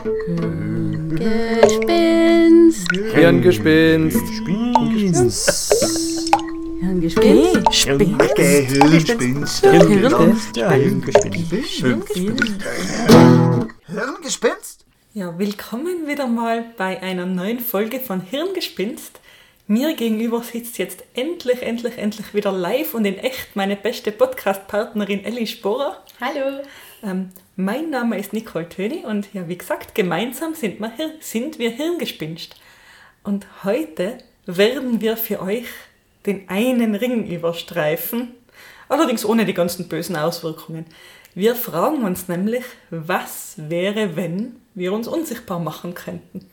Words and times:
Gespinst. 0.00 0.80
Hirngespinst. 3.12 4.16
Hirngespinst. 6.80 7.36
Hirngespinst. 8.80 9.66
Hirngespinst? 13.86 14.86
Ja, 15.12 15.38
willkommen 15.38 16.06
wieder 16.06 16.26
mal 16.26 16.64
bei 16.78 17.02
einer 17.02 17.26
neuen 17.26 17.58
Folge 17.60 18.00
von 18.00 18.22
Hirngespinst. 18.22 19.20
Mir 19.66 19.94
gegenüber 19.94 20.42
sitzt 20.42 20.78
jetzt 20.78 21.04
endlich, 21.12 21.60
endlich, 21.62 21.98
endlich 21.98 22.32
wieder 22.32 22.52
live 22.52 22.94
und 22.94 23.04
in 23.04 23.18
echt 23.18 23.54
meine 23.54 23.76
beste 23.76 24.12
Podcast-Partnerin 24.12 25.24
Ellie 25.24 25.46
Sporer. 25.46 26.02
Hallo. 26.22 26.62
Ähm, 27.02 27.30
mein 27.56 27.90
Name 27.90 28.18
ist 28.18 28.32
Nicole 28.32 28.68
Töni 28.68 29.04
und 29.06 29.32
ja, 29.32 29.48
wie 29.48 29.56
gesagt, 29.56 29.94
gemeinsam 29.94 30.54
sind 30.54 30.80
wir, 30.80 30.92
sind 31.20 31.58
wir 31.58 31.70
Hirngespinst. 31.70 32.56
Und 33.22 33.46
heute 33.64 34.18
werden 34.46 35.00
wir 35.00 35.16
für 35.16 35.40
euch 35.40 35.66
den 36.26 36.48
einen 36.48 36.94
Ring 36.94 37.26
überstreifen, 37.26 38.34
allerdings 38.88 39.24
ohne 39.24 39.46
die 39.46 39.54
ganzen 39.54 39.88
bösen 39.88 40.16
Auswirkungen. 40.16 40.84
Wir 41.34 41.54
fragen 41.54 42.04
uns 42.04 42.28
nämlich, 42.28 42.64
was 42.90 43.54
wäre, 43.56 44.16
wenn 44.16 44.56
wir 44.74 44.92
uns 44.92 45.08
unsichtbar 45.08 45.60
machen 45.60 45.94
könnten? 45.94 46.46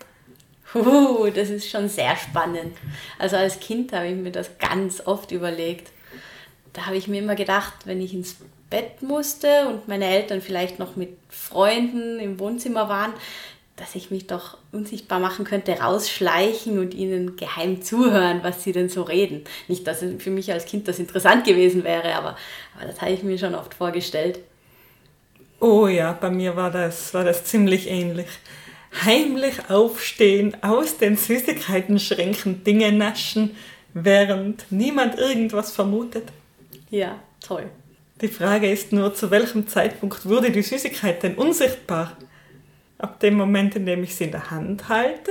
Uh, 0.75 1.29
das 1.33 1.49
ist 1.49 1.69
schon 1.69 1.89
sehr 1.89 2.15
spannend. 2.15 2.75
Also 3.17 3.37
als 3.37 3.59
Kind 3.59 3.91
habe 3.93 4.07
ich 4.07 4.15
mir 4.15 4.31
das 4.31 4.57
ganz 4.59 5.01
oft 5.05 5.31
überlegt. 5.31 5.91
Da 6.73 6.85
habe 6.85 6.97
ich 6.97 7.07
mir 7.07 7.21
immer 7.21 7.35
gedacht, 7.35 7.73
wenn 7.85 8.01
ich 8.01 8.13
ins 8.13 8.37
Bett 8.69 9.01
musste 9.01 9.67
und 9.67 9.87
meine 9.87 10.05
Eltern 10.05 10.41
vielleicht 10.41 10.79
noch 10.79 10.95
mit 10.95 11.17
Freunden 11.29 12.19
im 12.19 12.39
Wohnzimmer 12.39 12.89
waren, 12.89 13.13
dass 13.77 13.93
ich 13.95 14.09
mich 14.09 14.25
doch 14.27 14.57
unsichtbar 14.71 15.19
machen 15.19 15.45
könnte, 15.45 15.79
rausschleichen 15.79 16.79
und 16.79 16.93
ihnen 16.93 17.37
geheim 17.37 17.81
zuhören, 17.83 18.39
was 18.41 18.63
sie 18.63 18.71
denn 18.71 18.89
so 18.89 19.03
reden. 19.03 19.43
Nicht, 19.67 19.85
dass 19.85 20.03
für 20.17 20.31
mich 20.31 20.51
als 20.51 20.65
Kind 20.65 20.87
das 20.87 20.99
interessant 20.99 21.45
gewesen 21.45 21.83
wäre, 21.83 22.15
aber, 22.15 22.35
aber 22.75 22.87
das 22.87 22.99
habe 22.99 23.11
ich 23.11 23.23
mir 23.23 23.37
schon 23.37 23.55
oft 23.55 23.75
vorgestellt. 23.75 24.39
Oh 25.59 25.87
ja, 25.87 26.13
bei 26.13 26.29
mir 26.29 26.55
war 26.55 26.71
das, 26.71 27.13
war 27.13 27.23
das 27.23 27.45
ziemlich 27.45 27.87
ähnlich. 27.87 28.27
Heimlich 29.05 29.69
aufstehen, 29.69 30.57
aus 30.61 30.97
den 30.97 31.15
Süßigkeitenschränken 31.15 32.63
Dinge 32.63 32.91
naschen, 32.91 33.55
während 33.93 34.71
niemand 34.71 35.19
irgendwas 35.19 35.71
vermutet. 35.71 36.29
Ja, 36.89 37.19
toll. 37.41 37.69
Die 38.21 38.27
Frage 38.29 38.71
ist 38.71 38.91
nur, 38.91 39.13
zu 39.13 39.29
welchem 39.29 39.67
Zeitpunkt 39.67 40.25
wurde 40.25 40.49
die 40.49 40.63
Süßigkeit 40.63 41.21
denn 41.21 41.35
unsichtbar? 41.35 42.17
Ab 42.97 43.19
dem 43.19 43.35
Moment, 43.35 43.75
in 43.75 43.85
dem 43.85 44.01
ich 44.01 44.15
sie 44.15 44.23
in 44.23 44.31
der 44.31 44.49
Hand 44.49 44.89
halte? 44.89 45.29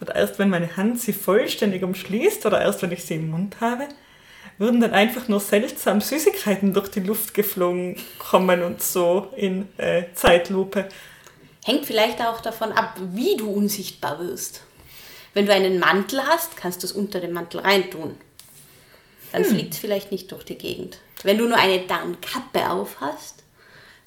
Oder 0.00 0.14
erst 0.14 0.38
wenn 0.38 0.48
meine 0.48 0.74
Hand 0.78 1.00
sie 1.00 1.12
vollständig 1.12 1.82
umschließt? 1.82 2.46
Oder 2.46 2.62
erst 2.62 2.80
wenn 2.80 2.92
ich 2.92 3.04
sie 3.04 3.16
im 3.16 3.30
Mund 3.30 3.60
habe? 3.60 3.88
Würden 4.56 4.80
dann 4.80 4.92
einfach 4.92 5.28
nur 5.28 5.40
seltsam 5.40 6.00
Süßigkeiten 6.00 6.72
durch 6.72 6.88
die 6.88 7.00
Luft 7.00 7.34
geflogen 7.34 7.96
kommen 8.18 8.62
und 8.62 8.82
so 8.82 9.30
in 9.36 9.68
äh, 9.76 10.04
Zeitlupe? 10.14 10.88
Hängt 11.62 11.84
vielleicht 11.84 12.22
auch 12.22 12.40
davon 12.40 12.72
ab, 12.72 12.98
wie 13.12 13.36
du 13.36 13.50
unsichtbar 13.50 14.18
wirst. 14.18 14.62
Wenn 15.34 15.44
du 15.44 15.52
einen 15.52 15.78
Mantel 15.78 16.22
hast, 16.26 16.56
kannst 16.56 16.82
du 16.82 16.86
es 16.86 16.92
unter 16.92 17.20
den 17.20 17.32
Mantel 17.32 17.60
reintun. 17.60 18.16
Dann 19.34 19.44
fliegt 19.44 19.74
es 19.74 19.80
vielleicht 19.80 20.12
nicht 20.12 20.30
durch 20.30 20.44
die 20.44 20.56
Gegend. 20.56 20.98
Wenn 21.24 21.38
du 21.38 21.48
nur 21.48 21.58
eine 21.58 21.80
Downkappe 21.80 22.70
auf 22.70 23.00
hast, 23.00 23.42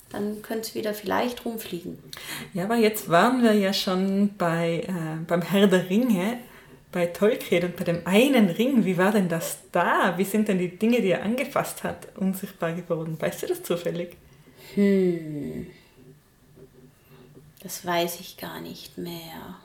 dann 0.09 0.42
könnte 0.42 0.70
es 0.70 0.75
wieder 0.75 0.94
vielleicht 0.94 1.44
rumfliegen. 1.44 2.00
Ja, 2.53 2.64
aber 2.64 2.78
jetzt 2.78 3.09
waren 3.09 3.44
wir 3.44 3.52
ja 3.52 3.73
schon 3.73 4.36
bei, 4.38 4.86
äh, 4.88 5.25
beim 5.28 5.42
Herr 5.42 5.67
der 5.67 5.89
Ringe, 5.89 6.39
bei 6.94 7.08
Tolkien 7.08 7.66
und 7.66 7.75
bei 7.75 7.83
dem 7.83 8.08
einen 8.08 8.50
Ring. 8.50 8.86
Wie 8.86 8.98
war 8.98 9.11
denn 9.11 9.28
das 9.28 9.59
da? 9.73 10.17
Wie 10.17 10.23
sind 10.23 10.48
denn 10.48 10.59
die 10.59 10.78
Dinge, 10.78 11.02
die 11.02 11.09
er 11.09 11.23
angefasst 11.23 11.83
hat, 11.83 12.08
unsichtbar 12.15 12.71
geworden? 12.71 13.17
Weißt 13.20 13.44
du 13.44 13.48
das 13.48 13.64
zufällig? 13.64 14.15
Das 17.61 17.86
weiß 17.86 18.21
ich 18.21 18.38
gar 18.38 18.61
nicht 18.61 18.98
mehr. 18.98 19.58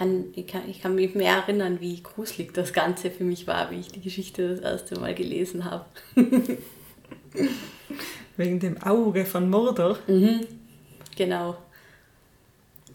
Kann, 0.00 0.32
ich, 0.34 0.46
kann, 0.46 0.62
ich 0.66 0.80
kann 0.80 0.94
mich 0.94 1.14
mehr 1.14 1.34
erinnern, 1.34 1.78
wie 1.78 2.02
gruselig 2.02 2.54
das 2.54 2.72
Ganze 2.72 3.10
für 3.10 3.22
mich 3.22 3.46
war, 3.46 3.70
wie 3.70 3.80
ich 3.80 3.88
die 3.88 4.00
Geschichte 4.00 4.48
das 4.48 4.60
erste 4.60 4.98
Mal 4.98 5.14
gelesen 5.14 5.66
habe. 5.66 5.84
Wegen 8.38 8.60
dem 8.60 8.82
Auge 8.82 9.26
von 9.26 9.50
Mordor. 9.50 9.98
Genau. 11.18 11.58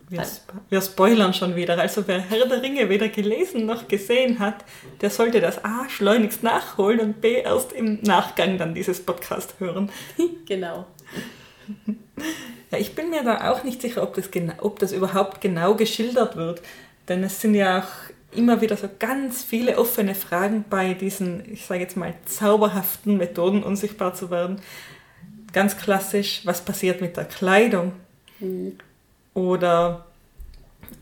Wir, 0.09 0.21
sp 0.25 0.49
wir 0.69 0.81
spoilern 0.81 1.35
schon 1.35 1.55
wieder. 1.55 1.77
Also 1.77 2.07
wer 2.07 2.21
Herr 2.21 2.47
der 2.47 2.63
Ringe 2.63 2.89
weder 2.89 3.09
gelesen 3.09 3.67
noch 3.67 3.87
gesehen 3.87 4.39
hat, 4.39 4.65
der 5.01 5.11
sollte 5.11 5.41
das 5.41 5.63
A 5.63 5.87
schleunigst 5.87 6.41
nachholen 6.41 6.99
und 7.01 7.21
B 7.21 7.35
erst 7.35 7.71
im 7.71 8.01
Nachgang 8.01 8.57
dann 8.57 8.73
dieses 8.73 9.05
Podcast 9.05 9.59
hören. 9.59 9.91
Genau. 10.47 10.87
Ja, 12.71 12.79
ich 12.79 12.95
bin 12.95 13.11
mir 13.11 13.23
da 13.23 13.51
auch 13.51 13.63
nicht 13.63 13.81
sicher, 13.81 14.01
ob 14.03 14.15
das, 14.15 14.29
ob 14.59 14.79
das 14.79 14.91
überhaupt 14.91 15.41
genau 15.41 15.75
geschildert 15.75 16.35
wird. 16.35 16.61
Denn 17.07 17.23
es 17.23 17.41
sind 17.41 17.55
ja 17.55 17.79
auch 17.79 18.37
immer 18.37 18.61
wieder 18.61 18.77
so 18.77 18.89
ganz 18.99 19.43
viele 19.43 19.77
offene 19.77 20.15
Fragen 20.15 20.65
bei 20.69 20.93
diesen, 20.93 21.51
ich 21.51 21.65
sage 21.65 21.81
jetzt 21.81 21.97
mal, 21.97 22.13
zauberhaften 22.25 23.17
Methoden, 23.17 23.63
unsichtbar 23.63 24.13
zu 24.13 24.29
werden. 24.29 24.61
Ganz 25.53 25.77
klassisch, 25.77 26.41
was 26.45 26.61
passiert 26.61 27.01
mit 27.01 27.15
der 27.17 27.25
Kleidung? 27.25 27.93
Oder 29.33 30.05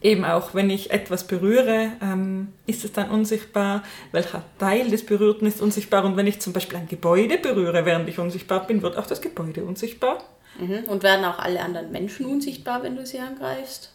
eben 0.02 0.25
auch, 0.25 0.53
wenn 0.53 0.69
ich 0.69 0.91
etwas 0.91 1.25
berühre, 1.25 1.91
ähm, 2.02 2.50
ist 2.66 2.85
es 2.85 2.91
dann 2.91 3.09
unsichtbar? 3.09 3.84
Welcher 4.12 4.44
Teil 4.59 4.90
des 4.90 5.06
Berührten 5.06 5.47
ist 5.47 5.62
unsichtbar? 5.62 6.06
Und 6.06 6.18
wenn 6.18 6.28
ich 6.28 6.40
zum 6.40 6.53
Beispiel 6.53 6.78
ein 6.78 6.88
Gebäude 6.88 7.38
berühre, 7.38 7.85
während 7.85 8.08
ich 8.09 8.20
unsichtbar 8.20 8.68
bin, 8.68 8.81
wird 8.81 8.97
auch 8.97 9.08
das 9.08 9.22
Gebäude 9.22 9.64
unsichtbar? 9.64 10.24
Mhm. 10.59 10.84
Und 10.88 11.03
werden 11.03 11.25
auch 11.25 11.40
alle 11.40 11.62
anderen 11.62 11.91
Menschen 11.91 12.25
unsichtbar, 12.25 12.84
wenn 12.84 12.96
du 12.96 13.06
sie 13.06 13.20
angreifst? 13.20 13.92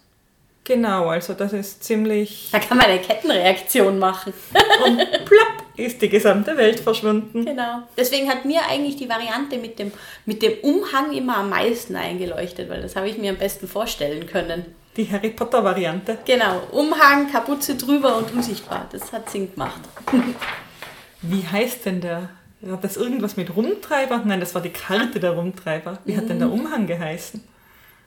Genau, 0.68 1.06
also 1.06 1.32
das 1.32 1.54
ist 1.54 1.82
ziemlich... 1.82 2.50
Da 2.52 2.58
kann 2.58 2.76
man 2.76 2.88
eine 2.88 3.00
Kettenreaktion 3.00 3.98
machen. 3.98 4.34
Und 4.84 4.98
plopp 5.24 5.64
ist 5.76 6.02
die 6.02 6.10
gesamte 6.10 6.58
Welt 6.58 6.80
verschwunden. 6.80 7.46
Genau. 7.46 7.84
Deswegen 7.96 8.28
hat 8.28 8.44
mir 8.44 8.60
eigentlich 8.68 8.96
die 8.96 9.08
Variante 9.08 9.56
mit 9.56 9.78
dem, 9.78 9.90
mit 10.26 10.42
dem 10.42 10.58
Umhang 10.60 11.14
immer 11.14 11.38
am 11.38 11.48
meisten 11.48 11.96
eingeleuchtet, 11.96 12.68
weil 12.68 12.82
das 12.82 12.96
habe 12.96 13.08
ich 13.08 13.16
mir 13.16 13.30
am 13.30 13.38
besten 13.38 13.66
vorstellen 13.66 14.26
können. 14.26 14.66
Die 14.98 15.10
Harry 15.10 15.30
Potter-Variante. 15.30 16.18
Genau. 16.26 16.60
Umhang, 16.72 17.32
Kapuze 17.32 17.76
drüber 17.76 18.18
und 18.18 18.30
unsichtbar. 18.34 18.90
Das 18.92 19.10
hat 19.10 19.30
Sinn 19.30 19.50
gemacht. 19.50 19.80
Wie 21.22 21.46
heißt 21.46 21.86
denn 21.86 22.02
der? 22.02 22.28
Hat 22.70 22.84
das 22.84 22.98
irgendwas 22.98 23.38
mit 23.38 23.56
Rumtreiber? 23.56 24.20
Nein, 24.22 24.40
das 24.40 24.54
war 24.54 24.60
die 24.60 24.68
Karte 24.68 25.18
der 25.18 25.30
Rumtreiber. 25.30 26.00
Wie 26.04 26.14
hat 26.14 26.28
denn 26.28 26.40
der 26.40 26.52
Umhang 26.52 26.86
geheißen? 26.86 27.42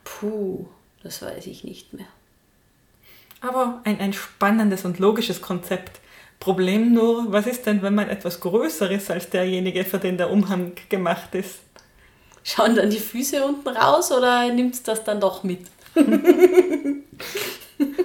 Puh, 0.04 0.68
das 1.02 1.24
weiß 1.24 1.48
ich 1.48 1.64
nicht 1.64 1.94
mehr. 1.94 2.06
Aber 3.42 3.82
ein, 3.84 4.00
ein 4.00 4.14
spannendes 4.14 4.86
und 4.86 5.00
logisches 5.00 5.42
Konzept. 5.42 6.00
Problem 6.40 6.94
nur, 6.94 7.32
was 7.32 7.46
ist 7.46 7.66
denn, 7.66 7.82
wenn 7.82 7.96
man 7.96 8.10
etwas 8.10 8.40
größer 8.40 8.90
ist 8.90 9.12
als 9.12 9.30
derjenige, 9.30 9.84
für 9.84 10.00
den 10.00 10.18
der 10.18 10.32
Umhang 10.32 10.74
gemacht 10.90 11.36
ist? 11.36 11.60
Schauen 12.44 12.76
dann 12.76 12.90
die 12.90 12.98
Füße 12.98 13.46
unten 13.46 13.68
raus 13.70 14.12
oder 14.12 14.52
nimmst 14.52 14.88
das 14.88 15.04
dann 15.04 15.20
doch 15.20 15.44
mit? 15.44 15.62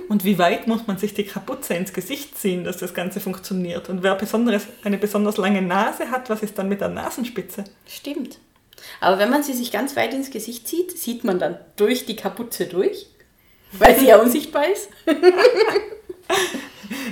Und 0.09 0.25
wie 0.25 0.39
weit 0.39 0.67
muss 0.67 0.87
man 0.87 0.99
sich 0.99 1.15
die 1.15 1.25
Kapuze 1.25 1.75
ins 1.75 1.93
Gesicht 1.93 2.39
ziehen, 2.39 2.65
dass 2.65 2.79
das 2.79 2.95
Ganze 2.95 3.21
funktioniert? 3.21 3.89
Und 3.89 4.03
wer 4.03 4.15
besonderes, 4.15 4.67
eine 4.85 4.99
besonders 4.99 5.37
lange 5.37 5.63
Nase 5.63 6.11
hat, 6.11 6.31
was 6.31 6.43
ist 6.43 6.59
dann 6.59 6.69
mit 6.69 6.81
der 6.81 6.89
Nasenspitze? 6.89 7.65
Stimmt. 7.87 8.39
Aber 9.01 9.19
wenn 9.19 9.31
man 9.31 9.43
sie 9.43 9.53
sich 9.53 9.73
ganz 9.73 9.97
weit 9.97 10.15
ins 10.15 10.31
Gesicht 10.31 10.69
zieht, 10.69 10.97
sieht 10.97 11.25
man 11.25 11.39
dann 11.39 11.59
durch 11.77 12.07
die 12.07 12.17
Kapuze 12.17 12.67
durch, 12.67 13.07
weil 13.79 13.99
sie 13.99 14.07
ja 14.07 14.19
unsichtbar 14.19 14.67
ist. 14.69 14.89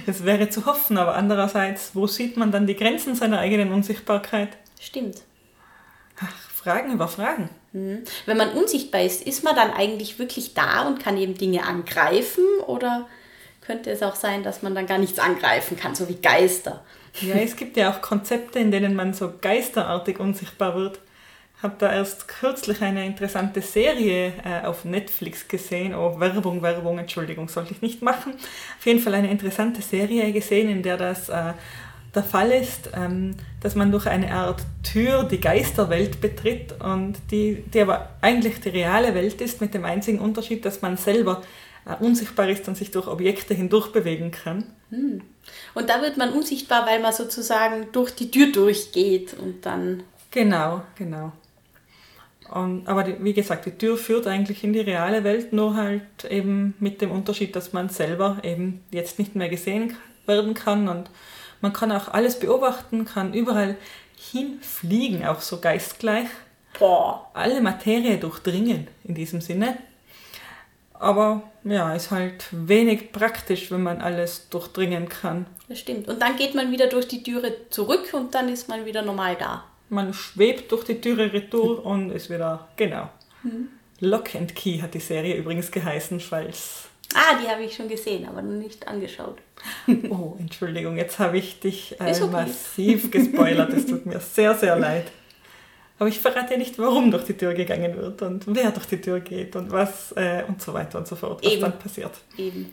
Es 0.06 0.25
wäre 0.25 0.50
zu 0.50 0.67
hoffen, 0.67 0.99
aber 0.99 1.15
andererseits, 1.15 1.94
wo 1.94 2.06
sieht 2.06 2.37
man 2.37 2.53
dann 2.53 2.67
die 2.67 2.77
Grenzen 2.77 3.15
seiner 3.15 3.39
eigenen 3.39 3.73
Unsichtbarkeit? 3.73 4.50
Stimmt. 4.81 5.23
Ach, 6.21 6.50
Fragen 6.50 6.93
über 6.93 7.09
Fragen. 7.09 7.49
Mhm. 7.73 8.03
Wenn 8.27 8.37
man 8.37 8.53
unsichtbar 8.53 9.03
ist, 9.03 9.27
ist 9.27 9.44
man 9.44 9.56
dann 9.56 9.73
eigentlich 9.73 10.19
wirklich 10.19 10.55
da 10.55 10.87
und 10.87 11.00
kann 11.00 11.17
eben 11.17 11.35
Dinge 11.35 11.65
angreifen? 11.65 12.44
Oder 12.67 13.06
könnte 13.61 13.91
es 13.91 14.03
auch 14.03 14.15
sein, 14.15 14.43
dass 14.43 14.62
man 14.62 14.75
dann 14.75 14.87
gar 14.87 14.99
nichts 14.99 15.19
angreifen 15.19 15.77
kann, 15.77 15.94
so 15.94 16.09
wie 16.09 16.17
Geister? 16.17 16.85
Ja, 17.21 17.37
es 17.37 17.56
gibt 17.56 17.77
ja 17.77 17.93
auch 17.93 18.03
Konzepte, 18.03 18.59
in 18.59 18.71
denen 18.71 18.94
man 18.94 19.15
so 19.15 19.33
geisterartig 19.41 20.19
unsichtbar 20.21 20.75
wird. 20.75 20.99
Habe 21.65 21.77
da 21.79 21.93
erst 21.93 22.29
kürzlich 22.29 22.83
eine 22.83 23.07
interessante 23.07 23.63
Serie 23.63 24.35
äh, 24.45 24.67
auf 24.67 24.85
Netflix 24.85 25.49
gesehen. 25.49 25.95
Oh, 25.95 26.21
Werbung, 26.21 26.61
Werbung, 26.61 26.99
Entschuldigung, 26.99 27.49
sollte 27.49 27.73
ich 27.73 27.81
nicht 27.81 28.03
machen. 28.03 28.35
Auf 28.35 28.85
jeden 28.85 29.01
Fall 29.01 29.15
eine 29.15 29.31
interessante 29.31 29.81
Serie 29.81 30.31
gesehen, 30.33 30.69
in 30.69 30.83
der 30.83 30.99
das 30.99 31.31
äh, 31.31 31.55
der 32.15 32.23
Fall 32.23 32.51
ist, 32.51 32.91
ähm, 32.95 33.35
dass 33.61 33.75
man 33.75 33.91
durch 33.91 34.07
eine 34.07 34.33
Art 34.33 34.63
Tür 34.83 35.25
die 35.25 35.41
Geisterwelt 35.41 36.21
betritt 36.21 36.75
und 36.81 37.17
die, 37.31 37.65
die 37.73 37.81
aber 37.81 38.11
eigentlich 38.21 38.61
die 38.61 38.69
reale 38.69 39.15
Welt 39.15 39.41
ist, 39.41 39.61
mit 39.61 39.75
dem 39.75 39.85
einzigen 39.85 40.19
Unterschied, 40.19 40.65
dass 40.65 40.83
man 40.83 40.97
selber 40.97 41.43
äh, 41.87 42.03
unsichtbar 42.03 42.49
ist 42.49 42.69
und 42.69 42.77
sich 42.77 42.91
durch 42.91 43.07
Objekte 43.07 43.55
hindurch 43.55 43.91
bewegen 43.91 44.31
kann. 44.31 44.65
Hm. 44.91 45.23
Und 45.75 45.89
da 45.89 46.03
wird 46.03 46.17
man 46.17 46.33
unsichtbar, 46.33 46.87
weil 46.87 47.01
man 47.01 47.13
sozusagen 47.13 47.89
durch 47.93 48.15
die 48.15 48.31
Tür 48.31 48.53
durchgeht 48.53 49.35
und 49.35 49.67
dann. 49.67 50.03
Genau, 50.31 50.83
genau. 50.97 51.33
Und, 52.55 52.87
aber 52.87 53.05
wie 53.19 53.33
gesagt, 53.33 53.67
die 53.67 53.77
Tür 53.77 53.97
führt 53.97 54.29
eigentlich 54.29 54.62
in 54.62 54.73
die 54.73 54.81
reale 54.81 55.25
Welt, 55.25 55.53
nur 55.53 55.75
halt 55.75 56.25
eben 56.31 56.75
mit 56.79 57.01
dem 57.01 57.11
Unterschied, 57.11 57.56
dass 57.56 57.73
man 57.73 57.89
selber 57.89 58.39
eben 58.45 58.85
jetzt 58.93 59.19
nicht 59.19 59.35
mehr 59.35 59.49
gesehen 59.49 59.97
werden 60.25 60.55
kann 60.55 60.87
und 60.87 61.11
man 61.61 61.73
kann 61.73 61.91
auch 61.91 62.06
alles 62.06 62.39
beobachten, 62.39 63.06
kann 63.06 63.35
überall 63.35 63.75
hinfliegen, 64.17 65.25
auch 65.27 65.41
so 65.41 65.59
geistgleich. 65.59 66.29
Boah. 66.79 67.29
Alle 67.35 67.61
Materie 67.61 68.19
durchdringen 68.19 68.87
in 69.03 69.17
diesem 69.17 69.41
Sinne. 69.41 69.77
Aber 70.93 71.43
ja, 71.65 71.93
ist 71.93 72.12
halt 72.12 72.47
wenig 72.53 73.11
praktisch, 73.11 73.73
wenn 73.73 73.83
man 73.83 74.01
alles 74.01 74.49
durchdringen 74.51 75.09
kann. 75.09 75.47
Das 75.69 75.81
stimmt. 75.81 76.06
Und 76.06 76.23
dann 76.23 76.37
geht 76.37 76.55
man 76.55 76.71
wieder 76.71 76.87
durch 76.87 77.09
die 77.09 77.25
Türe 77.25 77.53
zurück 77.71 78.15
und 78.15 78.33
dann 78.33 78.49
ist 78.49 78.69
man 78.69 78.85
wieder 78.85 79.03
normal 79.03 79.35
da. 79.37 79.65
Man 79.94 80.12
schwebt 80.12 80.73
durch 80.73 80.85
die 80.85 81.00
Türe 81.00 81.32
retour 81.32 81.85
und 81.87 82.11
ist 82.11 82.29
wieder, 82.29 82.69
genau. 82.76 83.11
Mhm. 83.43 83.69
Lock 84.00 84.35
and 84.35 84.55
Key 84.55 84.81
hat 84.81 84.94
die 84.94 85.00
Serie 85.00 85.37
übrigens 85.37 85.70
geheißen, 85.70 86.20
falls 86.20 86.88
Ah, 87.14 87.38
die 87.41 87.49
habe 87.49 87.62
ich 87.62 87.76
schon 87.76 87.88
gesehen, 87.88 88.26
aber 88.26 88.43
noch 88.43 88.61
nicht 88.61 88.88
angeschaut. 88.88 89.38
Oh, 90.11 90.35
Entschuldigung, 90.38 90.96
jetzt 90.96 91.19
habe 91.20 91.38
ich 91.38 91.61
dich 91.61 91.99
äh, 92.00 92.11
okay. 92.11 92.26
massiv 92.26 93.11
gespoilert. 93.11 93.73
Es 93.73 93.87
tut 93.87 94.05
mir 94.05 94.19
sehr, 94.19 94.55
sehr 94.55 94.76
leid. 94.76 95.12
Aber 95.99 96.08
ich 96.08 96.19
verrate 96.19 96.58
nicht, 96.58 96.76
warum 96.79 97.12
durch 97.12 97.25
die 97.25 97.35
Tür 97.35 97.55
gegangen 97.55 97.96
wird 97.96 98.20
und 98.23 98.44
wer 98.49 98.73
durch 98.73 98.87
die 98.87 99.00
Tür 99.00 99.20
geht 99.20 99.55
und 99.55 99.70
was 99.70 100.11
äh, 100.17 100.43
und 100.49 100.61
so 100.61 100.75
weiter 100.75 100.99
und 100.99 101.06
so 101.06 101.14
fort, 101.14 101.44
was 101.44 101.52
Eben. 101.52 101.62
dann 101.62 101.79
passiert. 101.79 102.12
Eben. 102.37 102.73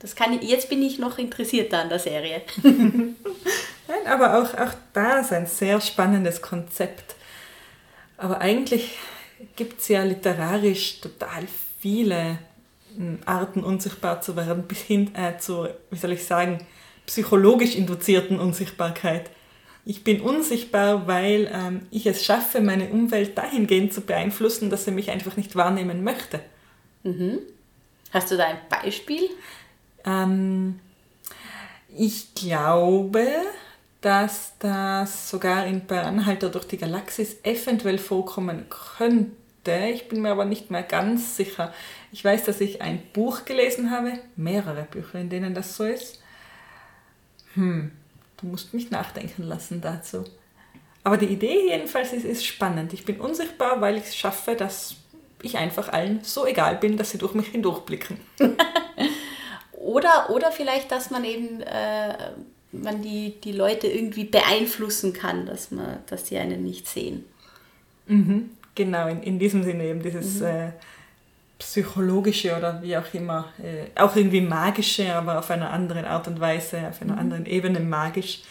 Das 0.00 0.14
kann 0.14 0.32
ich, 0.32 0.48
jetzt 0.48 0.68
bin 0.68 0.82
ich 0.82 0.98
noch 0.98 1.18
interessierter 1.18 1.80
an 1.80 1.88
der 1.88 1.98
Serie. 1.98 2.42
Nein, 2.62 3.14
aber 4.06 4.38
auch, 4.38 4.54
auch 4.54 4.74
da 4.92 5.20
ist 5.20 5.32
ein 5.32 5.46
sehr 5.46 5.80
spannendes 5.80 6.40
Konzept. 6.40 7.16
Aber 8.16 8.40
eigentlich 8.40 8.96
gibt 9.56 9.80
es 9.80 9.88
ja 9.88 10.02
literarisch 10.02 11.00
total 11.00 11.44
viele 11.80 12.38
Arten 13.24 13.62
unsichtbar 13.62 14.20
zu 14.20 14.36
werden, 14.36 14.64
bis 14.64 14.80
hin 14.80 15.14
äh, 15.14 15.38
zu, 15.38 15.68
wie 15.90 15.96
soll 15.96 16.12
ich 16.12 16.24
sagen, 16.24 16.66
psychologisch 17.06 17.76
induzierten 17.76 18.40
Unsichtbarkeit. 18.40 19.30
Ich 19.84 20.04
bin 20.04 20.20
unsichtbar, 20.20 21.06
weil 21.06 21.50
ähm, 21.52 21.86
ich 21.90 22.06
es 22.06 22.24
schaffe, 22.24 22.60
meine 22.60 22.90
Umwelt 22.90 23.38
dahingehend 23.38 23.92
zu 23.92 24.02
beeinflussen, 24.02 24.68
dass 24.68 24.84
sie 24.84 24.90
mich 24.90 25.10
einfach 25.10 25.36
nicht 25.36 25.56
wahrnehmen 25.56 26.02
möchte. 26.02 26.40
Mhm. 27.04 27.38
Hast 28.12 28.30
du 28.30 28.36
da 28.36 28.46
ein 28.46 28.58
Beispiel? 28.68 29.30
Ähm, 30.08 30.80
ich 31.94 32.34
glaube, 32.34 33.26
dass 34.00 34.54
das 34.58 35.30
sogar 35.30 35.66
in 35.66 35.86
bei 35.86 36.02
Anhalter 36.02 36.48
durch 36.48 36.66
die 36.66 36.78
Galaxis 36.78 37.36
eventuell 37.42 37.98
vorkommen 37.98 38.66
könnte. 38.96 39.36
Ich 39.92 40.08
bin 40.08 40.22
mir 40.22 40.30
aber 40.30 40.44
nicht 40.44 40.70
mehr 40.70 40.82
ganz 40.82 41.36
sicher. 41.36 41.74
Ich 42.12 42.24
weiß, 42.24 42.44
dass 42.44 42.60
ich 42.60 42.80
ein 42.80 43.02
Buch 43.12 43.44
gelesen 43.44 43.90
habe, 43.90 44.18
mehrere 44.36 44.84
Bücher, 44.84 45.18
in 45.18 45.28
denen 45.28 45.54
das 45.54 45.76
so 45.76 45.84
ist. 45.84 46.22
Hm, 47.54 47.90
du 48.40 48.46
musst 48.46 48.72
mich 48.72 48.90
nachdenken 48.90 49.42
lassen 49.42 49.80
dazu. 49.80 50.24
Aber 51.04 51.16
die 51.16 51.26
Idee 51.26 51.68
jedenfalls 51.68 52.12
ist, 52.12 52.24
ist 52.24 52.46
spannend. 52.46 52.92
Ich 52.92 53.04
bin 53.04 53.20
unsichtbar, 53.20 53.80
weil 53.80 53.96
ich 53.96 54.04
es 54.04 54.16
schaffe, 54.16 54.54
dass 54.54 54.96
ich 55.42 55.56
einfach 55.58 55.88
allen 55.88 56.20
so 56.22 56.46
egal 56.46 56.76
bin, 56.76 56.96
dass 56.96 57.10
sie 57.10 57.18
durch 57.18 57.34
mich 57.34 57.48
hindurchblicken. 57.48 58.18
oder, 59.88 60.30
oder 60.30 60.52
vielleicht, 60.52 60.90
dass 60.90 61.10
man 61.10 61.24
eben 61.24 61.60
äh, 61.62 62.14
man 62.72 63.02
die, 63.02 63.40
die 63.42 63.52
Leute 63.52 63.86
irgendwie 63.86 64.24
beeinflussen 64.24 65.12
kann, 65.12 65.46
dass, 65.46 65.70
man, 65.70 65.98
dass 66.06 66.28
sie 66.28 66.38
einen 66.38 66.62
nicht 66.62 66.86
sehen. 66.86 67.24
Mhm, 68.06 68.50
genau, 68.74 69.08
in, 69.08 69.22
in 69.22 69.38
diesem 69.38 69.62
Sinne 69.64 69.84
eben 69.84 70.02
dieses... 70.02 70.40
Mhm. 70.40 70.46
Äh, 70.46 70.72
psychologische 71.58 72.56
oder 72.56 72.80
wie 72.82 72.96
auch 72.96 73.12
immer, 73.12 73.52
äh, 73.58 74.00
auch 74.00 74.14
irgendwie 74.14 74.40
magische, 74.40 75.12
aber 75.12 75.38
auf 75.38 75.50
einer 75.50 75.70
anderen 75.70 76.04
Art 76.04 76.28
und 76.28 76.40
Weise, 76.40 76.88
auf 76.88 77.02
einer 77.02 77.14
mhm. 77.14 77.18
anderen 77.18 77.46
Ebene 77.46 77.80
magisch. 77.80 78.42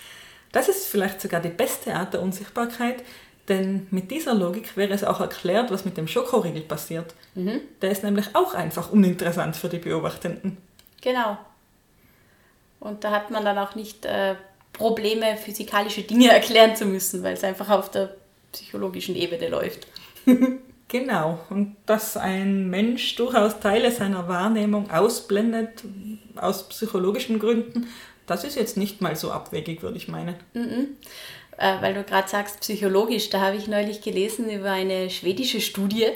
Das 0.51 0.67
ist 0.67 0.87
vielleicht 0.87 1.21
sogar 1.21 1.41
die 1.41 1.49
beste 1.49 1.95
Art 1.95 2.13
der 2.13 2.21
Unsichtbarkeit, 2.21 3.03
denn 3.47 3.87
mit 3.91 4.11
dieser 4.11 4.33
Logik 4.33 4.75
wäre 4.75 4.93
es 4.93 5.05
auch 5.05 5.21
erklärt, 5.21 5.71
was 5.71 5.85
mit 5.85 5.95
dem 5.95 6.07
Schokoriegel 6.07 6.63
passiert. 6.63 7.13
Mhm. 7.35 7.61
Der 7.81 7.91
ist 7.91 8.03
nämlich 8.03 8.35
auch 8.35 8.53
einfach 8.53 8.91
uninteressant 8.91 9.55
für 9.55 9.69
die 9.69 9.79
Beobachtenden. 9.79 10.57
Genau. 11.01 11.37
Und 12.79 13.03
da 13.03 13.11
hat 13.11 13.31
man 13.31 13.43
dann 13.43 13.57
auch 13.57 13.75
nicht 13.75 14.05
äh, 14.05 14.35
Probleme, 14.73 15.37
physikalische 15.37 16.03
Dinge 16.03 16.29
erklären 16.31 16.75
zu 16.75 16.85
müssen, 16.85 17.23
weil 17.23 17.33
es 17.33 17.43
einfach 17.43 17.69
auf 17.69 17.91
der 17.91 18.15
psychologischen 18.51 19.15
Ebene 19.15 19.49
läuft. 19.49 19.87
Genau, 20.89 21.39
und 21.49 21.75
dass 21.85 22.15
ein 22.15 22.69
Mensch 22.69 23.17
durchaus 23.17 23.59
Teile 23.59 23.91
seiner 23.91 24.29
Wahrnehmung 24.29 24.89
ausblendet, 24.89 25.83
aus 26.37 26.69
psychologischen 26.69 27.39
Gründen, 27.39 27.87
das 28.25 28.45
ist 28.45 28.55
jetzt 28.55 28.77
nicht 28.77 29.01
mal 29.01 29.15
so 29.17 29.31
abwegig, 29.31 29.81
würde 29.81 29.97
ich 29.97 30.07
meinen. 30.07 30.35
Mhm. 30.53 30.95
Äh, 31.57 31.81
weil 31.81 31.93
du 31.93 32.03
gerade 32.03 32.29
sagst, 32.29 32.61
psychologisch, 32.61 33.29
da 33.29 33.41
habe 33.41 33.57
ich 33.57 33.67
neulich 33.67 34.01
gelesen 34.01 34.49
über 34.49 34.71
eine 34.71 35.09
schwedische 35.09 35.59
Studie. 35.59 36.07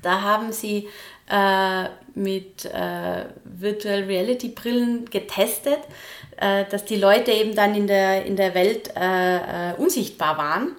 Da 0.00 0.22
haben 0.22 0.52
sie 0.52 0.88
äh, 1.28 1.88
mit 2.14 2.64
äh, 2.64 3.24
Virtual 3.44 4.04
Reality 4.04 4.48
Brillen 4.48 5.06
getestet, 5.10 5.80
äh, 6.36 6.64
dass 6.70 6.84
die 6.84 6.96
Leute 6.96 7.32
eben 7.32 7.54
dann 7.54 7.74
in 7.74 7.86
der, 7.86 8.24
in 8.24 8.36
der 8.36 8.54
Welt 8.54 8.90
äh, 8.96 9.70
äh, 9.70 9.74
unsichtbar 9.76 10.38
waren 10.38 10.76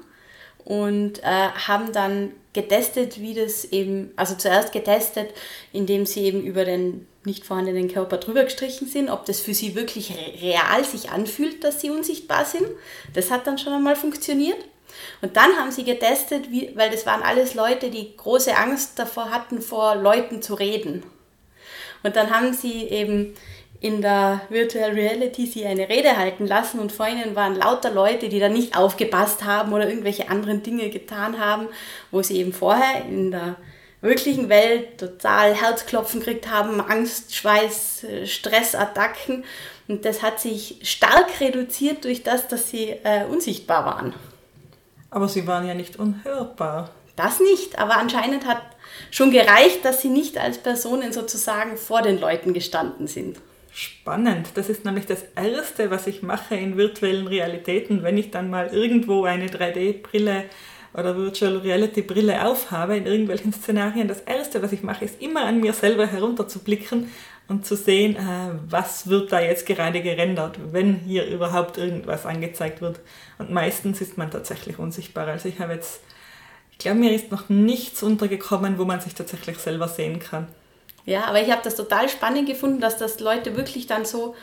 und 0.63 1.23
haben 1.23 1.91
dann 1.93 2.31
getestet, 2.53 3.21
wie 3.21 3.35
das 3.35 3.65
eben, 3.65 4.11
also 4.15 4.33
zuerst 4.33 4.71
getestet, 4.71 5.29
indem 5.71 6.07
sie 6.07 6.23
eben 6.23 6.41
über 6.41 6.65
den 6.65 7.05
nicht 7.23 7.45
vorhandenen 7.45 7.87
Körper 7.87 8.17
drüber 8.17 8.43
gestrichen 8.45 8.87
sind, 8.87 9.11
ob 9.11 9.25
das 9.25 9.39
für 9.39 9.53
sie 9.53 9.75
wirklich 9.75 10.15
real 10.41 10.83
sich 10.83 11.11
anfühlt, 11.11 11.63
dass 11.63 11.81
sie 11.81 11.91
unsichtbar 11.91 12.45
sind. 12.45 12.65
Das 13.13 13.29
hat 13.29 13.45
dann 13.45 13.59
schon 13.59 13.73
einmal 13.73 13.95
funktioniert. 13.95 14.57
Und 15.21 15.37
dann 15.37 15.55
haben 15.57 15.71
sie 15.71 15.83
getestet, 15.83 16.49
wie, 16.49 16.71
weil 16.75 16.89
das 16.89 17.05
waren 17.05 17.21
alles 17.21 17.53
Leute, 17.53 17.91
die 17.91 18.15
große 18.15 18.55
Angst 18.55 18.97
davor 18.97 19.29
hatten, 19.29 19.61
vor 19.61 19.95
Leuten 19.95 20.41
zu 20.41 20.55
reden. 20.55 21.03
Und 22.05 22.15
dann 22.15 22.29
haben 22.29 22.53
sie 22.53 22.83
eben 22.83 23.33
in 23.79 24.01
der 24.01 24.41
Virtual 24.49 24.91
Reality 24.91 25.47
sie 25.47 25.65
eine 25.65 25.89
Rede 25.89 26.17
halten 26.17 26.45
lassen 26.45 26.79
und 26.79 26.91
vor 26.91 27.07
ihnen 27.07 27.35
waren 27.35 27.55
lauter 27.55 27.91
Leute, 27.91 28.29
die 28.29 28.39
da 28.39 28.47
nicht 28.47 28.77
aufgepasst 28.77 29.43
haben 29.43 29.73
oder 29.73 29.89
irgendwelche 29.89 30.29
anderen 30.29 30.61
Dinge 30.61 30.89
getan 30.89 31.39
haben, 31.39 31.67
wo 32.11 32.21
sie 32.21 32.37
eben 32.37 32.53
vorher 32.53 33.05
in 33.05 33.31
der 33.31 33.55
wirklichen 34.01 34.49
Welt 34.49 34.99
total 34.99 35.55
Herzklopfen 35.55 36.19
gekriegt 36.19 36.49
haben, 36.49 36.79
Angst, 36.79 37.35
Schweiß, 37.35 38.03
äh, 38.03 38.27
Stressattacken. 38.27 39.43
Und 39.87 40.05
das 40.05 40.21
hat 40.21 40.39
sich 40.39 40.79
stark 40.83 41.39
reduziert 41.39 42.05
durch 42.05 42.21
das, 42.21 42.47
dass 42.47 42.69
sie 42.69 42.89
äh, 43.03 43.25
unsichtbar 43.25 43.85
waren. 43.85 44.13
Aber 45.09 45.27
sie 45.27 45.47
waren 45.47 45.67
ja 45.67 45.73
nicht 45.73 45.97
unhörbar. 45.97 46.91
Das 47.15 47.39
nicht, 47.39 47.79
aber 47.79 47.97
anscheinend 47.97 48.45
hat 48.45 48.61
schon 49.11 49.31
gereicht, 49.31 49.83
dass 49.83 50.01
sie 50.01 50.09
nicht 50.09 50.37
als 50.37 50.57
Personen 50.57 51.13
sozusagen 51.13 51.77
vor 51.77 52.01
den 52.01 52.19
Leuten 52.19 52.53
gestanden 52.53 53.07
sind. 53.07 53.37
Spannend. 53.71 54.47
Das 54.55 54.69
ist 54.69 54.85
nämlich 54.85 55.05
das 55.05 55.25
Erste, 55.35 55.91
was 55.91 56.07
ich 56.07 56.21
mache 56.21 56.55
in 56.55 56.77
virtuellen 56.77 57.27
Realitäten, 57.27 58.03
wenn 58.03 58.17
ich 58.17 58.31
dann 58.31 58.49
mal 58.49 58.67
irgendwo 58.67 59.25
eine 59.25 59.47
3D-Brille 59.47 60.45
oder 60.93 61.17
Virtual 61.17 61.57
Reality 61.57 62.01
Brille 62.01 62.45
aufhabe 62.45 62.95
in 62.95 63.05
irgendwelchen 63.05 63.51
Szenarien. 63.51 64.07
Das 64.07 64.21
Erste, 64.21 64.61
was 64.61 64.71
ich 64.71 64.81
mache, 64.81 65.03
ist 65.03 65.21
immer 65.21 65.45
an 65.45 65.59
mir 65.59 65.73
selber 65.73 66.07
herunterzublicken 66.07 67.11
und 67.47 67.65
zu 67.65 67.75
sehen, 67.75 68.15
äh, 68.15 68.57
was 68.69 69.07
wird 69.07 69.31
da 69.31 69.41
jetzt 69.41 69.65
gerade 69.65 70.01
gerendert, 70.01 70.57
wenn 70.71 70.95
hier 70.95 71.25
überhaupt 71.27 71.77
irgendwas 71.77 72.25
angezeigt 72.25 72.81
wird. 72.81 73.01
Und 73.37 73.51
meistens 73.51 74.01
ist 74.01 74.17
man 74.17 74.31
tatsächlich 74.31 74.79
unsichtbar. 74.79 75.27
Also 75.27 75.49
ich 75.49 75.59
habe 75.59 75.73
jetzt, 75.73 76.01
ich 76.77 76.79
glaube, 76.79 76.99
mir 76.99 77.13
ist 77.13 77.31
noch 77.31 77.47
nichts 77.47 78.03
untergekommen, 78.03 78.77
wo 78.77 78.83
man 78.83 78.99
sich 78.99 79.15
tatsächlich 79.15 79.57
selber 79.59 79.87
sehen 79.87 80.19
kann. 80.19 80.47
Ja, 81.05 81.25
aber 81.25 81.41
ich 81.41 81.49
habe 81.49 81.61
das 81.63 81.75
total 81.75 82.09
spannend 82.09 82.47
gefunden, 82.47 82.81
dass 82.81 82.97
das 82.97 83.19
Leute 83.21 83.55
wirklich 83.55 83.87
dann 83.87 84.03
so, 84.03 84.35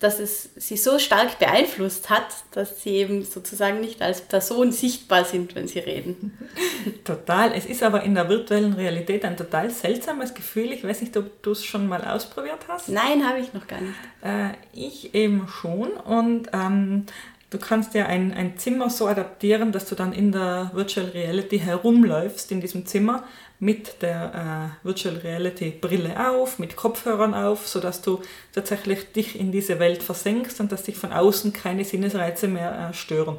dass 0.00 0.18
es 0.18 0.50
sie 0.56 0.76
so 0.76 0.98
stark 0.98 1.38
beeinflusst 1.38 2.10
hat, 2.10 2.26
dass 2.50 2.82
sie 2.82 2.96
eben 2.96 3.22
sozusagen 3.24 3.80
nicht 3.80 4.02
als 4.02 4.20
Person 4.20 4.72
sichtbar 4.72 5.24
sind, 5.24 5.54
wenn 5.54 5.68
sie 5.68 5.78
reden. 5.78 6.36
Total. 7.04 7.52
Es 7.52 7.66
ist 7.66 7.82
aber 7.82 8.02
in 8.02 8.14
der 8.14 8.28
virtuellen 8.28 8.72
Realität 8.72 9.24
ein 9.24 9.36
total 9.36 9.70
seltsames 9.70 10.34
Gefühl. 10.34 10.72
Ich 10.72 10.82
weiß 10.82 11.02
nicht, 11.02 11.16
ob 11.16 11.42
du 11.42 11.52
es 11.52 11.64
schon 11.64 11.86
mal 11.86 12.04
ausprobiert 12.04 12.66
hast. 12.68 12.88
Nein, 12.88 13.26
habe 13.26 13.38
ich 13.38 13.54
noch 13.54 13.66
gar 13.66 13.80
nicht. 13.80 13.94
Äh, 14.22 14.54
ich 14.72 15.14
eben 15.14 15.46
schon 15.48 15.92
und 15.92 16.48
ähm, 16.52 17.06
Du 17.48 17.58
kannst 17.58 17.94
ja 17.94 18.06
ein, 18.06 18.34
ein 18.34 18.58
Zimmer 18.58 18.90
so 18.90 19.06
adaptieren, 19.06 19.70
dass 19.70 19.88
du 19.88 19.94
dann 19.94 20.12
in 20.12 20.32
der 20.32 20.72
Virtual 20.74 21.06
Reality 21.06 21.60
herumläufst 21.60 22.50
in 22.50 22.60
diesem 22.60 22.86
Zimmer 22.86 23.22
mit 23.60 24.02
der 24.02 24.74
äh, 24.82 24.86
Virtual 24.86 25.16
Reality 25.16 25.70
Brille 25.70 26.28
auf, 26.30 26.58
mit 26.58 26.74
Kopfhörern 26.74 27.34
auf, 27.34 27.68
sodass 27.68 28.02
du 28.02 28.20
tatsächlich 28.52 29.12
dich 29.12 29.38
in 29.38 29.52
diese 29.52 29.78
Welt 29.78 30.02
versenkst 30.02 30.60
und 30.60 30.72
dass 30.72 30.82
dich 30.82 30.96
von 30.96 31.12
außen 31.12 31.52
keine 31.52 31.84
Sinnesreize 31.84 32.48
mehr 32.48 32.90
äh, 32.90 32.94
stören. 32.94 33.38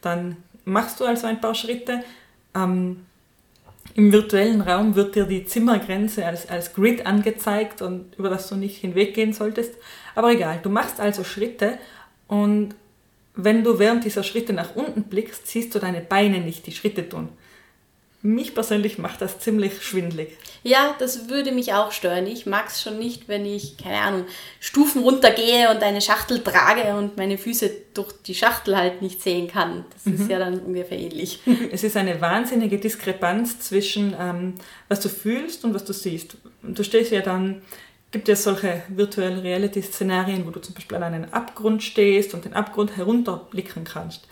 Dann 0.00 0.38
machst 0.64 1.00
du 1.00 1.04
also 1.04 1.26
ein 1.26 1.40
paar 1.40 1.54
Schritte. 1.54 2.02
Ähm, 2.54 3.04
Im 3.94 4.10
virtuellen 4.10 4.62
Raum 4.62 4.96
wird 4.96 5.14
dir 5.14 5.24
die 5.24 5.44
Zimmergrenze 5.44 6.24
als, 6.26 6.48
als 6.48 6.72
Grid 6.72 7.04
angezeigt 7.04 7.82
und 7.82 8.14
über 8.16 8.30
das 8.30 8.48
du 8.48 8.56
nicht 8.56 8.78
hinweggehen 8.78 9.34
solltest. 9.34 9.74
Aber 10.14 10.32
egal, 10.32 10.60
du 10.62 10.70
machst 10.70 10.98
also 10.98 11.24
Schritte 11.24 11.78
und 12.26 12.74
wenn 13.36 13.64
du 13.64 13.78
während 13.78 14.04
dieser 14.04 14.22
Schritte 14.22 14.52
nach 14.52 14.76
unten 14.76 15.04
blickst, 15.04 15.46
siehst 15.46 15.74
du 15.74 15.78
deine 15.78 16.00
Beine 16.00 16.40
nicht 16.40 16.66
die 16.66 16.72
Schritte 16.72 17.08
tun. 17.08 17.28
Mich 18.26 18.54
persönlich 18.54 18.96
macht 18.96 19.20
das 19.20 19.38
ziemlich 19.38 19.82
schwindlig. 19.82 20.38
Ja, 20.62 20.96
das 20.98 21.28
würde 21.28 21.52
mich 21.52 21.74
auch 21.74 21.92
stören. 21.92 22.26
Ich 22.26 22.46
mag 22.46 22.68
es 22.68 22.80
schon 22.80 22.98
nicht, 22.98 23.28
wenn 23.28 23.44
ich, 23.44 23.76
keine 23.76 23.98
Ahnung, 23.98 24.24
Stufen 24.60 25.02
runtergehe 25.02 25.68
und 25.70 25.82
eine 25.82 26.00
Schachtel 26.00 26.42
trage 26.42 26.96
und 26.96 27.18
meine 27.18 27.36
Füße 27.36 27.70
durch 27.92 28.12
die 28.26 28.34
Schachtel 28.34 28.78
halt 28.78 29.02
nicht 29.02 29.20
sehen 29.20 29.46
kann. 29.46 29.84
Das 29.92 30.06
mhm. 30.06 30.14
ist 30.14 30.30
ja 30.30 30.38
dann 30.38 30.58
ungefähr 30.60 30.98
ähnlich. 30.98 31.40
Es 31.70 31.84
ist 31.84 31.98
eine 31.98 32.18
wahnsinnige 32.22 32.78
Diskrepanz 32.78 33.60
zwischen, 33.60 34.16
ähm, 34.18 34.54
was 34.88 35.00
du 35.00 35.10
fühlst 35.10 35.62
und 35.66 35.74
was 35.74 35.84
du 35.84 35.92
siehst. 35.92 36.38
Du 36.62 36.82
stehst 36.82 37.12
ja 37.12 37.20
dann 37.20 37.60
gibt 38.14 38.28
es 38.28 38.44
solche 38.44 38.84
Virtual 38.86 39.40
Reality 39.40 39.82
Szenarien, 39.82 40.46
wo 40.46 40.50
du 40.50 40.60
zum 40.60 40.72
Beispiel 40.72 40.96
an 40.98 41.02
einem 41.02 41.24
Abgrund 41.32 41.82
stehst 41.82 42.32
und 42.32 42.44
den 42.44 42.54
Abgrund 42.54 42.96
herunterblicken 42.96 43.82
kannst. 43.82 44.28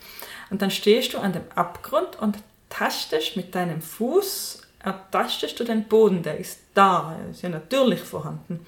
Und 0.50 0.62
dann 0.62 0.70
stehst 0.70 1.14
du 1.14 1.18
an 1.18 1.32
dem 1.32 1.42
Abgrund 1.56 2.14
und 2.20 2.38
tastest 2.70 3.34
mit 3.34 3.56
deinem 3.56 3.82
Fuß, 3.82 4.62
ertastest 4.78 5.58
du 5.58 5.64
den 5.64 5.88
Boden, 5.88 6.22
der 6.22 6.38
ist 6.38 6.60
da, 6.74 7.18
er 7.20 7.30
ist 7.32 7.42
ja 7.42 7.48
natürlich 7.48 7.98
vorhanden. 7.98 8.64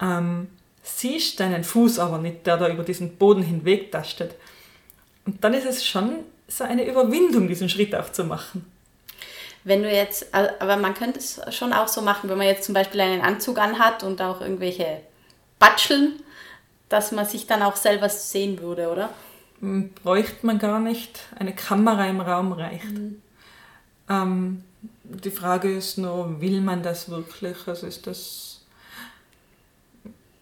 Ähm, 0.00 0.46
siehst 0.84 1.40
deinen 1.40 1.64
Fuß 1.64 1.98
aber 1.98 2.18
nicht, 2.18 2.46
der 2.46 2.58
da 2.58 2.68
über 2.68 2.84
diesen 2.84 3.16
Boden 3.16 3.42
hinweg 3.42 3.90
tastet. 3.90 4.36
Und 5.26 5.42
dann 5.42 5.52
ist 5.52 5.66
es 5.66 5.84
schon 5.84 6.20
so 6.46 6.62
eine 6.62 6.88
Überwindung, 6.88 7.48
diesen 7.48 7.68
Schritt 7.68 7.92
auch 7.96 8.12
zu 8.12 8.22
machen. 8.22 8.70
Wenn 9.62 9.82
du 9.82 9.92
jetzt, 9.92 10.34
aber 10.34 10.76
man 10.76 10.94
könnte 10.94 11.18
es 11.18 11.40
schon 11.50 11.72
auch 11.72 11.88
so 11.88 12.00
machen, 12.00 12.30
wenn 12.30 12.38
man 12.38 12.46
jetzt 12.46 12.64
zum 12.64 12.74
Beispiel 12.74 13.00
einen 13.00 13.20
Anzug 13.20 13.58
anhat 13.58 14.02
und 14.02 14.22
auch 14.22 14.40
irgendwelche 14.40 15.02
Batscheln, 15.58 16.22
dass 16.88 17.12
man 17.12 17.26
sich 17.26 17.46
dann 17.46 17.62
auch 17.62 17.76
selber 17.76 18.08
sehen 18.08 18.60
würde, 18.60 18.90
oder? 18.90 19.10
Hm, 19.60 19.92
bräuchte 20.02 20.46
man 20.46 20.58
gar 20.58 20.80
nicht. 20.80 21.20
Eine 21.38 21.54
Kamera 21.54 22.06
im 22.06 22.20
Raum 22.20 22.52
reicht. 22.52 22.90
Mhm. 22.90 23.22
Ähm, 24.08 24.64
die 25.04 25.30
Frage 25.30 25.76
ist 25.76 25.98
nur, 25.98 26.40
will 26.40 26.60
man 26.60 26.82
das 26.82 27.10
wirklich? 27.10 27.56
Also 27.66 27.86
ist 27.86 28.06
das, 28.06 28.62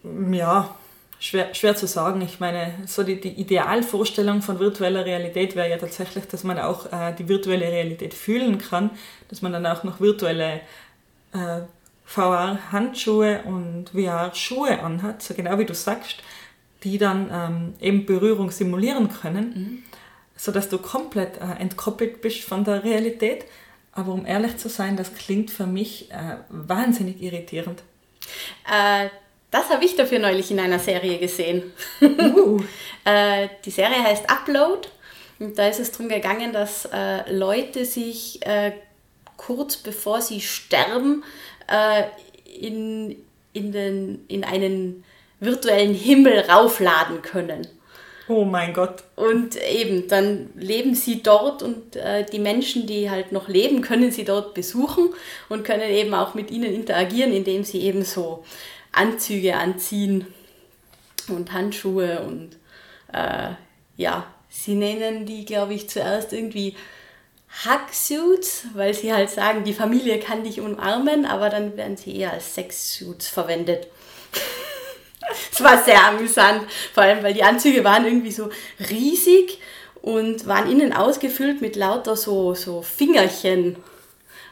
ja, 0.03 0.75
Schwer, 1.21 1.53
schwer 1.53 1.75
zu 1.75 1.89
sagen. 1.89 2.21
Ich 2.21 2.39
meine, 2.39 2.75
so 2.87 3.03
die, 3.03 3.21
die 3.21 3.41
Idealvorstellung 3.41 4.41
von 4.41 4.61
virtueller 4.61 5.05
Realität 5.05 5.57
wäre 5.57 5.69
ja 5.69 5.77
tatsächlich, 5.77 6.27
dass 6.27 6.45
man 6.45 6.59
auch 6.61 6.93
äh, 6.93 7.13
die 7.19 7.29
virtuelle 7.29 7.67
Realität 7.67 8.15
fühlen 8.15 8.59
kann, 8.59 8.91
dass 9.29 9.43
man 9.43 9.53
dann 9.53 9.67
auch 9.67 9.83
noch 9.83 10.01
virtuelle 10.01 10.61
äh, 11.33 11.63
VR-Handschuhe 12.05 13.43
und 13.43 13.91
VR-Schuhe 13.91 14.81
anhat, 14.81 15.23
so 15.23 15.35
genau 15.35 15.59
wie 15.59 15.67
du 15.67 15.75
sagst, 15.75 16.23
die 16.85 16.99
dann 16.99 17.29
ähm, 17.33 17.75
eben 17.81 18.07
Berührung 18.07 18.51
simulieren 18.51 19.09
können, 19.09 19.49
mhm. 19.55 19.83
sodass 20.37 20.69
du 20.69 20.79
komplett 20.79 21.39
äh, 21.39 21.61
entkoppelt 21.61 22.23
bist 22.23 22.43
von 22.45 22.65
der 22.65 22.85
Realität. 22.85 23.45
Aber 23.93 24.13
um 24.13 24.25
ehrlich 24.25 24.57
zu 24.59 24.69
sein, 24.69 24.97
das 24.97 25.15
klingt 25.15 25.51
für 25.51 25.67
mich 25.67 26.11
äh, 26.13 26.37
wahnsinnig 26.49 27.21
irritierend. 27.21 27.83
Äh, 28.71 29.09
das 29.51 29.71
habe 29.71 29.85
ich 29.85 29.97
dafür 29.97 30.19
neulich 30.19 30.51
in 30.51 30.61
einer 30.61 30.79
Serie 30.79 31.19
gesehen. 31.19 31.73
Uh. 32.01 32.61
äh, 33.05 33.49
die 33.65 33.71
Serie 33.71 34.03
heißt 34.03 34.29
Upload. 34.31 34.89
Und 35.39 35.59
da 35.59 35.69
ist 35.69 35.79
es 35.79 35.93
darum 35.93 36.09
gegangen, 36.09 36.53
dass 36.53 36.87
äh, 36.93 37.33
Leute 37.33 37.85
sich 37.85 38.45
äh, 38.45 38.73
kurz 39.37 39.77
bevor 39.77 40.21
sie 40.21 40.41
sterben 40.41 41.25
äh, 41.69 42.05
in, 42.61 43.17
in, 43.53 43.73
den, 43.73 44.25
in 44.29 44.45
einen 44.45 45.05
virtuellen 45.41 45.95
Himmel 45.95 46.41
raufladen 46.41 47.23
können. 47.23 47.67
Oh 48.29 48.45
mein 48.45 48.75
Gott. 48.75 49.05
Und 49.17 49.57
eben, 49.57 50.07
dann 50.09 50.51
leben 50.55 50.95
sie 50.95 51.23
dort 51.23 51.63
und 51.63 51.97
äh, 51.97 52.27
die 52.27 52.41
Menschen, 52.41 52.87
die 52.87 53.11
halt 53.11 53.33
noch 53.33 53.49
leben, 53.49 53.81
können 53.81 54.11
sie 54.11 54.25
dort 54.25 54.53
besuchen 54.53 55.11
und 55.49 55.65
können 55.65 55.89
eben 55.89 56.13
auch 56.13 56.35
mit 56.35 56.51
ihnen 56.51 56.75
interagieren, 56.75 57.33
indem 57.33 57.65
sie 57.65 57.81
eben 57.81 58.05
so 58.05 58.45
Anzüge 58.93 59.57
anziehen 59.57 60.27
und 61.29 61.53
Handschuhe 61.53 62.21
und 62.21 62.57
äh, 63.13 63.51
ja, 63.97 64.27
sie 64.49 64.75
nennen 64.75 65.27
die, 65.27 65.45
glaube 65.45 65.75
ich, 65.75 65.89
zuerst 65.89 66.33
irgendwie 66.33 66.77
Hugsuits, 67.65 68.67
weil 68.75 68.95
sie 68.95 69.13
halt 69.13 69.31
sagen, 69.31 69.65
die 69.65 69.73
Familie 69.73 70.19
kann 70.21 70.45
dich 70.45 70.61
umarmen, 70.61 71.25
aber 71.25 71.49
dann 71.49 71.77
werden 71.77 71.97
sie 71.97 72.17
eher 72.17 72.33
als 72.33 72.55
Sexsuits 72.55 73.29
verwendet. 73.29 73.89
Es 75.53 75.63
war 75.63 75.85
sehr 75.85 76.07
amüsant, 76.07 76.63
vor 76.95 77.03
allem 77.03 77.23
weil 77.23 77.35
die 77.35 77.43
Anzüge 77.43 77.85
waren 77.85 78.07
irgendwie 78.07 78.33
so 78.33 78.49
riesig 78.89 79.59
und 80.01 80.47
waren 80.47 80.71
innen 80.71 80.95
ausgefüllt 80.95 81.61
mit 81.61 81.77
lauter 81.77 82.17
so, 82.17 82.55
so 82.55 82.81
Fingerchen, 82.81 83.77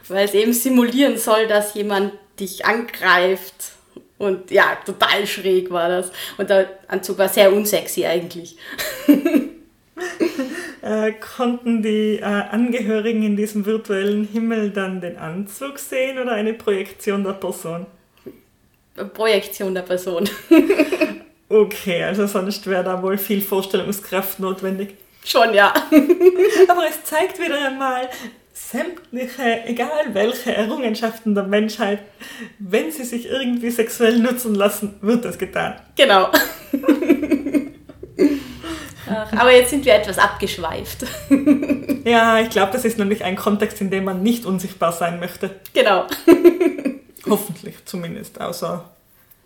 weil 0.07 0.25
es 0.25 0.35
eben 0.35 0.53
simulieren 0.53 1.17
soll, 1.17 1.47
dass 1.47 1.73
jemand 1.73 2.13
dich 2.39 2.65
angreift 2.65 3.76
und 4.17 4.49
ja, 4.51 4.77
total 4.85 5.27
schräg 5.27 5.69
war 5.69 5.89
das. 5.89 6.11
Und 6.37 6.49
der 6.49 6.69
Anzug 6.87 7.17
war 7.17 7.29
sehr 7.29 7.53
unsexy 7.53 8.05
eigentlich. 8.05 8.57
äh, 10.81 11.11
konnten 11.13 11.83
die 11.83 12.17
äh, 12.17 12.23
Angehörigen 12.23 13.23
in 13.23 13.35
diesem 13.35 13.65
virtuellen 13.65 14.27
Himmel 14.27 14.71
dann 14.71 15.01
den 15.01 15.17
Anzug 15.17 15.77
sehen 15.77 16.17
oder 16.17 16.31
eine 16.31 16.53
Projektion 16.53 17.23
der 17.23 17.33
Person? 17.33 17.85
Projektion 19.13 19.75
der 19.75 19.83
Person. 19.83 20.27
okay, 21.49 22.03
also 22.03 22.25
sonst 22.25 22.65
wäre 22.65 22.83
da 22.83 23.01
wohl 23.01 23.17
viel 23.17 23.41
Vorstellungskraft 23.41 24.39
notwendig. 24.39 24.95
Schon, 25.23 25.53
ja. 25.53 25.73
Aber 26.67 26.87
es 26.89 27.03
zeigt 27.03 27.39
wieder 27.39 27.67
einmal, 27.67 28.09
sämtliche, 28.71 29.65
egal 29.65 30.13
welche 30.13 30.53
Errungenschaften 30.53 31.33
der 31.35 31.45
Menschheit, 31.45 31.99
wenn 32.59 32.91
sie 32.91 33.05
sich 33.05 33.27
irgendwie 33.27 33.69
sexuell 33.69 34.19
nutzen 34.19 34.55
lassen, 34.55 34.95
wird 35.01 35.23
das 35.23 35.37
getan. 35.37 35.75
Genau. 35.95 36.29
Ach, 39.09 39.31
aber 39.33 39.53
jetzt 39.53 39.69
sind 39.69 39.85
wir 39.85 39.93
etwas 39.93 40.17
abgeschweift. 40.17 41.05
ja, 42.03 42.39
ich 42.39 42.49
glaube, 42.49 42.73
das 42.73 42.83
ist 42.83 42.97
nämlich 42.97 43.23
ein 43.23 43.37
Kontext, 43.37 43.79
in 43.79 43.89
dem 43.89 44.03
man 44.03 44.21
nicht 44.21 44.45
unsichtbar 44.45 44.91
sein 44.91 45.19
möchte. 45.19 45.51
Genau. 45.73 46.05
Hoffentlich 47.25 47.85
zumindest, 47.85 48.41
außer 48.41 48.83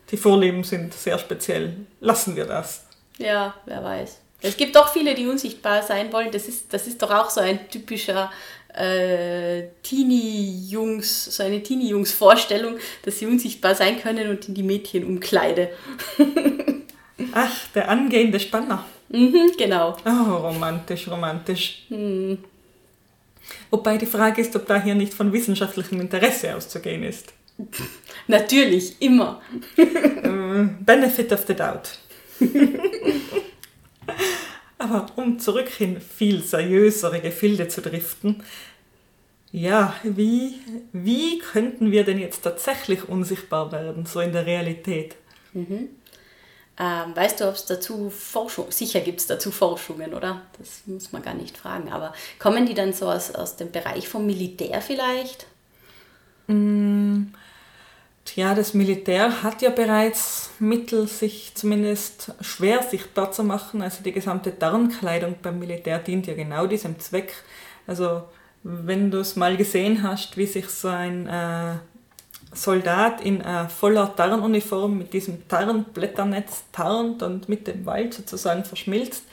die 0.10 0.18
Vorlieben 0.18 0.64
sind 0.64 0.96
sehr 0.96 1.20
speziell. 1.20 1.76
Lassen 2.00 2.36
wir 2.36 2.46
das. 2.46 2.86
Ja, 3.20 3.54
wer 3.66 3.84
weiß. 3.84 4.18
Es 4.44 4.58
gibt 4.58 4.76
doch 4.76 4.92
viele, 4.92 5.14
die 5.14 5.28
unsichtbar 5.28 5.84
sein 5.84 6.12
wollen. 6.12 6.32
Das 6.32 6.48
ist, 6.48 6.74
das 6.74 6.88
ist 6.88 7.02
doch 7.02 7.12
auch 7.12 7.30
so 7.30 7.42
ein 7.42 7.70
typischer 7.70 8.32
äh, 8.74 9.64
Teenie-Jungs, 9.84 11.36
so 11.36 11.44
eine 11.44 11.62
Teenie-Jungs-Vorstellung, 11.62 12.78
dass 13.04 13.20
sie 13.20 13.26
unsichtbar 13.26 13.76
sein 13.76 14.02
können 14.02 14.30
und 14.30 14.48
in 14.48 14.54
die 14.54 14.64
Mädchenumkleide. 14.64 15.70
Ach, 17.34 17.68
der 17.76 17.90
angehende 17.90 18.40
Spanner. 18.40 18.86
Mhm, 19.10 19.52
genau. 19.58 19.98
Oh, 20.06 20.36
romantisch, 20.36 21.08
romantisch. 21.08 21.84
Hm. 21.90 22.38
Wobei 23.70 23.98
die 23.98 24.06
Frage 24.06 24.42
ist, 24.42 24.56
ob 24.56 24.66
da 24.66 24.82
hier 24.82 24.96
nicht 24.96 25.14
von 25.14 25.34
wissenschaftlichem 25.34 26.00
Interesse 26.00 26.56
auszugehen 26.56 27.04
ist. 27.04 27.34
Natürlich, 28.28 29.02
immer. 29.02 29.42
Äh, 29.78 29.86
benefit 30.80 31.32
of 31.34 31.46
the 31.48 31.54
doubt. 31.54 32.00
Aber 34.82 35.06
um 35.16 35.38
zurück 35.38 35.80
in 35.80 36.02
viel 36.02 36.42
seriösere 36.42 37.22
Gefilde 37.22 37.68
zu 37.68 37.82
driften, 37.82 38.44
ja, 39.52 39.94
wie, 40.02 40.56
wie 40.92 41.38
könnten 41.38 41.92
wir 41.92 42.04
denn 42.04 42.18
jetzt 42.18 42.42
tatsächlich 42.42 43.08
unsichtbar 43.08 43.72
werden, 43.72 44.08
so 44.08 44.22
in 44.22 44.32
der 44.32 44.48
Realität? 44.48 45.16
Mhm. 45.54 45.90
Ähm, 46.80 47.16
weißt 47.16 47.42
du, 47.42 47.48
ob 47.48 47.54
es 47.54 47.66
dazu 47.66 48.10
Forschung, 48.10 48.72
sicher 48.72 49.02
gibt 49.02 49.20
es 49.20 49.28
dazu 49.28 49.52
Forschungen, 49.52 50.16
oder? 50.16 50.42
Das 50.58 50.82
muss 50.88 51.12
man 51.12 51.22
gar 51.22 51.36
nicht 51.36 51.58
fragen. 51.58 51.92
Aber 51.92 52.14
kommen 52.40 52.66
die 52.66 52.74
dann 52.74 52.94
so 52.94 53.08
aus, 53.08 53.36
aus 53.36 53.58
dem 53.58 53.72
Bereich 53.72 54.08
vom 54.08 54.26
Militär 54.26 54.82
vielleicht? 54.82 55.46
Ja, 58.36 58.56
das 58.56 58.74
Militär 58.74 59.44
hat 59.44 59.62
ja 59.62 59.70
bereits 59.70 60.52
Mittel, 60.60 61.08
sich 61.08 61.52
zumindest 61.54 62.34
schwer 62.40 62.82
sichtbar 62.84 63.32
zu 63.32 63.44
machen. 63.44 63.82
Also 63.82 64.04
die 64.04 64.14
gesamte 64.14 64.58
Tarnkleidung 64.58 65.36
beim 65.42 65.60
Militär 65.60 66.00
dient 66.00 66.28
ja 66.28 66.34
genau 66.34 66.66
diesem 66.66 67.00
Zweck. 67.00 67.34
Also 67.88 68.24
wenn 68.64 69.12
du 69.12 69.20
es 69.20 69.36
mal 69.36 69.58
gesehen 69.58 70.04
hast, 70.04 70.38
wie 70.38 70.46
sich 70.46 70.68
so 70.70 70.88
ein 70.88 71.28
äh, 71.28 71.76
Soldat 72.54 73.22
in 73.22 73.42
äh, 73.42 73.68
voller 73.68 74.16
Tarnuniform 74.16 74.98
mit 74.98 75.14
diesem 75.14 75.48
Tarnblätternetz 75.48 76.64
tarnt 76.72 77.24
und 77.24 77.50
mit 77.50 77.68
dem 77.68 77.86
Wald 77.86 78.14
sozusagen 78.14 78.64
verschmilzt, 78.66 79.24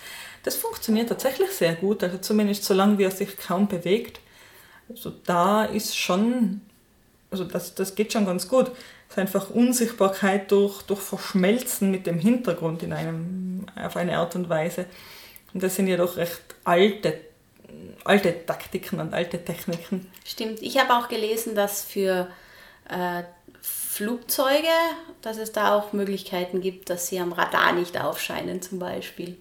das 0.44 0.56
funktioniert 0.56 1.08
tatsächlich 1.08 1.50
sehr 1.50 1.74
gut, 1.74 2.02
also 2.02 2.18
zumindest 2.18 2.64
solange 2.64 2.98
wie 2.98 3.04
er 3.04 3.10
sich 3.10 3.36
kaum 3.36 3.68
bewegt. 3.68 4.20
Also 4.88 5.12
da 5.26 5.64
ist 5.64 5.96
schon, 5.96 6.62
also 7.30 7.44
das, 7.44 7.74
das 7.74 7.94
geht 7.94 8.12
schon 8.12 8.26
ganz 8.26 8.48
gut. 8.48 8.70
Es 9.08 9.12
ist 9.12 9.18
einfach 9.18 9.50
Unsichtbarkeit 9.50 10.50
durch, 10.50 10.82
durch 10.82 11.00
Verschmelzen 11.00 11.90
mit 11.90 12.06
dem 12.06 12.18
Hintergrund 12.18 12.82
in 12.82 12.92
einem, 12.92 13.66
auf 13.76 13.96
eine 13.96 14.18
Art 14.18 14.34
und 14.34 14.48
Weise. 14.48 14.86
Und 15.52 15.62
das 15.62 15.76
sind 15.76 15.88
ja 15.88 15.96
doch 15.96 16.16
recht 16.16 16.42
alte, 16.64 17.20
alte 18.04 18.46
Taktiken 18.46 19.00
und 19.00 19.14
alte 19.14 19.44
Techniken. 19.44 20.10
Stimmt. 20.24 20.60
Ich 20.62 20.78
habe 20.78 20.94
auch 20.94 21.08
gelesen, 21.08 21.54
dass 21.54 21.84
für 21.84 22.28
äh, 22.88 23.22
Flugzeuge, 23.62 24.68
dass 25.22 25.38
es 25.38 25.52
da 25.52 25.74
auch 25.74 25.92
Möglichkeiten 25.92 26.60
gibt, 26.60 26.90
dass 26.90 27.08
sie 27.08 27.18
am 27.18 27.32
Radar 27.32 27.72
nicht 27.72 28.00
aufscheinen 28.00 28.62
zum 28.62 28.78
Beispiel. 28.78 29.36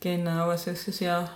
Genau, 0.00 0.48
also 0.48 0.72
es 0.72 0.88
ist 0.88 1.00
ja, 1.00 1.30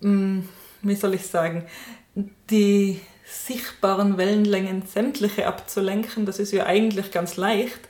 mh, 0.00 0.44
wie 0.82 0.94
soll 0.94 1.14
ich 1.14 1.26
sagen, 1.26 1.66
die 2.14 3.00
sichtbaren 3.30 4.18
Wellenlängen 4.18 4.82
sämtliche 4.82 5.46
abzulenken, 5.46 6.26
das 6.26 6.38
ist 6.38 6.52
ja 6.52 6.66
eigentlich 6.66 7.10
ganz 7.12 7.36
leicht. 7.36 7.80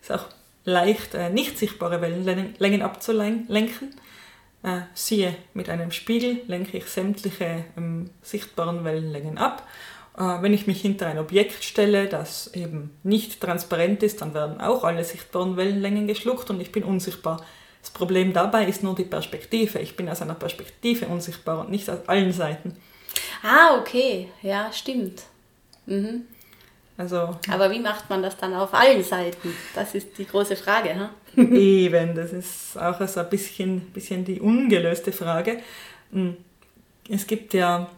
Es 0.00 0.10
ist 0.10 0.16
auch 0.16 0.26
leicht, 0.64 1.14
äh, 1.14 1.30
nicht 1.30 1.58
sichtbare 1.58 2.00
Wellenlängen 2.00 2.82
abzulenken. 2.82 3.94
Äh, 4.62 4.80
siehe, 4.94 5.36
mit 5.54 5.68
einem 5.68 5.92
Spiegel 5.92 6.40
lenke 6.46 6.78
ich 6.78 6.86
sämtliche 6.86 7.64
ähm, 7.76 8.10
sichtbaren 8.22 8.84
Wellenlängen 8.84 9.38
ab. 9.38 9.66
Äh, 10.16 10.42
wenn 10.42 10.52
ich 10.52 10.66
mich 10.66 10.80
hinter 10.80 11.06
ein 11.06 11.18
Objekt 11.18 11.62
stelle, 11.62 12.06
das 12.06 12.54
eben 12.54 12.90
nicht 13.02 13.40
transparent 13.40 14.02
ist, 14.02 14.20
dann 14.20 14.34
werden 14.34 14.60
auch 14.60 14.84
alle 14.84 15.04
sichtbaren 15.04 15.56
Wellenlängen 15.56 16.06
geschluckt 16.06 16.50
und 16.50 16.60
ich 16.60 16.72
bin 16.72 16.82
unsichtbar. 16.82 17.44
Das 17.80 17.90
Problem 17.90 18.32
dabei 18.32 18.66
ist 18.66 18.82
nur 18.82 18.94
die 18.94 19.04
Perspektive. 19.04 19.78
Ich 19.78 19.96
bin 19.96 20.08
aus 20.08 20.22
einer 20.22 20.34
Perspektive 20.34 21.06
unsichtbar 21.06 21.60
und 21.60 21.70
nicht 21.70 21.88
aus 21.88 22.08
allen 22.08 22.32
Seiten. 22.32 22.76
Ah, 23.42 23.78
okay. 23.78 24.28
Ja, 24.42 24.72
stimmt. 24.72 25.22
Mhm. 25.86 26.26
Also, 26.96 27.38
Aber 27.48 27.70
wie 27.70 27.78
macht 27.78 28.10
man 28.10 28.22
das 28.22 28.36
dann 28.36 28.54
auf 28.54 28.74
allen 28.74 29.04
Seiten? 29.04 29.54
Das 29.74 29.94
ist 29.94 30.18
die 30.18 30.26
große 30.26 30.56
Frage. 30.56 31.10
Hm? 31.34 31.54
Eben, 31.54 32.14
das 32.16 32.32
ist 32.32 32.76
auch 32.76 33.00
so 33.06 33.20
ein 33.20 33.30
bisschen, 33.30 33.80
bisschen 33.92 34.24
die 34.24 34.40
ungelöste 34.40 35.12
Frage. 35.12 35.60
Hm, 36.10 36.36
es 37.08 37.26
gibt 37.26 37.54
ja 37.54 37.88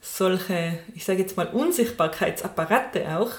solche, 0.00 0.78
ich 0.94 1.04
sage 1.04 1.20
jetzt 1.20 1.36
mal, 1.36 1.48
Unsichtbarkeitsapparate 1.48 3.18
auch, 3.18 3.32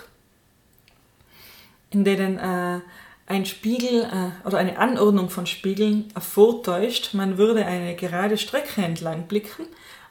in 1.89 2.03
denen 2.03 2.37
äh, 2.37 2.81
ein 3.25 3.45
Spiegel 3.47 4.03
äh, 4.03 4.47
oder 4.47 4.59
eine 4.59 4.77
Anordnung 4.77 5.31
von 5.31 5.47
Spiegeln 5.47 6.13
vortäuscht, 6.19 7.15
man 7.15 7.39
würde 7.39 7.65
eine 7.65 7.95
gerade 7.95 8.37
Strecke 8.37 8.83
entlang 8.83 9.23
blicken 9.23 9.65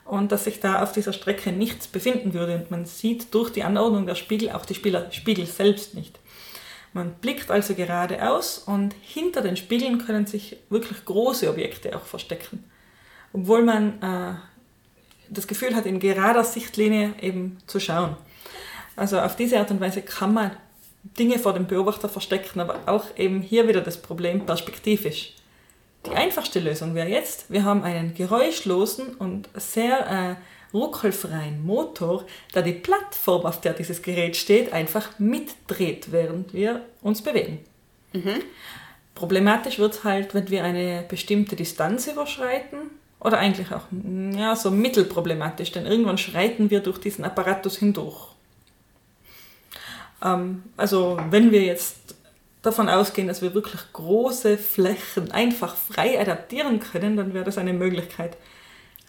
und 0.07 0.31
dass 0.31 0.45
sich 0.45 0.59
da 0.59 0.81
auf 0.81 0.91
dieser 0.91 1.13
Strecke 1.13 1.51
nichts 1.51 1.87
befinden 1.87 2.33
würde 2.33 2.55
und 2.55 2.71
man 2.71 2.85
sieht 2.85 3.33
durch 3.33 3.51
die 3.51 3.63
Anordnung 3.63 4.05
der 4.05 4.15
Spiegel 4.15 4.51
auch 4.51 4.65
die 4.65 4.75
Spieler, 4.75 5.11
Spiegel 5.11 5.45
selbst 5.45 5.93
nicht. 5.95 6.19
Man 6.93 7.13
blickt 7.15 7.51
also 7.51 7.75
geradeaus 7.75 8.59
und 8.59 8.95
hinter 9.01 9.41
den 9.41 9.57
Spiegeln 9.57 9.99
können 9.99 10.25
sich 10.25 10.57
wirklich 10.69 11.05
große 11.05 11.49
Objekte 11.49 11.95
auch 11.95 12.05
verstecken. 12.05 12.63
Obwohl 13.33 13.63
man 13.63 14.01
äh, 14.01 14.35
das 15.29 15.47
Gefühl 15.47 15.75
hat, 15.75 15.85
in 15.85 15.99
gerader 15.99 16.43
Sichtlinie 16.43 17.13
eben 17.21 17.57
zu 17.67 17.79
schauen. 17.79 18.15
Also 18.95 19.19
auf 19.19 19.35
diese 19.35 19.59
Art 19.59 19.69
und 19.69 19.79
Weise 19.79 20.01
kann 20.01 20.33
man 20.33 20.51
Dinge 21.03 21.37
vor 21.37 21.53
dem 21.53 21.67
Beobachter 21.67 22.09
verstecken, 22.09 22.59
aber 22.59 22.79
auch 22.85 23.05
eben 23.17 23.41
hier 23.41 23.67
wieder 23.67 23.81
das 23.81 24.01
Problem 24.01 24.45
perspektivisch. 24.45 25.33
Die 26.05 26.11
einfachste 26.11 26.59
Lösung 26.59 26.95
wäre 26.95 27.09
jetzt, 27.09 27.51
wir 27.51 27.63
haben 27.63 27.83
einen 27.83 28.13
geräuschlosen 28.13 29.15
und 29.15 29.49
sehr 29.55 30.07
äh, 30.07 30.35
ruckelfreien 30.73 31.65
Motor, 31.65 32.25
der 32.53 32.61
die 32.61 32.73
Plattform, 32.73 33.45
auf 33.45 33.61
der 33.61 33.73
dieses 33.73 34.01
Gerät 34.01 34.35
steht, 34.37 34.73
einfach 34.73 35.19
mitdreht, 35.19 36.11
während 36.11 36.53
wir 36.53 36.85
uns 37.01 37.21
bewegen. 37.21 37.59
Mhm. 38.13 38.41
Problematisch 39.15 39.79
wird 39.79 39.95
es 39.95 40.03
halt, 40.03 40.33
wenn 40.33 40.49
wir 40.49 40.63
eine 40.63 41.03
bestimmte 41.07 41.55
Distanz 41.55 42.07
überschreiten 42.07 42.91
oder 43.19 43.39
eigentlich 43.39 43.71
auch 43.73 43.85
ja, 44.35 44.55
so 44.55 44.69
mittelproblematisch, 44.69 45.71
denn 45.71 45.85
irgendwann 45.85 46.17
schreiten 46.17 46.69
wir 46.69 46.81
durch 46.81 46.99
diesen 46.99 47.25
Apparatus 47.25 47.77
hindurch. 47.77 48.29
Ähm, 50.23 50.63
also 50.75 51.17
wenn 51.29 51.51
wir 51.51 51.63
jetzt 51.63 52.15
davon 52.67 52.89
ausgehen, 52.89 53.27
dass 53.27 53.41
wir 53.41 53.53
wirklich 53.53 53.81
große 53.93 54.57
Flächen 54.57 55.31
einfach 55.31 55.75
frei 55.75 56.19
adaptieren 56.19 56.79
können, 56.79 57.17
dann 57.17 57.33
wäre 57.33 57.45
das 57.45 57.57
eine 57.57 57.73
Möglichkeit. 57.73 58.37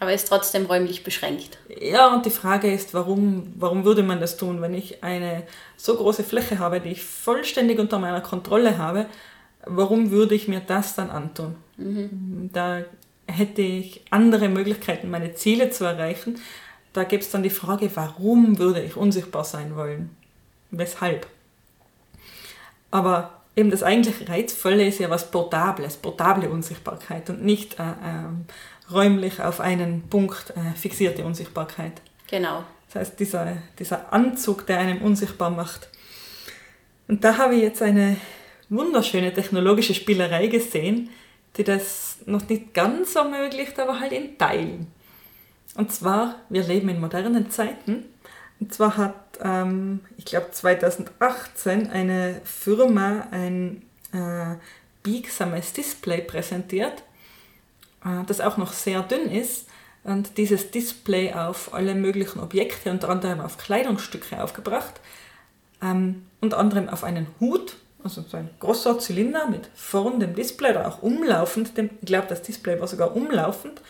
Aber 0.00 0.12
ist 0.12 0.28
trotzdem 0.28 0.66
räumlich 0.66 1.02
beschränkt. 1.02 1.58
Ja, 1.80 2.14
und 2.14 2.24
die 2.24 2.30
Frage 2.30 2.72
ist, 2.72 2.94
warum, 2.94 3.52
warum 3.56 3.84
würde 3.84 4.04
man 4.04 4.20
das 4.20 4.36
tun, 4.36 4.62
wenn 4.62 4.74
ich 4.74 5.02
eine 5.02 5.42
so 5.76 5.96
große 5.96 6.22
Fläche 6.22 6.60
habe, 6.60 6.80
die 6.80 6.90
ich 6.90 7.02
vollständig 7.02 7.80
unter 7.80 7.98
meiner 7.98 8.20
Kontrolle 8.20 8.78
habe, 8.78 9.06
warum 9.66 10.12
würde 10.12 10.36
ich 10.36 10.46
mir 10.46 10.60
das 10.60 10.94
dann 10.94 11.10
antun? 11.10 11.56
Mhm. 11.76 12.50
Da 12.52 12.82
hätte 13.26 13.62
ich 13.62 14.02
andere 14.10 14.48
Möglichkeiten, 14.48 15.10
meine 15.10 15.34
Ziele 15.34 15.70
zu 15.70 15.84
erreichen. 15.84 16.40
Da 16.92 17.02
gibt 17.02 17.24
es 17.24 17.30
dann 17.30 17.42
die 17.42 17.50
Frage, 17.50 17.90
warum 17.94 18.58
würde 18.58 18.82
ich 18.82 18.96
unsichtbar 18.96 19.44
sein 19.44 19.74
wollen? 19.74 20.10
Weshalb? 20.70 21.26
Aber 22.90 23.37
eben 23.58 23.70
das 23.70 23.82
eigentlich 23.82 24.28
Reizvolle 24.28 24.86
ist 24.86 25.00
ja 25.00 25.10
was 25.10 25.30
Portables, 25.30 25.96
portable 25.96 26.48
Unsichtbarkeit 26.48 27.28
und 27.28 27.44
nicht 27.44 27.78
äh, 27.78 27.82
äh, 27.82 28.92
räumlich 28.92 29.42
auf 29.42 29.60
einen 29.60 30.08
Punkt 30.08 30.50
äh, 30.50 30.76
fixierte 30.76 31.24
Unsichtbarkeit. 31.24 32.00
Genau. 32.30 32.64
Das 32.86 33.02
heißt, 33.02 33.20
dieser, 33.20 33.56
dieser 33.78 34.12
Anzug, 34.12 34.66
der 34.66 34.78
einem 34.78 35.02
unsichtbar 35.02 35.50
macht. 35.50 35.88
Und 37.08 37.24
da 37.24 37.36
habe 37.36 37.56
ich 37.56 37.62
jetzt 37.62 37.82
eine 37.82 38.16
wunderschöne 38.68 39.34
technologische 39.34 39.94
Spielerei 39.94 40.46
gesehen, 40.46 41.10
die 41.56 41.64
das 41.64 42.18
noch 42.26 42.48
nicht 42.48 42.72
ganz 42.74 43.14
ermöglicht, 43.16 43.78
aber 43.80 43.98
halt 43.98 44.12
in 44.12 44.38
Teilen. 44.38 44.86
Und 45.74 45.92
zwar, 45.92 46.36
wir 46.48 46.62
leben 46.62 46.88
in 46.88 47.00
modernen 47.00 47.50
Zeiten. 47.50 48.04
Und 48.60 48.72
zwar 48.72 48.96
hat, 48.96 49.14
ähm, 49.42 50.00
ich 50.16 50.24
glaube 50.24 50.50
2018, 50.50 51.90
eine 51.90 52.40
Firma 52.44 53.26
ein 53.30 53.82
äh, 54.12 54.56
biegsames 55.02 55.72
Display 55.72 56.20
präsentiert, 56.22 57.02
äh, 58.04 58.24
das 58.26 58.40
auch 58.40 58.56
noch 58.56 58.72
sehr 58.72 59.02
dünn 59.02 59.30
ist 59.30 59.68
und 60.04 60.38
dieses 60.38 60.70
Display 60.70 61.32
auf 61.32 61.74
alle 61.74 61.94
möglichen 61.94 62.40
Objekte, 62.40 62.90
unter 62.90 63.08
anderem 63.08 63.40
auf 63.40 63.58
Kleidungsstücke 63.58 64.42
aufgebracht, 64.42 65.00
ähm, 65.82 66.26
unter 66.40 66.58
anderem 66.58 66.88
auf 66.88 67.04
einen 67.04 67.26
Hut 67.40 67.76
also 68.02 68.22
so 68.22 68.36
ein 68.36 68.50
großer 68.60 68.98
Zylinder 68.98 69.46
mit 69.48 69.68
vorn 69.74 70.20
dem 70.20 70.34
Display 70.34 70.70
oder 70.70 70.88
auch 70.88 71.02
umlaufend, 71.02 71.76
dem, 71.76 71.90
ich 72.00 72.06
glaube 72.06 72.26
das 72.28 72.42
Display 72.42 72.80
war 72.80 72.86
sogar 72.86 73.14
umlaufend, 73.14 73.80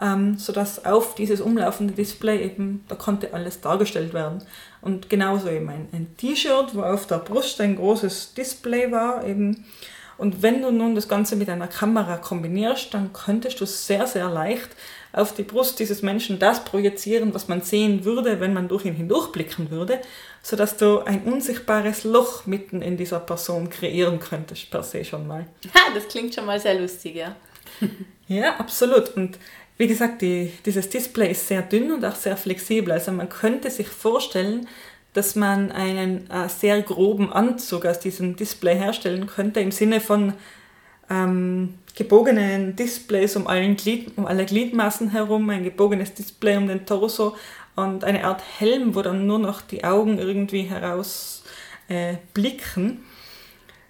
ähm, 0.00 0.36
sodass 0.36 0.84
auf 0.84 1.14
dieses 1.14 1.40
umlaufende 1.40 1.94
Display 1.94 2.44
eben, 2.44 2.84
da 2.88 2.94
konnte 2.94 3.34
alles 3.34 3.60
dargestellt 3.60 4.14
werden. 4.14 4.42
Und 4.80 5.10
genauso 5.10 5.48
eben 5.48 5.68
ein, 5.68 5.88
ein 5.92 6.16
T-Shirt, 6.16 6.74
wo 6.74 6.82
auf 6.82 7.06
der 7.06 7.18
Brust 7.18 7.60
ein 7.60 7.76
großes 7.76 8.34
Display 8.34 8.90
war 8.90 9.26
eben. 9.26 9.64
Und 10.18 10.42
wenn 10.42 10.60
du 10.60 10.70
nun 10.70 10.94
das 10.94 11.08
Ganze 11.08 11.36
mit 11.36 11.48
einer 11.48 11.66
Kamera 11.66 12.18
kombinierst, 12.18 12.92
dann 12.92 13.12
könntest 13.12 13.60
du 13.60 13.66
sehr, 13.66 14.06
sehr 14.06 14.28
leicht 14.28 14.68
auf 15.12 15.34
die 15.34 15.42
Brust 15.42 15.80
dieses 15.80 16.02
Menschen 16.02 16.38
das 16.38 16.64
projizieren, 16.64 17.34
was 17.34 17.48
man 17.48 17.62
sehen 17.62 18.04
würde, 18.04 18.38
wenn 18.38 18.52
man 18.52 18.68
durch 18.68 18.84
ihn 18.84 18.94
hindurchblicken 18.94 19.70
würde 19.70 20.00
sodass 20.42 20.76
du 20.76 21.00
ein 21.00 21.22
unsichtbares 21.24 22.04
Loch 22.04 22.46
mitten 22.46 22.82
in 22.82 22.96
dieser 22.96 23.20
Person 23.20 23.68
kreieren 23.68 24.20
könntest, 24.20 24.70
per 24.70 24.82
se 24.82 25.04
schon 25.04 25.26
mal. 25.26 25.46
Ha, 25.74 25.80
das 25.94 26.08
klingt 26.08 26.34
schon 26.34 26.46
mal 26.46 26.58
sehr 26.58 26.80
lustig, 26.80 27.16
ja. 27.16 27.36
ja, 28.26 28.56
absolut. 28.56 29.16
Und 29.16 29.38
wie 29.80 29.86
gesagt, 29.86 30.20
die, 30.20 30.52
dieses 30.66 30.90
Display 30.90 31.30
ist 31.30 31.48
sehr 31.48 31.62
dünn 31.62 31.90
und 31.90 32.04
auch 32.04 32.14
sehr 32.14 32.36
flexibel. 32.36 32.92
Also 32.92 33.12
man 33.12 33.30
könnte 33.30 33.70
sich 33.70 33.88
vorstellen, 33.88 34.68
dass 35.14 35.36
man 35.36 35.72
einen 35.72 36.30
äh, 36.30 36.50
sehr 36.50 36.82
groben 36.82 37.32
Anzug 37.32 37.86
aus 37.86 37.98
diesem 37.98 38.36
Display 38.36 38.76
herstellen 38.76 39.26
könnte, 39.26 39.60
im 39.60 39.70
Sinne 39.70 40.02
von 40.02 40.34
ähm, 41.08 41.78
gebogenen 41.96 42.76
Displays 42.76 43.36
um, 43.36 43.46
allen 43.46 43.74
Glied, 43.76 44.12
um 44.18 44.26
alle 44.26 44.44
Gliedmaßen 44.44 45.12
herum, 45.12 45.48
ein 45.48 45.64
gebogenes 45.64 46.12
Display 46.12 46.58
um 46.58 46.68
den 46.68 46.84
Torso 46.84 47.34
und 47.74 48.04
eine 48.04 48.24
Art 48.24 48.42
Helm, 48.58 48.94
wo 48.94 49.00
dann 49.00 49.26
nur 49.26 49.38
noch 49.38 49.62
die 49.62 49.82
Augen 49.82 50.18
irgendwie 50.18 50.64
heraus 50.64 51.42
äh. 51.88 52.16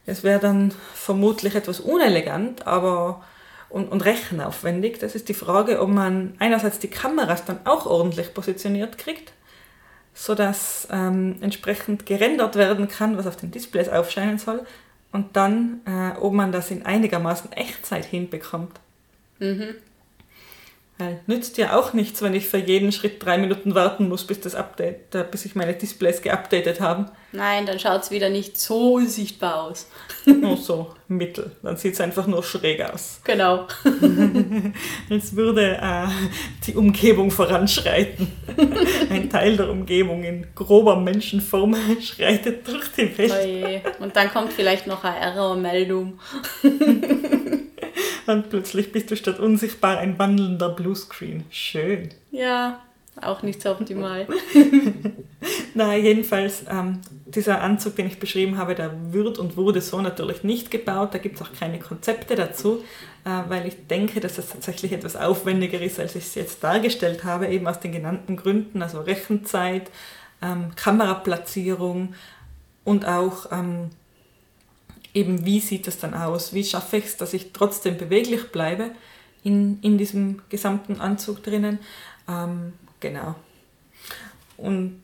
Es 0.06 0.22
wäre 0.22 0.38
dann 0.38 0.72
vermutlich 0.94 1.56
etwas 1.56 1.80
unelegant, 1.80 2.64
aber 2.68 3.24
und, 3.70 3.90
und 3.90 4.04
rechenaufwendig. 4.04 4.98
Das 4.98 5.14
ist 5.14 5.28
die 5.28 5.34
Frage, 5.34 5.80
ob 5.80 5.88
man 5.88 6.34
einerseits 6.38 6.78
die 6.78 6.88
Kameras 6.88 7.44
dann 7.44 7.60
auch 7.64 7.86
ordentlich 7.86 8.34
positioniert 8.34 8.98
kriegt, 8.98 9.32
sodass 10.12 10.88
ähm, 10.90 11.36
entsprechend 11.40 12.04
gerendert 12.04 12.56
werden 12.56 12.88
kann, 12.88 13.16
was 13.16 13.26
auf 13.26 13.36
den 13.36 13.50
Displays 13.50 13.88
aufscheinen 13.88 14.38
soll, 14.38 14.66
und 15.12 15.36
dann, 15.36 15.80
äh, 15.86 16.18
ob 16.20 16.32
man 16.32 16.52
das 16.52 16.70
in 16.70 16.84
einigermaßen 16.84 17.52
Echtzeit 17.52 18.04
hinbekommt. 18.04 18.78
Mhm. 19.38 19.74
Weil 21.00 21.20
nützt 21.26 21.56
ja 21.56 21.78
auch 21.78 21.94
nichts, 21.94 22.20
wenn 22.20 22.34
ich 22.34 22.46
für 22.46 22.58
jeden 22.58 22.92
Schritt 22.92 23.24
drei 23.24 23.38
Minuten 23.38 23.74
warten 23.74 24.08
muss, 24.08 24.26
bis 24.26 24.40
das 24.40 24.54
Update, 24.54 25.30
bis 25.30 25.46
ich 25.46 25.54
meine 25.54 25.72
Displays 25.72 26.20
geupdatet 26.20 26.80
haben. 26.80 27.06
Nein, 27.32 27.64
dann 27.64 27.78
schaut 27.78 28.02
es 28.02 28.10
wieder 28.10 28.28
nicht 28.28 28.58
so 28.58 29.00
sichtbar 29.00 29.62
aus. 29.62 29.88
Nur 30.26 30.58
so 30.58 30.94
mittel. 31.08 31.52
Dann 31.62 31.76
sieht 31.76 31.94
es 31.94 32.00
einfach 32.00 32.26
nur 32.26 32.42
schräg 32.42 32.82
aus. 32.82 33.20
Genau. 33.24 33.66
Als 35.10 35.34
würde 35.34 35.78
äh, 35.80 36.06
die 36.66 36.74
Umgebung 36.74 37.30
voranschreiten. 37.30 38.30
Ein 39.10 39.30
Teil 39.30 39.56
der 39.56 39.70
Umgebung 39.70 40.22
in 40.22 40.46
grober 40.54 40.96
Menschenform 40.96 41.74
schreitet 42.00 42.68
durch 42.68 42.92
die 42.92 43.16
Welt. 43.16 43.32
Oje. 43.32 43.82
Und 44.00 44.14
dann 44.16 44.30
kommt 44.30 44.52
vielleicht 44.52 44.86
noch 44.86 45.02
eine 45.02 45.18
Error-Meldung. 45.18 46.18
Und 48.26 48.50
plötzlich 48.50 48.92
bist 48.92 49.10
du 49.10 49.16
statt 49.16 49.38
unsichtbar 49.38 49.98
ein 49.98 50.18
wandelnder 50.18 50.68
Bluescreen. 50.68 51.44
Schön. 51.50 52.10
Ja, 52.30 52.80
auch 53.20 53.42
nicht 53.42 53.60
so 53.62 53.70
optimal. 53.70 54.26
Na, 55.74 55.96
jedenfalls, 55.96 56.64
ähm, 56.70 57.00
dieser 57.26 57.60
Anzug, 57.60 57.96
den 57.96 58.06
ich 58.06 58.18
beschrieben 58.18 58.56
habe, 58.56 58.74
der 58.74 59.12
wird 59.12 59.38
und 59.38 59.56
wurde 59.56 59.80
so 59.80 60.00
natürlich 60.00 60.42
nicht 60.42 60.70
gebaut. 60.70 61.14
Da 61.14 61.18
gibt 61.18 61.36
es 61.36 61.42
auch 61.42 61.52
keine 61.52 61.78
Konzepte 61.78 62.34
dazu, 62.34 62.84
äh, 63.24 63.48
weil 63.48 63.66
ich 63.66 63.86
denke, 63.86 64.20
dass 64.20 64.36
das 64.36 64.48
tatsächlich 64.48 64.92
etwas 64.92 65.16
aufwendiger 65.16 65.80
ist, 65.80 66.00
als 66.00 66.16
ich 66.16 66.24
es 66.24 66.34
jetzt 66.34 66.64
dargestellt 66.64 67.24
habe, 67.24 67.48
eben 67.48 67.66
aus 67.66 67.80
den 67.80 67.92
genannten 67.92 68.36
Gründen, 68.36 68.82
also 68.82 69.00
Rechenzeit, 69.00 69.90
ähm, 70.42 70.70
Kameraplatzierung 70.76 72.14
und 72.84 73.06
auch 73.06 73.52
ähm, 73.52 73.90
eben, 75.14 75.44
wie 75.44 75.60
sieht 75.60 75.86
das 75.86 75.98
dann 75.98 76.14
aus? 76.14 76.52
Wie 76.54 76.64
schaffe 76.64 76.98
ich 76.98 77.06
es, 77.06 77.16
dass 77.16 77.34
ich 77.34 77.52
trotzdem 77.52 77.96
beweglich 77.96 78.52
bleibe 78.52 78.90
in, 79.42 79.78
in 79.82 79.98
diesem 79.98 80.42
gesamten 80.48 81.00
Anzug 81.00 81.42
drinnen? 81.42 81.78
Ähm, 82.28 82.72
genau. 83.00 83.34
Und 84.56 85.00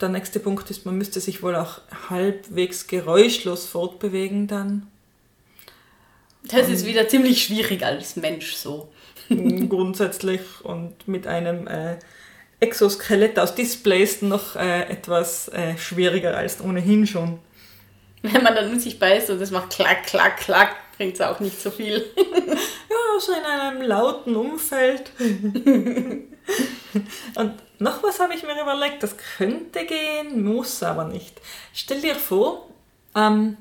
der 0.00 0.08
nächste 0.08 0.40
Punkt 0.40 0.70
ist, 0.70 0.86
man 0.86 0.96
müsste 0.96 1.20
sich 1.20 1.42
wohl 1.42 1.56
auch 1.56 1.80
halbwegs 2.08 2.86
geräuschlos 2.86 3.66
fortbewegen 3.66 4.46
dann. 4.46 4.86
Das 6.44 6.68
ist 6.68 6.86
wieder 6.86 7.08
ziemlich 7.08 7.42
schwierig 7.42 7.84
als 7.84 8.16
Mensch 8.16 8.54
so. 8.54 8.92
Grundsätzlich 9.28 10.40
und 10.62 11.08
mit 11.08 11.26
einem 11.26 11.66
äh, 11.66 11.96
Exoskelett 12.60 13.38
aus 13.38 13.54
Displays 13.54 14.22
noch 14.22 14.56
äh, 14.56 14.82
etwas 14.82 15.48
äh, 15.48 15.76
schwieriger 15.76 16.36
als 16.36 16.60
ohnehin 16.60 17.06
schon. 17.06 17.38
Wenn 18.32 18.42
man 18.42 18.54
dann 18.54 18.70
unsichtbar 18.70 19.16
ist 19.16 19.28
und 19.28 19.38
es 19.42 19.50
macht 19.50 19.68
klack, 19.68 20.06
klack, 20.06 20.38
klack, 20.38 20.74
bringt 20.96 21.14
es 21.14 21.20
auch 21.20 21.40
nicht 21.40 21.60
so 21.60 21.70
viel. 21.70 22.04
Ja, 22.94 23.20
so 23.20 23.32
in 23.32 23.44
einem 23.44 23.82
lauten 23.82 24.36
Umfeld. 24.36 25.10
Und 25.18 26.28
noch 27.80 28.02
was 28.04 28.20
habe 28.20 28.34
ich 28.34 28.44
mir 28.44 28.60
überlegt, 28.60 29.02
das 29.02 29.16
könnte 29.36 29.84
gehen, 29.84 30.44
muss 30.44 30.82
aber 30.82 31.04
nicht. 31.04 31.40
Stell 31.72 32.00
dir 32.00 32.14
vor, 32.14 32.68
ähm, 33.16 33.56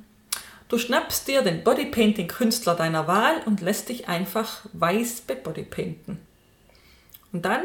du 0.69 0.77
schnappst 0.77 1.27
dir 1.27 1.41
den 1.41 1.63
Bodypainting-Künstler 1.63 2.75
deiner 2.75 3.07
Wahl 3.07 3.41
und 3.45 3.61
lässt 3.61 3.89
dich 3.89 4.07
einfach 4.07 4.61
weiß 4.73 5.21
bebodypainten. 5.21 6.19
Und 7.31 7.43
dann 7.43 7.63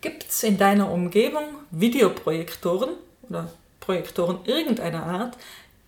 gibt 0.00 0.28
es 0.28 0.42
in 0.42 0.58
deiner 0.58 0.90
Umgebung 0.90 1.44
Videoprojektoren 1.70 2.90
oder 3.28 3.52
Projektoren 3.82 4.38
irgendeiner 4.44 5.04
Art, 5.04 5.36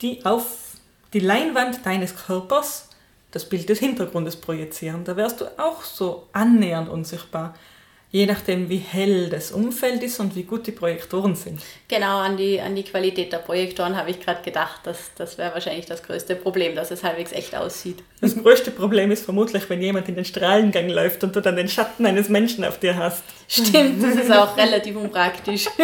die 0.03 0.27
auf 0.27 0.75
die 1.15 1.21
Leinwand 1.21 1.87
deines 1.87 2.15
Körpers 2.17 2.91
das 3.31 3.49
Bild 3.49 3.69
des 3.69 3.79
Hintergrundes 3.79 4.37
projizieren. 4.37 5.05
Da 5.05 5.17
wärst 5.17 5.41
du 5.41 5.47
auch 5.59 5.83
so 5.83 6.27
annähernd 6.33 6.89
unsichtbar, 6.89 7.55
je 8.11 8.27
nachdem, 8.27 8.69
wie 8.69 8.79
hell 8.79 9.29
das 9.29 9.51
Umfeld 9.51 10.03
ist 10.05 10.21
und 10.21 10.37
wie 10.37 10.45
gut 10.45 10.69
die 10.69 10.73
Projektoren 10.73 11.35
sind. 11.35 11.61
Genau, 11.89 12.19
an 12.19 12.37
die, 12.37 12.61
an 12.61 12.77
die 12.77 12.85
Qualität 12.85 13.33
der 13.33 13.39
Projektoren 13.39 13.97
habe 13.97 14.11
ich 14.11 14.21
gerade 14.21 14.43
gedacht. 14.43 14.83
Das, 14.85 15.11
das 15.17 15.37
wäre 15.37 15.53
wahrscheinlich 15.53 15.87
das 15.87 16.03
größte 16.05 16.37
Problem, 16.37 16.77
dass 16.77 16.93
es 16.93 17.03
halbwegs 17.03 17.33
echt 17.33 17.57
aussieht. 17.57 18.05
Das 18.21 18.37
größte 18.37 18.71
Problem 18.71 19.11
ist 19.11 19.25
vermutlich, 19.25 19.69
wenn 19.69 19.83
jemand 19.83 20.09
in 20.09 20.15
den 20.15 20.25
Strahlengang 20.25 20.89
läuft 20.89 21.25
und 21.25 21.35
du 21.35 21.41
dann 21.41 21.57
den 21.57 21.69
Schatten 21.69 22.07
eines 22.07 22.29
Menschen 22.29 22.65
auf 22.65 22.79
dir 22.79 22.97
hast. 22.97 23.25
Stimmt, 23.49 24.03
das 24.03 24.15
ist 24.15 24.33
auch 24.33 24.57
relativ 24.57 24.95
unpraktisch. 24.97 25.67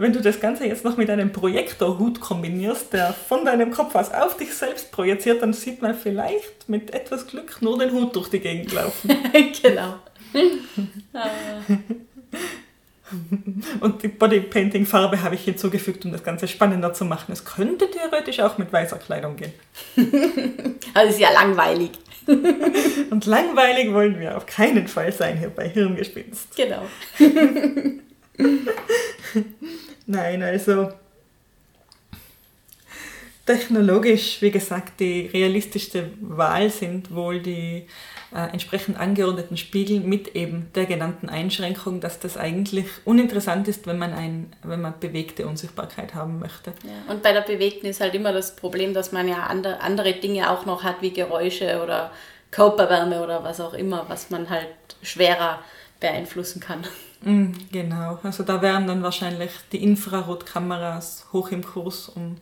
Wenn 0.00 0.14
du 0.14 0.22
das 0.22 0.40
Ganze 0.40 0.66
jetzt 0.66 0.82
noch 0.82 0.96
mit 0.96 1.10
einem 1.10 1.30
Projektorhut 1.30 2.20
kombinierst, 2.20 2.92
der 2.94 3.12
von 3.12 3.44
deinem 3.44 3.70
Kopf 3.70 3.94
aus 3.94 4.10
auf 4.10 4.34
dich 4.36 4.54
selbst 4.54 4.90
projiziert, 4.92 5.42
dann 5.42 5.52
sieht 5.52 5.82
man 5.82 5.94
vielleicht 5.94 6.68
mit 6.68 6.94
etwas 6.94 7.26
Glück 7.26 7.60
nur 7.60 7.78
den 7.78 7.92
Hut 7.92 8.16
durch 8.16 8.28
die 8.30 8.40
Gegend 8.40 8.72
laufen. 8.72 9.10
genau. 9.62 9.96
Und 13.80 14.02
die 14.02 14.08
Bodypainting-Farbe 14.08 15.22
habe 15.22 15.34
ich 15.34 15.44
hinzugefügt, 15.44 16.04
um 16.06 16.12
das 16.12 16.22
Ganze 16.22 16.48
spannender 16.48 16.94
zu 16.94 17.04
machen. 17.04 17.32
Es 17.32 17.44
könnte 17.44 17.90
theoretisch 17.90 18.40
auch 18.40 18.56
mit 18.56 18.72
weißer 18.72 18.98
Kleidung 18.98 19.36
gehen. 19.36 19.52
Also 20.94 21.12
ist 21.12 21.20
ja 21.20 21.30
langweilig. 21.30 21.90
Und 23.10 23.26
langweilig 23.26 23.92
wollen 23.92 24.18
wir 24.18 24.36
auf 24.36 24.46
keinen 24.46 24.88
Fall 24.88 25.12
sein 25.12 25.38
hier 25.38 25.50
bei 25.50 25.68
Hirngespinst. 25.68 26.56
Genau. 26.56 26.82
Nein, 30.10 30.42
also 30.42 30.90
technologisch, 33.46 34.42
wie 34.42 34.50
gesagt, 34.50 34.98
die 34.98 35.26
realistischste 35.26 36.10
Wahl 36.20 36.68
sind 36.68 37.14
wohl 37.14 37.38
die 37.40 37.86
äh, 38.34 38.50
entsprechend 38.50 38.98
angeordneten 38.98 39.56
Spiegel 39.56 40.00
mit 40.00 40.34
eben 40.34 40.68
der 40.74 40.86
genannten 40.86 41.28
Einschränkung, 41.28 42.00
dass 42.00 42.18
das 42.18 42.36
eigentlich 42.36 42.86
uninteressant 43.04 43.68
ist, 43.68 43.86
wenn 43.86 43.98
man, 43.98 44.12
ein, 44.12 44.52
wenn 44.64 44.80
man 44.80 44.94
bewegte 44.98 45.46
Unsichtbarkeit 45.46 46.12
haben 46.16 46.40
möchte. 46.40 46.72
Ja, 46.82 47.12
und 47.12 47.22
bei 47.22 47.32
der 47.32 47.42
bewegten 47.42 47.86
ist 47.86 48.00
halt 48.00 48.14
immer 48.14 48.32
das 48.32 48.56
Problem, 48.56 48.94
dass 48.94 49.12
man 49.12 49.28
ja 49.28 49.44
andere, 49.44 49.80
andere 49.80 50.14
Dinge 50.14 50.50
auch 50.50 50.66
noch 50.66 50.82
hat, 50.82 51.02
wie 51.02 51.12
Geräusche 51.12 51.80
oder 51.84 52.10
Körperwärme 52.50 53.22
oder 53.22 53.44
was 53.44 53.60
auch 53.60 53.74
immer, 53.74 54.06
was 54.08 54.30
man 54.30 54.50
halt 54.50 54.66
schwerer 55.02 55.62
beeinflussen 56.00 56.60
kann. 56.60 56.84
Mm, 57.22 57.52
Genau, 57.70 58.18
also 58.22 58.42
da 58.42 58.62
wären 58.62 58.86
dann 58.86 59.02
wahrscheinlich 59.02 59.50
die 59.72 59.82
Infrarotkameras 59.82 61.26
hoch 61.32 61.50
im 61.50 61.64
Kurs, 61.64 62.08
um 62.08 62.36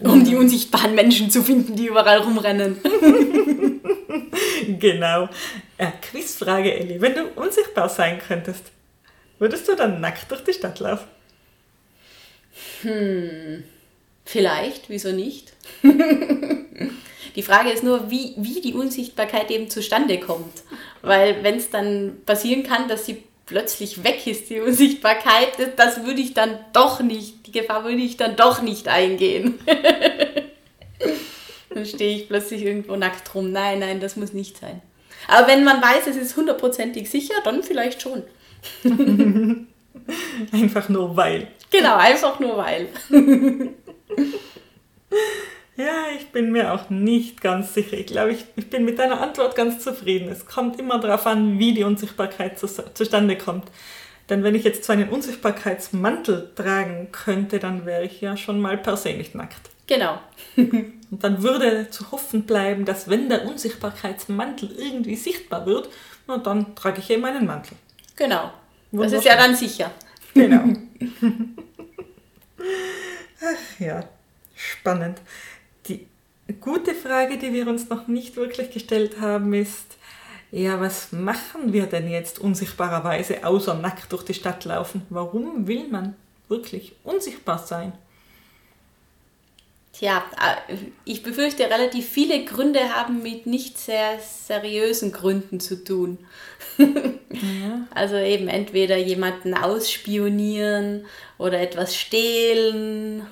Um 0.00 0.24
die 0.24 0.36
unsichtbaren 0.36 0.94
Menschen 0.94 1.30
zu 1.30 1.42
finden, 1.42 1.76
die 1.76 1.86
überall 1.86 2.18
rumrennen. 2.18 2.78
Genau. 4.80 5.28
Äh, 5.78 5.92
Quizfrage, 6.02 6.72
Elli. 6.74 7.00
Wenn 7.00 7.14
du 7.14 7.24
unsichtbar 7.36 7.88
sein 7.88 8.18
könntest, 8.26 8.64
würdest 9.38 9.68
du 9.68 9.76
dann 9.76 10.00
nackt 10.00 10.30
durch 10.30 10.42
die 10.42 10.52
Stadt 10.52 10.80
laufen? 10.80 11.06
Vielleicht, 14.24 14.88
wieso 14.88 15.12
nicht? 15.12 15.52
die 17.36 17.42
Frage 17.42 17.70
ist 17.70 17.84
nur, 17.84 18.10
wie, 18.10 18.34
wie 18.36 18.60
die 18.60 18.74
Unsichtbarkeit 18.74 19.50
eben 19.50 19.70
zustande 19.70 20.18
kommt. 20.18 20.62
Weil 21.02 21.42
wenn 21.42 21.56
es 21.56 21.70
dann 21.70 22.18
passieren 22.26 22.62
kann, 22.64 22.88
dass 22.88 23.06
sie 23.06 23.22
plötzlich 23.46 24.04
weg 24.04 24.26
ist, 24.26 24.50
die 24.50 24.60
Unsichtbarkeit, 24.60 25.52
das, 25.76 26.04
würde 26.04 26.20
ich 26.20 26.34
dann 26.34 26.58
doch 26.72 27.00
nicht, 27.00 27.46
die 27.46 27.52
Gefahr 27.52 27.84
würde 27.84 28.02
ich 28.02 28.16
dann 28.16 28.36
doch 28.36 28.60
nicht 28.60 28.88
eingehen. 28.88 29.58
dann 31.70 31.86
stehe 31.86 32.16
ich 32.16 32.28
plötzlich 32.28 32.64
irgendwo 32.64 32.96
nackt 32.96 33.32
rum. 33.34 33.52
Nein, 33.52 33.78
nein, 33.78 34.00
das 34.00 34.16
muss 34.16 34.32
nicht 34.32 34.58
sein. 34.58 34.82
Aber 35.28 35.48
wenn 35.48 35.64
man 35.64 35.80
weiß, 35.80 36.06
es 36.08 36.16
ist 36.16 36.36
hundertprozentig 36.36 37.08
sicher, 37.08 37.34
dann 37.44 37.62
vielleicht 37.62 38.02
schon. 38.02 38.22
Einfach 40.52 40.88
nur 40.88 41.16
weil. 41.16 41.48
Genau, 41.70 41.96
einfach 41.96 42.38
nur 42.38 42.58
weil. 42.58 42.88
Ja, 45.76 46.04
ich 46.16 46.28
bin 46.28 46.52
mir 46.52 46.72
auch 46.72 46.88
nicht 46.88 47.42
ganz 47.42 47.74
sicher. 47.74 47.98
Ich 47.98 48.06
glaube, 48.06 48.32
ich, 48.32 48.46
ich 48.56 48.70
bin 48.70 48.84
mit 48.84 48.98
deiner 48.98 49.20
Antwort 49.20 49.54
ganz 49.56 49.82
zufrieden. 49.82 50.28
Es 50.28 50.46
kommt 50.46 50.78
immer 50.78 50.98
darauf 50.98 51.26
an, 51.26 51.58
wie 51.58 51.74
die 51.74 51.84
Unsichtbarkeit 51.84 52.58
zu, 52.58 52.66
zustande 52.66 53.36
kommt. 53.36 53.66
Denn 54.30 54.42
wenn 54.42 54.54
ich 54.54 54.64
jetzt 54.64 54.84
so 54.84 54.92
einen 54.92 55.10
Unsichtbarkeitsmantel 55.10 56.50
tragen 56.56 57.08
könnte, 57.12 57.58
dann 57.58 57.84
wäre 57.84 58.04
ich 58.04 58.20
ja 58.20 58.36
schon 58.36 58.60
mal 58.60 58.78
per 58.78 58.96
se 58.96 59.12
nicht 59.12 59.34
nackt. 59.34 59.70
Genau. 59.86 60.18
Und 60.56 61.22
dann 61.22 61.42
würde 61.42 61.90
zu 61.90 62.10
hoffen 62.10 62.42
bleiben, 62.42 62.84
dass 62.84 63.08
wenn 63.08 63.28
der 63.28 63.46
Unsichtbarkeitsmantel 63.46 64.72
irgendwie 64.76 65.14
sichtbar 65.14 65.66
wird, 65.66 65.90
na, 66.26 66.38
dann 66.38 66.74
trage 66.74 67.00
ich 67.00 67.10
eben 67.10 67.24
einen 67.24 67.46
Mantel. 67.46 67.76
Genau. 68.16 68.50
Das 68.90 69.12
ist 69.12 69.24
ja 69.24 69.36
dann 69.36 69.54
sicher. 69.54 69.92
Genau. 70.34 70.64
Ach 73.40 73.80
ja, 73.80 74.04
spannend. 74.54 75.20
Die 75.88 76.06
gute 76.60 76.94
Frage, 76.94 77.38
die 77.38 77.52
wir 77.52 77.66
uns 77.68 77.88
noch 77.88 78.06
nicht 78.06 78.36
wirklich 78.36 78.70
gestellt 78.70 79.20
haben, 79.20 79.52
ist, 79.54 79.96
ja, 80.52 80.80
was 80.80 81.12
machen 81.12 81.72
wir 81.72 81.86
denn 81.86 82.08
jetzt 82.08 82.38
unsichtbarerweise 82.38 83.44
außer 83.44 83.74
nackt 83.74 84.12
durch 84.12 84.24
die 84.24 84.34
Stadt 84.34 84.64
laufen? 84.64 85.02
Warum 85.10 85.66
will 85.66 85.88
man 85.88 86.14
wirklich 86.48 86.94
unsichtbar 87.02 87.58
sein? 87.58 87.92
Tja, 89.98 90.22
äh, 90.68 90.76
ich 91.04 91.22
befürchte, 91.22 91.64
relativ 91.64 92.06
viele 92.06 92.44
Gründe 92.44 92.94
haben 92.94 93.22
mit 93.22 93.46
nicht 93.46 93.78
sehr 93.78 94.18
seriösen 94.20 95.10
Gründen 95.10 95.58
zu 95.60 95.82
tun. 95.82 96.18
ja. 96.78 96.86
Also 97.94 98.16
eben 98.16 98.48
entweder 98.48 98.96
jemanden 98.96 99.54
ausspionieren 99.54 101.06
oder 101.38 101.60
etwas 101.60 101.96
stehlen. 101.96 103.26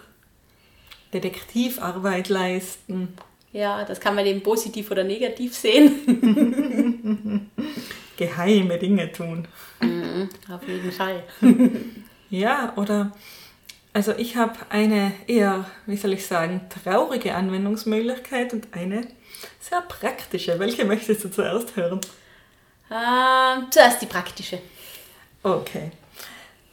Detektivarbeit 1.20 2.29
leisten. 2.29 3.14
Ja, 3.53 3.85
das 3.85 4.00
kann 4.00 4.14
man 4.14 4.27
eben 4.27 4.42
positiv 4.42 4.90
oder 4.90 5.05
negativ 5.05 5.55
sehen. 5.55 7.50
Geheime 8.16 8.79
Dinge 8.79 9.12
tun. 9.12 9.46
Mhm, 9.81 10.29
auf 10.50 10.66
jeden 10.66 10.92
Fall. 10.92 11.22
ja, 12.31 12.72
oder 12.77 13.12
also 13.92 14.12
ich 14.16 14.37
habe 14.37 14.55
eine 14.70 15.12
eher, 15.29 15.66
wie 15.87 15.96
soll 15.96 16.14
ich 16.14 16.27
sagen, 16.27 16.62
traurige 16.68 17.37
Anwendungsmöglichkeit 17.37 18.53
und 18.53 18.66
eine 18.72 19.07
sehr 19.61 19.83
praktische. 19.83 20.59
Welche 20.59 20.85
möchtest 20.85 21.22
du 21.22 21.31
zuerst 21.31 21.77
hören? 21.77 22.00
Ähm, 22.90 23.66
zuerst 23.70 24.03
die 24.03 24.07
praktische. 24.07 24.59
Okay. 25.44 25.92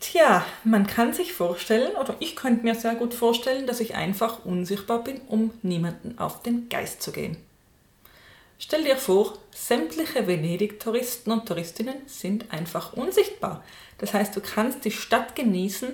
Tja, 0.01 0.43
man 0.63 0.87
kann 0.87 1.13
sich 1.13 1.31
vorstellen, 1.31 1.95
oder 1.95 2.15
ich 2.19 2.35
könnte 2.35 2.63
mir 2.63 2.73
sehr 2.73 2.95
gut 2.95 3.13
vorstellen, 3.13 3.67
dass 3.67 3.79
ich 3.79 3.93
einfach 3.93 4.43
unsichtbar 4.43 5.03
bin, 5.03 5.21
um 5.27 5.51
niemanden 5.61 6.17
auf 6.17 6.41
den 6.41 6.69
Geist 6.69 7.03
zu 7.03 7.11
gehen. 7.11 7.37
Stell 8.57 8.83
dir 8.83 8.97
vor, 8.97 9.37
sämtliche 9.51 10.25
Venedig-Touristen 10.25 11.31
und 11.31 11.47
Touristinnen 11.47 11.97
sind 12.07 12.51
einfach 12.51 12.93
unsichtbar. 12.93 13.63
Das 13.99 14.15
heißt, 14.15 14.35
du 14.35 14.41
kannst 14.41 14.85
die 14.85 14.91
Stadt 14.91 15.35
genießen, 15.35 15.89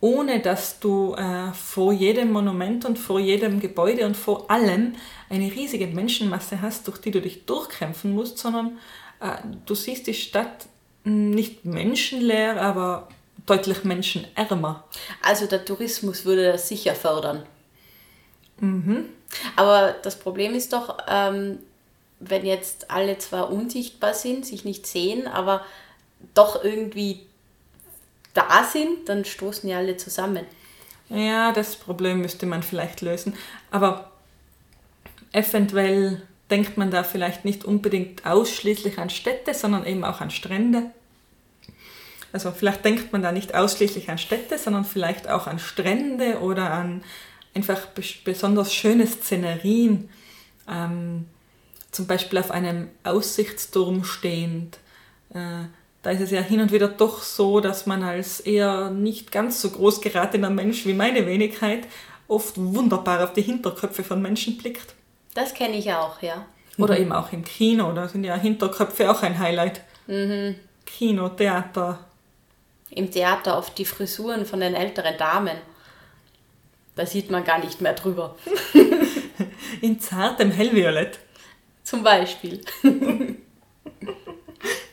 ohne 0.00 0.40
dass 0.40 0.80
du 0.80 1.14
äh, 1.14 1.52
vor 1.52 1.92
jedem 1.92 2.32
Monument 2.32 2.86
und 2.86 2.98
vor 2.98 3.20
jedem 3.20 3.60
Gebäude 3.60 4.06
und 4.06 4.16
vor 4.16 4.50
allem 4.50 4.94
eine 5.28 5.52
riesige 5.52 5.86
Menschenmasse 5.86 6.62
hast, 6.62 6.88
durch 6.88 6.98
die 6.98 7.10
du 7.10 7.20
dich 7.20 7.44
durchkämpfen 7.44 8.14
musst, 8.14 8.38
sondern 8.38 8.78
äh, 9.20 9.36
du 9.66 9.74
siehst 9.74 10.06
die 10.06 10.14
Stadt 10.14 10.66
nicht 11.04 11.66
menschenleer, 11.66 12.60
aber 12.60 13.08
deutlich 13.50 13.84
menschenärmer. 13.84 14.84
Also 15.22 15.46
der 15.46 15.64
Tourismus 15.64 16.24
würde 16.24 16.52
das 16.52 16.68
sicher 16.68 16.94
fördern. 16.94 17.42
Mhm. 18.58 19.06
Aber 19.56 19.94
das 20.02 20.18
Problem 20.18 20.54
ist 20.54 20.72
doch, 20.72 20.98
ähm, 21.08 21.58
wenn 22.20 22.46
jetzt 22.46 22.90
alle 22.90 23.18
zwar 23.18 23.50
unsichtbar 23.50 24.14
sind, 24.14 24.46
sich 24.46 24.64
nicht 24.64 24.86
sehen, 24.86 25.26
aber 25.26 25.64
doch 26.34 26.62
irgendwie 26.62 27.26
da 28.34 28.64
sind, 28.64 29.08
dann 29.08 29.24
stoßen 29.24 29.68
ja 29.68 29.78
alle 29.78 29.96
zusammen. 29.96 30.46
Ja, 31.08 31.52
das 31.52 31.74
Problem 31.76 32.20
müsste 32.20 32.46
man 32.46 32.62
vielleicht 32.62 33.00
lösen. 33.00 33.34
Aber 33.70 34.12
eventuell 35.32 36.22
denkt 36.50 36.76
man 36.76 36.90
da 36.90 37.02
vielleicht 37.02 37.44
nicht 37.44 37.64
unbedingt 37.64 38.26
ausschließlich 38.26 38.98
an 38.98 39.10
Städte, 39.10 39.54
sondern 39.54 39.86
eben 39.86 40.04
auch 40.04 40.20
an 40.20 40.30
Strände. 40.30 40.90
Also 42.32 42.52
vielleicht 42.52 42.84
denkt 42.84 43.12
man 43.12 43.22
da 43.22 43.32
nicht 43.32 43.54
ausschließlich 43.54 44.10
an 44.10 44.18
Städte, 44.18 44.58
sondern 44.58 44.84
vielleicht 44.84 45.28
auch 45.28 45.46
an 45.46 45.58
Strände 45.58 46.40
oder 46.40 46.70
an 46.70 47.02
einfach 47.54 47.86
besonders 48.24 48.72
schöne 48.72 49.06
Szenerien. 49.06 50.08
Ähm, 50.68 51.26
zum 51.90 52.06
Beispiel 52.06 52.38
auf 52.38 52.50
einem 52.50 52.88
Aussichtsturm 53.02 54.04
stehend. 54.04 54.78
Äh, 55.34 55.64
da 56.02 56.10
ist 56.10 56.20
es 56.20 56.30
ja 56.30 56.40
hin 56.40 56.60
und 56.60 56.72
wieder 56.72 56.88
doch 56.88 57.22
so, 57.22 57.60
dass 57.60 57.86
man 57.86 58.02
als 58.02 58.40
eher 58.40 58.90
nicht 58.90 59.32
ganz 59.32 59.60
so 59.60 59.70
groß 59.70 60.00
geratener 60.00 60.50
Mensch 60.50 60.86
wie 60.86 60.94
meine 60.94 61.26
Wenigkeit 61.26 61.86
oft 62.28 62.56
wunderbar 62.56 63.24
auf 63.24 63.32
die 63.32 63.42
Hinterköpfe 63.42 64.04
von 64.04 64.22
Menschen 64.22 64.56
blickt. 64.56 64.94
Das 65.34 65.52
kenne 65.52 65.76
ich 65.76 65.92
auch, 65.92 66.22
ja. 66.22 66.46
Oder 66.78 66.94
mhm. 66.94 67.00
eben 67.00 67.12
auch 67.12 67.32
im 67.32 67.44
Kino, 67.44 67.92
da 67.92 68.08
sind 68.08 68.24
ja 68.24 68.36
Hinterköpfe 68.36 69.10
auch 69.10 69.22
ein 69.22 69.38
Highlight. 69.38 69.82
Mhm. 70.06 70.56
Kino, 70.86 71.28
Theater, 71.28 71.98
im 72.90 73.10
Theater 73.10 73.56
oft 73.56 73.78
die 73.78 73.84
Frisuren 73.84 74.46
von 74.46 74.60
den 74.60 74.74
älteren 74.74 75.16
Damen. 75.16 75.56
Da 76.96 77.06
sieht 77.06 77.30
man 77.30 77.44
gar 77.44 77.58
nicht 77.58 77.80
mehr 77.80 77.94
drüber. 77.94 78.36
In 79.80 80.00
zartem 80.00 80.50
Hellviolett. 80.50 81.18
Zum 81.82 82.02
Beispiel. 82.02 82.60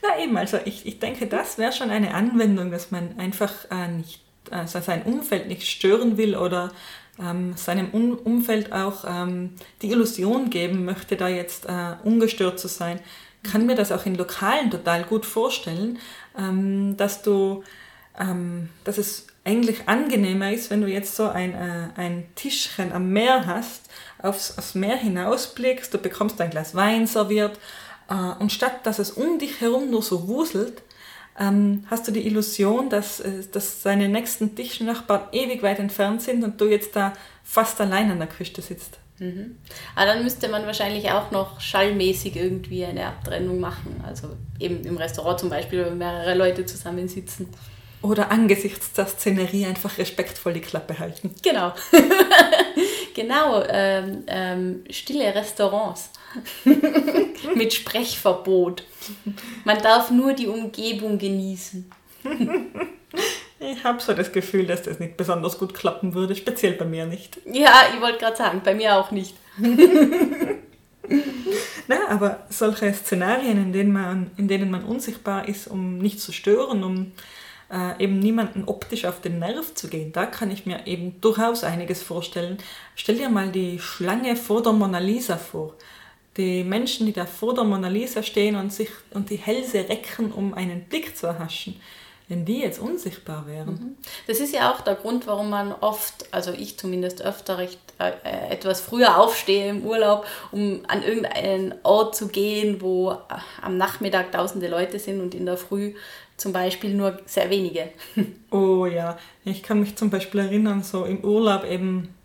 Na 0.01 0.23
eben, 0.23 0.37
also 0.37 0.59
ich, 0.63 0.85
ich 0.85 0.99
denke, 0.99 1.27
das 1.27 1.57
wäre 1.57 1.73
schon 1.73 1.89
eine 1.89 2.13
Anwendung, 2.13 2.71
dass 2.71 2.91
man 2.91 3.19
einfach 3.19 3.51
äh, 3.71 3.89
nicht, 3.89 4.21
also 4.49 4.79
sein 4.79 5.03
Umfeld 5.03 5.47
nicht 5.47 5.67
stören 5.67 6.17
will 6.17 6.37
oder 6.37 6.71
ähm, 7.19 7.55
seinem 7.57 7.89
um 7.89 8.17
Umfeld 8.17 8.71
auch 8.71 9.03
ähm, 9.07 9.55
die 9.81 9.91
Illusion 9.91 10.49
geben 10.49 10.85
möchte, 10.85 11.17
da 11.17 11.27
jetzt 11.27 11.65
äh, 11.65 11.95
ungestört 12.03 12.59
zu 12.59 12.67
sein. 12.67 12.99
Kann 13.43 13.65
mir 13.65 13.75
das 13.75 13.91
auch 13.91 14.05
in 14.05 14.15
Lokalen 14.15 14.71
total 14.71 15.03
gut 15.03 15.25
vorstellen, 15.25 15.99
ähm, 16.37 16.95
dass 16.97 17.21
du 17.21 17.63
ähm, 18.19 18.69
dass 18.83 18.97
es 18.97 19.27
eigentlich 19.43 19.87
angenehmer 19.87 20.51
ist, 20.51 20.69
wenn 20.69 20.81
du 20.81 20.87
jetzt 20.87 21.15
so 21.15 21.29
ein, 21.29 21.53
äh, 21.53 21.89
ein 21.95 22.25
Tischchen 22.35 22.91
am 22.91 23.11
Meer 23.11 23.45
hast, 23.45 23.83
aufs, 24.21 24.57
aufs 24.57 24.75
Meer 24.75 24.97
hinausblickst, 24.97 25.93
du 25.93 25.97
bekommst 25.97 26.41
ein 26.41 26.49
Glas 26.49 26.75
Wein 26.75 27.07
serviert 27.07 27.57
äh, 28.09 28.13
und 28.41 28.51
statt 28.51 28.85
dass 28.85 28.99
es 28.99 29.11
um 29.11 29.39
dich 29.39 29.61
herum 29.61 29.89
nur 29.89 30.01
so 30.01 30.27
wuselt, 30.27 30.81
ähm, 31.39 31.85
hast 31.89 32.07
du 32.07 32.11
die 32.11 32.25
Illusion, 32.25 32.89
dass, 32.89 33.19
äh, 33.19 33.43
dass 33.51 33.83
deine 33.83 34.09
nächsten 34.09 34.55
Tischnachbarn 34.55 35.29
ewig 35.31 35.61
weit 35.61 35.79
entfernt 35.79 36.21
sind 36.21 36.43
und 36.43 36.59
du 36.59 36.65
jetzt 36.65 36.95
da 36.95 37.13
fast 37.43 37.79
allein 37.79 38.11
an 38.11 38.17
der 38.17 38.27
Küste 38.27 38.61
sitzt. 38.61 38.99
Mhm. 39.19 39.57
Aber 39.95 40.07
dann 40.07 40.23
müsste 40.23 40.47
man 40.47 40.65
wahrscheinlich 40.65 41.09
auch 41.11 41.31
noch 41.31 41.59
schallmäßig 41.59 42.35
irgendwie 42.35 42.85
eine 42.85 43.05
Abtrennung 43.05 43.59
machen. 43.59 44.01
Also 44.05 44.29
eben 44.59 44.83
im 44.83 44.97
Restaurant 44.97 45.39
zum 45.39 45.49
Beispiel, 45.49 45.85
wenn 45.85 45.97
mehrere 45.97 46.35
Leute 46.35 46.65
zusammensitzen. 46.65 47.47
Oder 48.01 48.31
angesichts 48.31 48.93
der 48.93 49.07
Szenerie 49.07 49.65
einfach 49.65 49.97
respektvoll 49.97 50.53
die 50.53 50.61
Klappe 50.61 50.99
halten. 50.99 51.33
Genau. 51.41 51.73
genau, 53.15 53.63
ähm, 53.67 54.23
ähm, 54.27 54.83
stille 54.89 55.33
Restaurants 55.33 56.11
mit 57.55 57.73
Sprechverbot. 57.73 58.83
Man 59.63 59.81
darf 59.81 60.11
nur 60.11 60.33
die 60.33 60.47
Umgebung 60.47 61.17
genießen. 61.17 61.89
Ich 63.59 63.83
habe 63.83 63.99
so 63.99 64.13
das 64.13 64.31
Gefühl, 64.31 64.67
dass 64.67 64.83
das 64.83 64.99
nicht 64.99 65.17
besonders 65.17 65.57
gut 65.57 65.73
klappen 65.73 66.13
würde, 66.13 66.35
speziell 66.35 66.73
bei 66.73 66.85
mir 66.85 67.07
nicht. 67.07 67.39
Ja, 67.45 67.85
ich 67.93 68.01
wollte 68.01 68.19
gerade 68.19 68.37
sagen, 68.37 68.61
bei 68.63 68.75
mir 68.75 68.95
auch 68.95 69.09
nicht. 69.09 69.35
Na, 71.87 72.09
aber 72.09 72.45
solche 72.49 72.93
Szenarien, 72.93 73.57
in 73.57 73.73
denen, 73.73 73.93
man, 73.93 74.29
in 74.37 74.47
denen 74.47 74.69
man 74.69 74.83
unsichtbar 74.83 75.47
ist, 75.47 75.67
um 75.67 75.97
nicht 75.97 76.19
zu 76.19 76.31
stören, 76.31 76.83
um 76.83 77.13
äh, 77.71 78.03
eben 78.03 78.19
niemanden 78.19 78.65
optisch 78.65 79.05
auf 79.05 79.21
den 79.21 79.39
Nerv 79.39 79.73
zu 79.73 79.87
gehen. 79.87 80.11
Da 80.11 80.25
kann 80.25 80.51
ich 80.51 80.65
mir 80.65 80.87
eben 80.87 81.19
durchaus 81.21 81.63
einiges 81.63 82.01
vorstellen. 82.01 82.57
Stell 82.95 83.17
dir 83.17 83.29
mal 83.29 83.49
die 83.49 83.79
Schlange 83.79 84.35
vor 84.35 84.63
der 84.63 84.73
Mona 84.73 84.99
Lisa 84.99 85.37
vor. 85.37 85.75
Die 86.37 86.63
Menschen, 86.63 87.05
die 87.07 87.13
da 87.13 87.25
vor 87.25 87.55
der 87.55 87.63
Mona 87.63 87.87
Lisa 87.87 88.21
stehen 88.23 88.55
und 88.55 88.71
sich 88.71 88.89
und 89.11 89.29
die 89.29 89.37
Hälse 89.37 89.89
recken, 89.89 90.31
um 90.31 90.53
einen 90.53 90.83
Blick 90.85 91.17
zu 91.17 91.27
erhaschen 91.27 91.75
wenn 92.29 92.43
die 92.43 92.59
jetzt 92.59 92.79
unsichtbar 92.79 93.47
wären. 93.47 93.69
Mhm. 93.69 93.97
Das 94.27 94.39
ist 94.39 94.53
ja 94.53 94.71
auch 94.71 94.81
der 94.81 94.95
Grund, 94.95 95.27
warum 95.27 95.49
man 95.49 95.71
oft, 95.71 96.25
also 96.31 96.51
ich 96.51 96.77
zumindest 96.77 97.21
öfter 97.21 97.57
recht, 97.57 97.79
äh, 97.99 98.11
etwas 98.49 98.81
früher 98.81 99.17
aufstehe 99.17 99.69
im 99.69 99.85
Urlaub, 99.85 100.25
um 100.51 100.81
an 100.87 101.03
irgendeinen 101.03 101.75
Ort 101.83 102.15
zu 102.15 102.27
gehen, 102.27 102.81
wo 102.81 103.15
am 103.61 103.77
Nachmittag 103.77 104.31
tausende 104.31 104.67
Leute 104.67 104.99
sind 104.99 105.21
und 105.21 105.33
in 105.33 105.45
der 105.45 105.57
Früh 105.57 105.93
zum 106.37 106.53
Beispiel 106.53 106.93
nur 106.93 107.19
sehr 107.25 107.49
wenige. 107.49 107.89
Oh 108.49 108.85
ja, 108.85 109.17
ich 109.43 109.61
kann 109.61 109.81
mich 109.81 109.97
zum 109.97 110.09
Beispiel 110.09 110.39
erinnern, 110.39 110.81
so 110.81 111.03
im 111.03 111.21
Urlaub 111.21 111.65
eben 111.65 112.15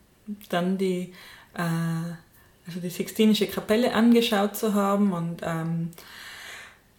dann 0.48 0.78
die, 0.78 1.12
äh, 1.54 2.14
also 2.64 2.78
die 2.80 2.90
Sixtinische 2.90 3.48
Kapelle 3.48 3.92
angeschaut 3.92 4.56
zu 4.56 4.74
haben 4.74 5.12
und 5.12 5.40
ähm, 5.42 5.90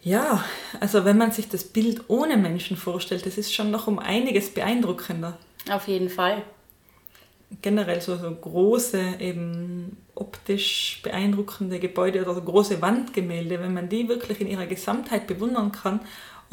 ja, 0.01 0.43
also 0.81 1.05
wenn 1.05 1.17
man 1.17 1.31
sich 1.31 1.47
das 1.47 1.63
Bild 1.63 2.01
ohne 2.09 2.35
Menschen 2.35 2.75
vorstellt, 2.75 3.25
das 3.25 3.37
ist 3.37 3.53
schon 3.53 3.71
noch 3.71 3.87
um 3.87 3.97
einiges 3.97 4.49
beeindruckender. 4.49 5.37
Auf 5.71 5.87
jeden 5.87 6.09
Fall. 6.09 6.43
Generell 7.61 8.01
so, 8.01 8.17
so 8.17 8.29
große, 8.29 9.01
eben 9.19 9.95
optisch 10.15 10.99
beeindruckende 11.01 11.79
Gebäude 11.79 12.23
oder 12.23 12.35
so 12.35 12.41
große 12.41 12.81
Wandgemälde, 12.81 13.61
wenn 13.61 13.73
man 13.73 13.87
die 13.87 14.09
wirklich 14.09 14.41
in 14.41 14.47
ihrer 14.47 14.65
Gesamtheit 14.65 15.27
bewundern 15.27 15.71
kann 15.71 16.01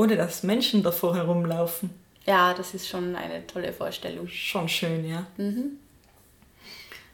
ohne 0.00 0.16
dass 0.16 0.42
Menschen 0.42 0.82
davor 0.82 1.14
herumlaufen. 1.14 1.90
Ja, 2.24 2.54
das 2.54 2.72
ist 2.72 2.88
schon 2.88 3.14
eine 3.14 3.46
tolle 3.46 3.70
Vorstellung. 3.70 4.26
Schon 4.28 4.66
schön, 4.66 5.06
ja. 5.06 5.26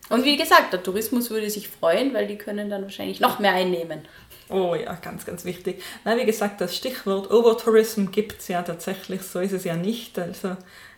Und 0.08 0.24
wie 0.24 0.36
gesagt, 0.36 0.72
der 0.72 0.80
Tourismus 0.84 1.30
würde 1.30 1.50
sich 1.50 1.68
freuen, 1.68 2.14
weil 2.14 2.28
die 2.28 2.38
können 2.38 2.70
dann 2.70 2.82
wahrscheinlich 2.82 3.18
noch 3.18 3.40
mehr 3.40 3.54
einnehmen. 3.54 4.02
Oh 4.48 4.76
ja, 4.76 4.94
ganz, 4.94 5.26
ganz 5.26 5.44
wichtig. 5.44 5.82
Na, 6.04 6.16
wie 6.16 6.24
gesagt, 6.24 6.60
das 6.60 6.76
Stichwort 6.76 7.28
Overtourism 7.32 8.12
gibt 8.12 8.38
es 8.38 8.46
ja 8.46 8.62
tatsächlich, 8.62 9.22
so 9.22 9.40
ist 9.40 9.52
es 9.52 9.64
ja 9.64 9.74
nicht. 9.74 10.16
Also 10.16 10.56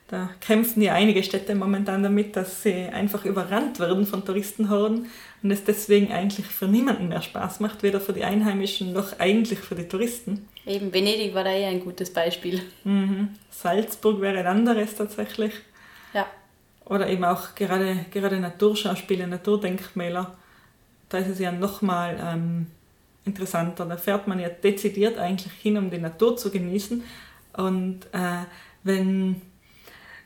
da 0.09 0.31
kämpfen 0.41 0.81
ja 0.81 0.95
einige 0.95 1.23
Städte 1.23 1.55
momentan 1.55 2.03
damit, 2.03 2.35
dass 2.35 2.63
sie 2.63 2.73
einfach 2.73 3.27
überrannt 3.27 3.79
werden 3.79 4.07
von 4.07 4.25
Touristenhorden 4.25 5.07
und 5.43 5.51
es 5.51 5.65
deswegen 5.65 6.11
eigentlich 6.11 6.47
für 6.47 6.67
niemanden 6.67 7.09
mehr 7.09 7.21
Spaß 7.21 7.61
macht, 7.61 7.83
weder 7.83 8.01
für 8.01 8.15
die 8.15 8.25
Einheimischen 8.25 8.95
noch 8.95 9.19
eigentlich 9.19 9.59
für 9.59 9.75
die 9.75 9.87
Touristen. 9.87 10.49
Eben 10.67 10.95
Venedig 10.95 11.35
war 11.35 11.45
da 11.45 11.51
eher 11.51 11.69
ein 11.69 11.81
gutes 11.81 12.11
Beispiel. 12.11 12.63
Mhm. 12.85 13.29
Salzburg 13.51 14.23
wäre 14.23 14.39
ein 14.39 14.47
anderes 14.47 14.95
tatsächlich. 14.95 15.53
Ja. 16.15 16.27
Oder 16.87 17.11
eben 17.11 17.25
auch 17.25 17.55
gerade, 17.55 18.07
gerade 18.11 18.41
Naturschauspiele, 18.41 19.27
Naturdenkmäler. 19.27 20.39
Da 21.11 21.19
ist 21.19 21.29
es 21.29 21.39
ja 21.39 21.53
nochmal 21.53 22.19
ähm, 22.19 22.67
interessanter. 23.27 23.85
Da 23.85 23.99
fährt 23.99 24.27
man 24.27 24.41
ja 24.41 24.49
dezidiert 24.49 25.19
eigentlich 25.19 25.53
hin, 25.53 25.77
um 25.77 25.91
die 25.91 25.99
Natur 25.99 26.39
zu 26.39 26.51
genießen. 26.51 27.05
Und 27.53 28.07
äh, 28.13 28.47
wenn 28.85 29.43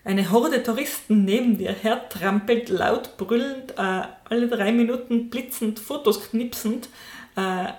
eine 0.05 0.31
Horde 0.31 0.63
Touristen 0.63 1.25
neben 1.25 1.59
dir 1.59 1.73
hertrampelt, 1.73 2.69
laut 2.69 3.17
brüllend, 3.17 3.73
äh, 3.79 4.03
alle 4.29 4.49
drei 4.49 4.73
Minuten 4.73 5.31
blitzend, 5.31 5.79
Fotos 5.79 6.31
knipsend, 6.31 6.89
äh, 7.37 7.73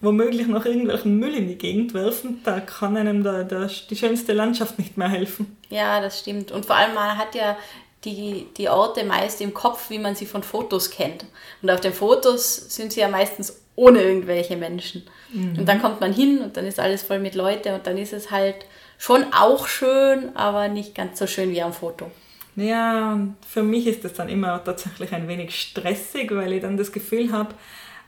womöglich 0.00 0.48
noch 0.48 0.64
irgendwelchen 0.64 1.18
Müll 1.18 1.34
in 1.34 1.48
die 1.48 1.58
Gegend 1.58 1.94
werfen, 1.94 2.40
da 2.44 2.58
kann 2.60 2.96
einem 2.96 3.22
da, 3.22 3.44
da 3.44 3.68
die 3.88 3.96
schönste 3.96 4.32
Landschaft 4.32 4.78
nicht 4.78 4.96
mehr 4.96 5.08
helfen. 5.08 5.56
Ja, 5.70 6.00
das 6.00 6.18
stimmt. 6.18 6.50
Und 6.50 6.66
vor 6.66 6.74
allem, 6.74 6.94
man 6.94 7.16
hat 7.16 7.36
ja 7.36 7.56
die, 8.04 8.48
die 8.56 8.68
Orte 8.68 9.04
meist 9.04 9.40
im 9.40 9.54
Kopf, 9.54 9.88
wie 9.90 10.00
man 10.00 10.16
sie 10.16 10.26
von 10.26 10.42
Fotos 10.42 10.90
kennt. 10.90 11.24
Und 11.62 11.70
auf 11.70 11.80
den 11.80 11.92
Fotos 11.92 12.56
sind 12.74 12.92
sie 12.92 13.00
ja 13.00 13.08
meistens 13.08 13.62
ohne 13.76 14.02
irgendwelche 14.02 14.56
Menschen. 14.56 15.04
Und 15.32 15.66
dann 15.66 15.80
kommt 15.80 16.00
man 16.00 16.12
hin 16.12 16.40
und 16.40 16.56
dann 16.56 16.66
ist 16.66 16.78
alles 16.78 17.02
voll 17.02 17.20
mit 17.20 17.34
Leuten 17.34 17.72
und 17.72 17.86
dann 17.86 17.96
ist 17.96 18.12
es 18.12 18.30
halt 18.30 18.66
schon 19.02 19.32
auch 19.32 19.66
schön, 19.66 20.36
aber 20.36 20.68
nicht 20.68 20.94
ganz 20.94 21.18
so 21.18 21.26
schön 21.26 21.50
wie 21.50 21.60
am 21.60 21.72
Foto. 21.72 22.08
Ja, 22.54 23.18
für 23.48 23.64
mich 23.64 23.88
ist 23.88 24.04
das 24.04 24.12
dann 24.12 24.28
immer 24.28 24.62
tatsächlich 24.62 25.12
ein 25.12 25.26
wenig 25.26 25.60
stressig, 25.60 26.30
weil 26.30 26.52
ich 26.52 26.62
dann 26.62 26.76
das 26.76 26.92
Gefühl 26.92 27.32
habe, 27.32 27.56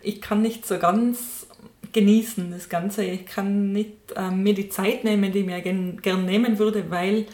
ich 0.02 0.20
kann 0.20 0.40
nicht 0.40 0.64
so 0.64 0.78
ganz 0.78 1.48
genießen 1.92 2.52
das 2.52 2.68
Ganze. 2.68 3.02
Ich 3.02 3.26
kann 3.26 3.72
nicht 3.72 3.96
ähm, 4.14 4.44
mir 4.44 4.54
die 4.54 4.68
Zeit 4.68 5.02
nehmen, 5.02 5.32
die 5.32 5.40
ich 5.40 5.46
mir 5.46 5.60
gern, 5.62 6.00
gern 6.00 6.26
nehmen 6.26 6.60
würde, 6.60 6.88
weil 6.90 7.26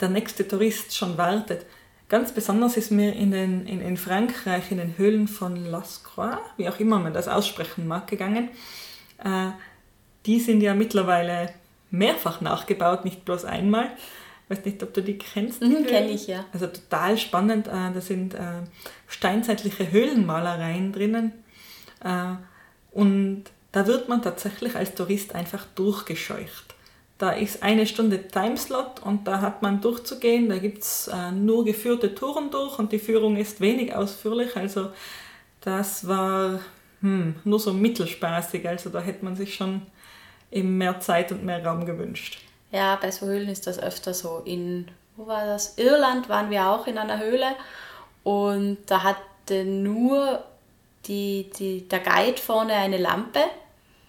der 0.00 0.08
nächste 0.08 0.48
Tourist 0.48 0.96
schon 0.96 1.18
wartet. 1.18 1.66
Ganz 2.08 2.32
besonders 2.32 2.78
ist 2.78 2.90
mir 2.90 3.12
in, 3.12 3.32
den, 3.32 3.66
in, 3.66 3.82
in 3.82 3.98
Frankreich, 3.98 4.70
in 4.70 4.78
den 4.78 4.96
Höhlen 4.96 5.28
von 5.28 5.66
Las 5.66 6.04
Croix, 6.04 6.38
wie 6.56 6.70
auch 6.70 6.80
immer 6.80 6.98
man 7.00 7.12
das 7.12 7.28
aussprechen 7.28 7.86
mag, 7.86 8.06
gegangen. 8.06 8.48
Äh, 9.22 9.50
die 10.24 10.40
sind 10.40 10.62
ja 10.62 10.72
mittlerweile 10.72 11.50
mehrfach 11.94 12.40
nachgebaut, 12.40 13.04
nicht 13.04 13.24
bloß 13.24 13.44
einmal. 13.44 13.90
Ich 14.44 14.58
weiß 14.58 14.64
nicht, 14.66 14.82
ob 14.82 14.92
du 14.92 15.02
die 15.02 15.16
kennst. 15.16 15.62
die 15.62 15.66
Mhm, 15.68 15.72
Höhlen. 15.72 15.86
kenn 15.86 16.08
ich, 16.10 16.26
ja. 16.26 16.44
Also 16.52 16.66
total 16.66 17.16
spannend. 17.16 17.66
Äh, 17.66 17.92
da 17.94 18.00
sind 18.00 18.34
äh, 18.34 18.62
steinzeitliche 19.08 19.90
Höhlenmalereien 19.90 20.92
drinnen. 20.92 21.32
Äh, 22.04 22.34
und 22.92 23.44
da 23.72 23.86
wird 23.86 24.08
man 24.08 24.22
tatsächlich 24.22 24.76
als 24.76 24.94
Tourist 24.94 25.34
einfach 25.34 25.64
durchgescheucht. 25.74 26.74
Da 27.18 27.30
ist 27.30 27.62
eine 27.62 27.86
Stunde 27.86 28.28
Timeslot 28.28 29.00
und 29.02 29.26
da 29.26 29.40
hat 29.40 29.62
man 29.62 29.80
durchzugehen. 29.80 30.48
Da 30.48 30.58
gibt 30.58 30.82
es 30.82 31.10
nur 31.32 31.64
geführte 31.64 32.14
Touren 32.14 32.50
durch 32.50 32.78
und 32.78 32.90
die 32.92 32.98
Führung 32.98 33.36
ist 33.36 33.60
wenig 33.60 33.94
ausführlich. 33.94 34.56
Also 34.56 34.90
das 35.60 36.06
war 36.08 36.58
hm, 37.00 37.36
nur 37.44 37.60
so 37.60 37.72
mittelspaßig. 37.72 38.68
Also 38.68 38.90
da 38.90 39.00
hätte 39.00 39.24
man 39.24 39.36
sich 39.36 39.54
schon 39.54 39.82
eben 40.54 40.78
mehr 40.78 41.00
Zeit 41.00 41.32
und 41.32 41.44
mehr 41.44 41.64
Raum 41.64 41.84
gewünscht. 41.84 42.38
Ja, 42.70 42.96
bei 42.96 43.10
so 43.10 43.26
Höhlen 43.26 43.48
ist 43.48 43.66
das 43.66 43.78
öfter 43.78 44.14
so. 44.14 44.42
In, 44.44 44.88
wo 45.16 45.26
war 45.26 45.44
das? 45.46 45.76
Irland 45.76 46.28
waren 46.28 46.50
wir 46.50 46.66
auch 46.66 46.86
in 46.86 46.96
einer 46.96 47.18
Höhle 47.18 47.54
und 48.22 48.78
da 48.86 49.02
hatte 49.02 49.64
nur 49.64 50.42
die, 51.06 51.50
die, 51.58 51.86
der 51.88 52.00
Guide 52.00 52.40
vorne 52.40 52.72
eine 52.72 52.96
Lampe 52.96 53.40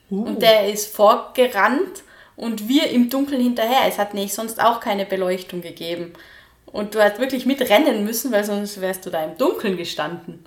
und 0.09 0.41
der 0.41 0.69
ist 0.69 0.95
vorgerannt 0.95 2.03
und 2.35 2.67
wir 2.67 2.89
im 2.89 3.09
Dunkeln 3.09 3.41
hinterher. 3.41 3.87
Es 3.87 3.97
hat 3.97 4.13
nämlich 4.13 4.33
sonst 4.33 4.61
auch 4.61 4.79
keine 4.79 5.05
Beleuchtung 5.05 5.61
gegeben. 5.61 6.13
Und 6.67 6.93
du 6.93 7.03
hast 7.03 7.19
wirklich 7.19 7.45
mitrennen 7.45 8.03
müssen, 8.03 8.31
weil 8.31 8.43
sonst 8.43 8.81
wärst 8.81 9.05
du 9.05 9.09
da 9.09 9.23
im 9.23 9.37
Dunkeln 9.37 9.77
gestanden. 9.77 10.45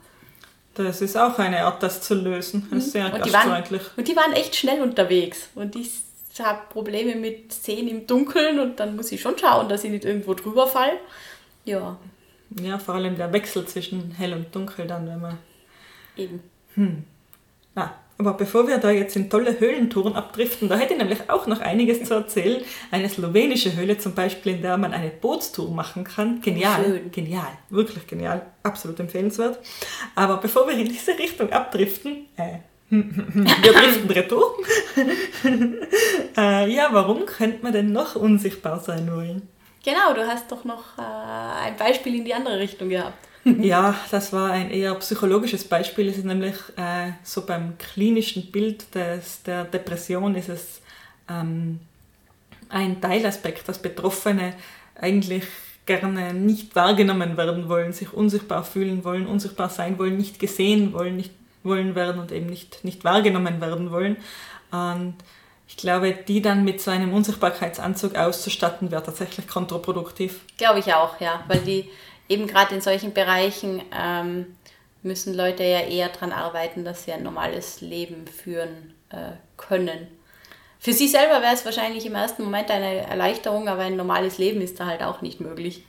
Das 0.84 1.00
ist 1.02 1.16
auch 1.16 1.38
eine 1.38 1.64
Art, 1.64 1.82
das 1.82 2.00
zu 2.00 2.14
lösen. 2.14 2.66
Das 2.70 2.84
ist 2.86 2.92
sehr 2.92 3.06
Und 3.12 3.24
die, 3.26 3.32
waren, 3.32 3.48
gastfreundlich. 3.50 3.82
und 3.96 4.08
die 4.08 4.16
waren 4.16 4.32
echt 4.32 4.54
schnell 4.56 4.80
unterwegs. 4.80 5.48
Und 5.54 5.76
ich 5.76 5.90
habe 6.38 6.60
Probleme 6.70 7.16
mit 7.16 7.52
Sehen 7.52 7.88
im 7.88 8.06
Dunkeln 8.06 8.60
und 8.60 8.78
dann 8.78 8.94
muss 8.96 9.10
ich 9.10 9.20
schon 9.20 9.36
schauen, 9.36 9.68
dass 9.68 9.82
ich 9.84 9.90
nicht 9.90 10.04
irgendwo 10.04 10.34
drüber 10.34 10.66
fall. 10.68 10.92
Ja, 11.64 11.98
Ja, 12.62 12.78
vor 12.78 12.94
allem 12.94 13.16
der 13.16 13.32
Wechsel 13.32 13.66
zwischen 13.66 14.12
hell 14.12 14.32
und 14.32 14.54
dunkel 14.54 14.86
dann, 14.86 15.06
wenn 15.08 15.20
man... 15.20 15.38
eben. 16.16 16.42
Ah, 17.74 17.90
aber 18.18 18.34
bevor 18.34 18.66
wir 18.66 18.78
da 18.78 18.90
jetzt 18.90 19.14
in 19.14 19.30
tolle 19.30 19.60
Höhlentouren 19.60 20.16
abdriften, 20.16 20.68
da 20.68 20.76
hätte 20.76 20.94
ich 20.94 20.98
nämlich 20.98 21.30
auch 21.30 21.46
noch 21.46 21.60
einiges 21.60 22.02
zu 22.02 22.14
erzählen. 22.14 22.62
Eine 22.90 23.08
slowenische 23.08 23.76
Höhle 23.76 23.96
zum 23.96 24.14
Beispiel, 24.14 24.54
in 24.56 24.62
der 24.62 24.76
man 24.76 24.92
eine 24.92 25.10
Bootstour 25.10 25.70
machen 25.70 26.02
kann. 26.02 26.40
Genial, 26.40 26.84
Schön. 26.84 27.12
genial, 27.12 27.52
wirklich 27.70 28.08
genial, 28.08 28.44
absolut 28.64 28.98
empfehlenswert. 28.98 29.60
Aber 30.16 30.38
bevor 30.38 30.66
wir 30.66 30.74
in 30.74 30.88
diese 30.88 31.16
Richtung 31.16 31.52
abdriften, 31.52 32.26
äh, 32.36 32.58
wir 32.90 33.72
driften 33.72 34.10
retour. 34.10 34.54
äh, 36.36 36.72
ja, 36.72 36.88
warum 36.90 37.24
könnte 37.24 37.62
man 37.62 37.72
denn 37.72 37.92
noch 37.92 38.16
unsichtbar 38.16 38.80
sein 38.80 39.08
wollen? 39.14 39.48
Genau, 39.84 40.12
du 40.12 40.26
hast 40.26 40.50
doch 40.50 40.64
noch 40.64 40.98
äh, 40.98 41.66
ein 41.66 41.76
Beispiel 41.76 42.16
in 42.16 42.24
die 42.24 42.34
andere 42.34 42.58
Richtung 42.58 42.88
gehabt. 42.88 43.28
Ja, 43.60 43.94
das 44.10 44.32
war 44.32 44.50
ein 44.50 44.70
eher 44.70 44.94
psychologisches 44.96 45.64
Beispiel. 45.64 46.08
Es 46.08 46.18
ist 46.18 46.24
nämlich 46.24 46.56
äh, 46.76 47.12
so 47.22 47.42
beim 47.46 47.76
klinischen 47.78 48.50
Bild 48.50 48.94
des, 48.94 49.42
der 49.42 49.64
Depression 49.64 50.34
ist 50.34 50.48
es 50.48 50.80
ähm, 51.28 51.80
ein 52.68 53.00
Teilaspekt, 53.00 53.68
dass 53.68 53.80
Betroffene 53.80 54.54
eigentlich 54.94 55.44
gerne 55.86 56.34
nicht 56.34 56.76
wahrgenommen 56.76 57.36
werden 57.36 57.68
wollen, 57.68 57.92
sich 57.92 58.12
unsichtbar 58.12 58.62
fühlen 58.64 59.04
wollen, 59.04 59.26
unsichtbar 59.26 59.70
sein 59.70 59.98
wollen, 59.98 60.16
nicht 60.16 60.38
gesehen 60.38 60.92
wollen, 60.92 61.16
nicht 61.16 61.32
wollen 61.62 61.94
werden 61.94 62.20
und 62.20 62.30
eben 62.30 62.46
nicht, 62.46 62.84
nicht 62.84 63.04
wahrgenommen 63.04 63.60
werden 63.60 63.90
wollen. 63.90 64.16
Und 64.70 65.14
ich 65.66 65.76
glaube, 65.76 66.12
die 66.12 66.42
dann 66.42 66.64
mit 66.64 66.80
so 66.80 66.90
einem 66.90 67.12
Unsichtbarkeitsanzug 67.12 68.16
auszustatten, 68.16 68.90
wäre 68.90 69.02
tatsächlich 69.02 69.48
kontraproduktiv. 69.48 70.40
Glaube 70.56 70.80
ich 70.80 70.92
auch, 70.92 71.20
ja. 71.20 71.44
Weil 71.48 71.60
die 71.60 71.88
eben 72.28 72.46
gerade 72.46 72.74
in 72.74 72.80
solchen 72.80 73.12
Bereichen 73.12 73.82
ähm, 73.96 74.46
müssen 75.02 75.34
Leute 75.34 75.62
ja 75.62 75.80
eher 75.80 76.08
daran 76.08 76.32
arbeiten, 76.32 76.84
dass 76.84 77.04
sie 77.04 77.12
ein 77.12 77.22
normales 77.22 77.80
Leben 77.80 78.26
führen 78.26 78.94
äh, 79.10 79.32
können. 79.56 80.08
Für 80.80 80.92
sie 80.92 81.08
selber 81.08 81.42
wäre 81.42 81.54
es 81.54 81.64
wahrscheinlich 81.64 82.06
im 82.06 82.14
ersten 82.14 82.44
Moment 82.44 82.70
eine 82.70 83.06
Erleichterung, 83.06 83.68
aber 83.68 83.82
ein 83.82 83.96
normales 83.96 84.38
Leben 84.38 84.60
ist 84.60 84.78
da 84.78 84.86
halt 84.86 85.02
auch 85.02 85.22
nicht 85.22 85.40
möglich. 85.40 85.82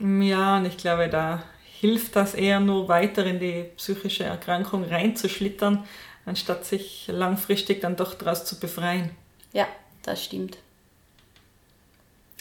Ja, 0.00 0.56
und 0.56 0.66
ich 0.66 0.76
glaube, 0.76 1.08
da 1.08 1.44
hilft 1.80 2.16
das 2.16 2.34
eher 2.34 2.58
nur 2.58 2.88
weiter 2.88 3.24
in 3.24 3.38
die 3.38 3.66
psychische 3.76 4.24
Erkrankung 4.24 4.84
reinzuschlittern, 4.84 5.84
anstatt 6.26 6.64
sich 6.64 7.08
langfristig 7.08 7.80
dann 7.80 7.96
doch 7.96 8.14
daraus 8.14 8.44
zu 8.44 8.58
befreien. 8.58 9.10
Ja, 9.52 9.66
das 10.02 10.24
stimmt. 10.24 10.58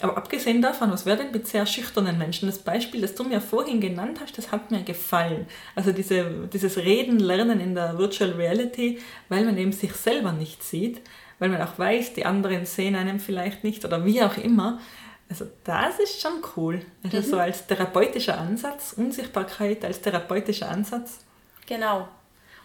Aber 0.01 0.17
abgesehen 0.17 0.61
davon, 0.61 0.91
was 0.91 1.05
wäre 1.05 1.17
denn 1.17 1.31
mit 1.31 1.47
sehr 1.47 1.65
schüchternen 1.65 2.17
Menschen? 2.17 2.47
Das 2.47 2.59
Beispiel, 2.59 3.01
das 3.01 3.15
du 3.15 3.23
mir 3.23 3.41
vorhin 3.41 3.79
genannt 3.79 4.19
hast, 4.21 4.37
das 4.37 4.51
hat 4.51 4.71
mir 4.71 4.83
gefallen. 4.83 5.47
Also 5.75 5.91
diese, 5.91 6.47
dieses 6.51 6.77
Reden, 6.77 7.19
Lernen 7.19 7.59
in 7.59 7.75
der 7.75 7.97
Virtual 7.97 8.31
Reality, 8.31 8.99
weil 9.29 9.45
man 9.45 9.57
eben 9.57 9.71
sich 9.71 9.93
selber 9.93 10.31
nicht 10.31 10.63
sieht, 10.63 11.01
weil 11.39 11.49
man 11.49 11.61
auch 11.61 11.77
weiß, 11.77 12.13
die 12.13 12.25
anderen 12.25 12.65
sehen 12.65 12.95
einem 12.95 13.19
vielleicht 13.19 13.63
nicht 13.63 13.85
oder 13.85 14.05
wie 14.05 14.23
auch 14.23 14.37
immer. 14.37 14.79
Also 15.29 15.45
das 15.63 15.99
ist 15.99 16.21
schon 16.21 16.41
cool. 16.57 16.81
Also 17.03 17.21
so 17.21 17.39
als 17.39 17.65
therapeutischer 17.65 18.37
Ansatz, 18.37 18.93
Unsichtbarkeit 18.97 19.85
als 19.85 20.01
therapeutischer 20.01 20.69
Ansatz. 20.69 21.19
Genau. 21.67 22.07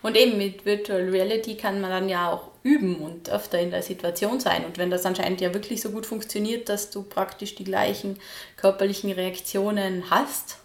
Und 0.03 0.16
eben 0.16 0.38
mit 0.38 0.64
Virtual 0.64 1.09
Reality 1.09 1.57
kann 1.57 1.80
man 1.80 1.90
dann 1.90 2.09
ja 2.09 2.30
auch 2.30 2.51
üben 2.62 2.97
und 2.97 3.30
öfter 3.30 3.59
in 3.61 3.70
der 3.70 3.82
Situation 3.82 4.40
sein. 4.40 4.64
Und 4.64 4.78
wenn 4.78 4.90
das 4.90 5.07
anscheinend 5.07 5.40
ja 5.40 5.55
wirklich 5.55 5.80
so 5.80 5.90
gut 5.90 6.07
funktioniert, 6.07 6.68
dass 6.68 6.90
du 6.90 7.03
praktisch 7.03 7.55
die 7.55 7.64
gleichen 7.64 8.16
körperlichen 8.57 9.11
Reaktionen 9.11 10.11
hast, 10.11 10.59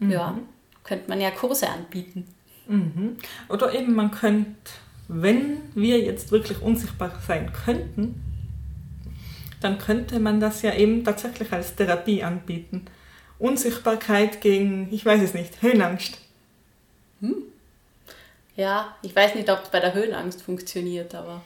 ja, 0.00 0.38
könnte 0.82 1.08
man 1.08 1.20
ja 1.20 1.30
Kurse 1.30 1.68
anbieten. 1.68 2.26
Mhm. 2.66 3.16
Oder 3.48 3.74
eben 3.74 3.94
man 3.94 4.10
könnte, 4.10 4.54
wenn 5.08 5.58
wir 5.74 6.00
jetzt 6.00 6.32
wirklich 6.32 6.62
unsichtbar 6.62 7.12
sein 7.26 7.52
könnten, 7.52 8.22
dann 9.60 9.78
könnte 9.78 10.20
man 10.20 10.40
das 10.40 10.62
ja 10.62 10.74
eben 10.74 11.04
tatsächlich 11.04 11.52
als 11.52 11.76
Therapie 11.76 12.22
anbieten. 12.22 12.86
Unsichtbarkeit 13.38 14.40
gegen, 14.40 14.88
ich 14.90 15.04
weiß 15.04 15.20
es 15.22 15.34
nicht, 15.34 15.62
Höhenangst. 15.62 16.18
Ja, 18.56 18.94
ich 19.02 19.14
weiß 19.14 19.34
nicht, 19.36 19.48
ob 19.50 19.62
es 19.64 19.68
bei 19.70 19.80
der 19.80 19.94
Höhenangst 19.94 20.42
funktioniert, 20.42 21.14
aber 21.14 21.40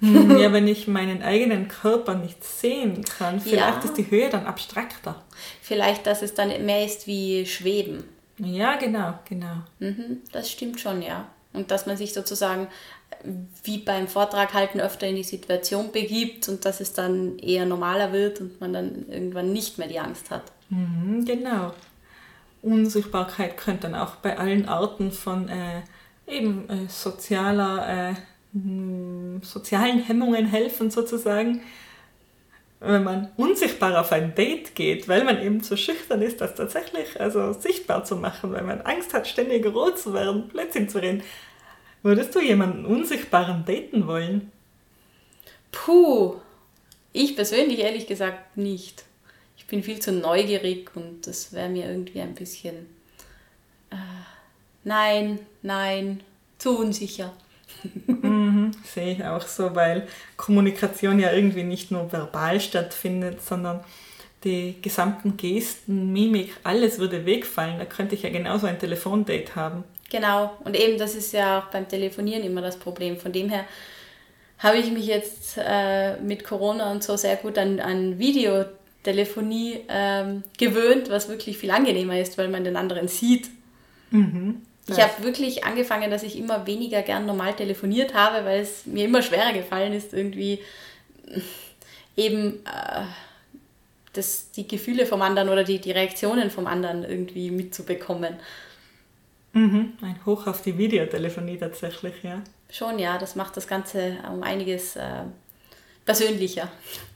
Hm, 0.00 0.38
ja, 0.38 0.50
wenn 0.52 0.66
ich 0.66 0.88
meinen 0.88 1.22
eigenen 1.22 1.68
Körper 1.68 2.14
nicht 2.14 2.42
sehen 2.42 3.04
kann, 3.04 3.38
vielleicht 3.38 3.84
Ja. 3.84 3.84
ist 3.84 3.98
die 3.98 4.10
Höhe 4.10 4.30
dann 4.30 4.46
abstrakter. 4.46 5.22
vielleicht, 5.60 6.06
dass 6.06 6.22
es 6.22 6.32
dann 6.32 6.48
mehr 6.64 6.84
ist 6.86 7.06
wie 7.06 7.44
Schweben. 7.44 8.04
Ja, 8.38 8.76
genau, 8.76 9.18
genau. 9.28 9.56
Mhm, 9.78 10.18
das 10.32 10.50
stimmt 10.50 10.80
schon, 10.80 11.02
ja. 11.02 11.28
Und 11.52 11.70
dass 11.70 11.84
man 11.84 11.98
sich 11.98 12.14
sozusagen 12.14 12.68
wie 13.64 13.76
beim 13.78 14.08
Vortrag 14.08 14.54
halten 14.54 14.80
öfter 14.80 15.06
in 15.06 15.16
die 15.16 15.22
Situation 15.24 15.92
begibt 15.92 16.48
und 16.48 16.64
dass 16.64 16.80
es 16.80 16.94
dann 16.94 17.38
eher 17.38 17.66
normaler 17.66 18.12
wird 18.12 18.40
und 18.40 18.58
man 18.60 18.72
dann 18.72 19.06
irgendwann 19.10 19.52
nicht 19.52 19.76
mehr 19.76 19.88
die 19.88 19.98
Angst 20.00 20.30
hat. 20.30 20.44
Mhm, 20.70 21.26
genau. 21.26 21.74
Unsichtbarkeit 22.62 23.56
könnte 23.56 23.88
dann 23.90 23.94
auch 23.94 24.16
bei 24.16 24.38
allen 24.38 24.66
Arten 24.68 25.12
von 25.12 25.48
äh, 25.48 25.82
eben 26.30 26.68
äh, 26.68 26.88
sozialer, 26.88 28.14
äh, 28.54 28.56
mh, 28.56 29.44
sozialen 29.44 30.02
Hemmungen 30.02 30.46
helfen 30.46 30.90
sozusagen. 30.90 31.62
Wenn 32.80 33.04
man 33.04 33.30
unsichtbar 33.36 34.00
auf 34.00 34.10
ein 34.10 34.34
Date 34.34 34.74
geht, 34.74 35.06
weil 35.06 35.24
man 35.24 35.42
eben 35.42 35.62
zu 35.62 35.76
schüchtern 35.76 36.22
ist, 36.22 36.40
das 36.40 36.54
tatsächlich 36.54 37.20
also 37.20 37.52
sichtbar 37.52 38.04
zu 38.04 38.16
machen, 38.16 38.52
weil 38.52 38.62
man 38.64 38.80
Angst 38.80 39.12
hat, 39.12 39.28
ständig 39.28 39.66
rot 39.66 39.98
zu 39.98 40.14
werden, 40.14 40.48
Blödsinn 40.48 40.88
zu 40.88 41.02
reden. 41.02 41.22
Würdest 42.02 42.34
du 42.34 42.40
jemanden 42.40 42.86
unsichtbaren 42.86 43.66
daten 43.66 44.06
wollen? 44.06 44.50
Puh, 45.72 46.36
ich 47.12 47.36
persönlich 47.36 47.80
ehrlich 47.80 48.06
gesagt 48.06 48.56
nicht. 48.56 49.04
Ich 49.58 49.66
bin 49.66 49.82
viel 49.82 50.00
zu 50.00 50.12
neugierig 50.12 50.90
und 50.96 51.26
das 51.26 51.52
wäre 51.52 51.68
mir 51.68 51.86
irgendwie 51.86 52.22
ein 52.22 52.34
bisschen... 52.34 52.86
Nein, 54.84 55.38
nein, 55.62 56.20
zu 56.58 56.78
unsicher. 56.78 57.32
Sehe 58.84 59.12
ich 59.12 59.24
auch 59.24 59.46
so, 59.46 59.74
weil 59.74 60.06
Kommunikation 60.36 61.18
ja 61.18 61.32
irgendwie 61.32 61.62
nicht 61.62 61.90
nur 61.90 62.12
verbal 62.12 62.60
stattfindet, 62.60 63.42
sondern 63.42 63.80
die 64.44 64.76
gesamten 64.80 65.36
Gesten, 65.36 66.12
Mimik, 66.12 66.56
alles 66.64 66.98
würde 66.98 67.26
wegfallen. 67.26 67.78
Da 67.78 67.84
könnte 67.84 68.14
ich 68.14 68.22
ja 68.22 68.30
genauso 68.30 68.66
ein 68.66 68.78
Telefondate 68.78 69.54
haben. 69.54 69.84
Genau, 70.10 70.56
und 70.64 70.76
eben 70.76 70.98
das 70.98 71.14
ist 71.14 71.32
ja 71.32 71.60
auch 71.60 71.66
beim 71.66 71.88
Telefonieren 71.88 72.42
immer 72.42 72.62
das 72.62 72.76
Problem. 72.76 73.16
Von 73.18 73.32
dem 73.32 73.48
her 73.48 73.64
habe 74.58 74.78
ich 74.78 74.90
mich 74.90 75.06
jetzt 75.06 75.56
äh, 75.58 76.16
mit 76.16 76.44
Corona 76.44 76.90
und 76.90 77.02
so 77.02 77.16
sehr 77.16 77.36
gut 77.36 77.58
an, 77.58 77.80
an 77.80 78.18
Videotelefonie 78.18 79.84
ähm, 79.88 80.42
gewöhnt, 80.58 81.10
was 81.10 81.28
wirklich 81.28 81.58
viel 81.58 81.70
angenehmer 81.70 82.18
ist, 82.18 82.36
weil 82.38 82.48
man 82.48 82.64
den 82.64 82.76
anderen 82.76 83.08
sieht. 83.08 83.48
Ich 84.90 84.96
Ja. 84.96 85.08
habe 85.08 85.22
wirklich 85.22 85.64
angefangen, 85.64 86.10
dass 86.10 86.22
ich 86.24 86.36
immer 86.36 86.66
weniger 86.66 87.02
gern 87.02 87.24
normal 87.24 87.54
telefoniert 87.54 88.12
habe, 88.12 88.44
weil 88.44 88.60
es 88.60 88.86
mir 88.86 89.04
immer 89.04 89.22
schwerer 89.22 89.52
gefallen 89.52 89.92
ist, 89.92 90.12
irgendwie 90.12 90.58
eben 92.16 92.64
äh, 92.66 93.02
das, 94.12 94.50
die 94.50 94.66
Gefühle 94.66 95.06
vom 95.06 95.22
anderen 95.22 95.48
oder 95.48 95.62
die, 95.62 95.78
die 95.78 95.92
Reaktionen 95.92 96.50
vom 96.50 96.66
anderen 96.66 97.04
irgendwie 97.04 97.52
mitzubekommen. 97.52 98.34
Mhm. 99.52 99.92
Ein 100.02 100.18
Hoch 100.26 100.46
auf 100.46 100.62
die 100.62 100.76
Videotelefonie 100.76 101.56
tatsächlich, 101.58 102.14
ja. 102.22 102.42
Schon, 102.70 102.98
ja, 102.98 103.16
das 103.18 103.36
macht 103.36 103.56
das 103.56 103.66
Ganze 103.68 104.16
um 104.32 104.42
einiges 104.42 104.96
äh, 104.96 105.22
persönlicher. 106.04 106.68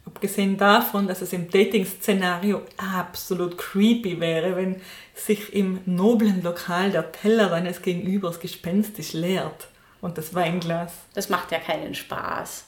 Abgesehen 0.06 0.56
davon, 0.56 1.08
dass 1.08 1.22
es 1.22 1.32
im 1.32 1.50
Dating-Szenario 1.50 2.62
absolut 2.76 3.56
creepy 3.58 4.20
wäre, 4.20 4.54
wenn 4.56 4.80
sich 5.14 5.54
im 5.54 5.80
noblen 5.86 6.42
Lokal 6.42 6.90
der 6.90 7.12
Teller 7.12 7.48
deines 7.48 7.82
Gegenübers 7.82 8.40
gespenstisch 8.40 9.12
leert 9.12 9.68
und 10.00 10.18
das 10.18 10.34
Weinglas. 10.34 10.92
Das 11.14 11.28
macht 11.28 11.52
ja 11.52 11.58
keinen 11.58 11.94
Spaß. 11.94 12.64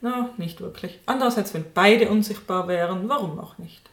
Na, 0.00 0.30
nicht 0.36 0.60
wirklich. 0.60 0.98
Andererseits, 1.06 1.54
wenn 1.54 1.64
beide 1.72 2.08
unsichtbar 2.08 2.68
wären, 2.68 3.08
warum 3.08 3.38
auch 3.40 3.58
nicht? 3.58 3.88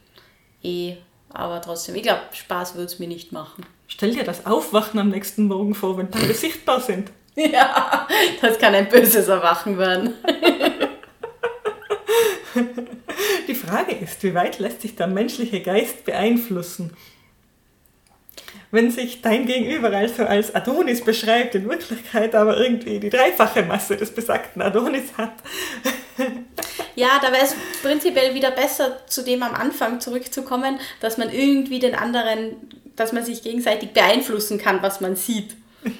Eh, 0.63 0.97
aber 1.29 1.61
trotzdem, 1.61 1.95
ich 1.95 2.03
glaube, 2.03 2.21
Spaß 2.31 2.75
würde 2.75 2.85
es 2.85 2.99
mir 2.99 3.07
nicht 3.07 3.31
machen. 3.31 3.65
Stell 3.87 4.13
dir 4.13 4.23
das 4.23 4.45
Aufwachen 4.45 4.99
am 4.99 5.09
nächsten 5.09 5.45
Morgen 5.47 5.75
vor, 5.75 5.97
wenn 5.97 6.09
beide 6.09 6.33
sichtbar 6.35 6.81
sind. 6.81 7.11
Ja, 7.35 8.07
das 8.41 8.57
kann 8.57 8.73
ein 8.73 8.89
böses 8.89 9.27
Erwachen 9.27 9.77
werden. 9.77 10.13
Die 13.47 13.55
Frage 13.55 13.93
ist, 13.93 14.23
wie 14.23 14.33
weit 14.33 14.59
lässt 14.59 14.81
sich 14.81 14.95
der 14.95 15.07
menschliche 15.07 15.61
Geist 15.61 16.05
beeinflussen? 16.05 16.95
Wenn 18.75 18.91
sich 18.91 19.21
dein 19.21 19.45
Gegenüber 19.45 19.89
also 19.89 20.25
als 20.25 20.53
Adonis 20.53 21.01
beschreibt, 21.01 21.55
in 21.55 21.69
Wirklichkeit 21.69 22.35
aber 22.35 22.57
irgendwie 22.57 22.99
die 22.99 23.09
dreifache 23.09 23.63
Masse 23.63 23.95
des 23.95 24.11
besagten 24.11 24.61
Adonis 24.61 25.13
hat, 25.17 25.33
Ja, 26.95 27.19
da 27.21 27.31
wäre 27.31 27.43
es 27.43 27.55
prinzipiell 27.81 28.33
wieder 28.35 28.51
besser, 28.51 29.05
zu 29.07 29.21
dem 29.23 29.43
am 29.43 29.53
Anfang 29.53 29.99
zurückzukommen, 29.99 30.79
dass 31.01 31.17
man 31.17 31.29
irgendwie 31.29 31.79
den 31.79 31.93
anderen, 31.93 32.55
dass 32.95 33.11
man 33.11 33.25
sich 33.25 33.43
gegenseitig 33.43 33.91
beeinflussen 33.91 34.57
kann, 34.57 34.81
was 34.81 35.01
man 35.01 35.17
sieht. 35.17 35.57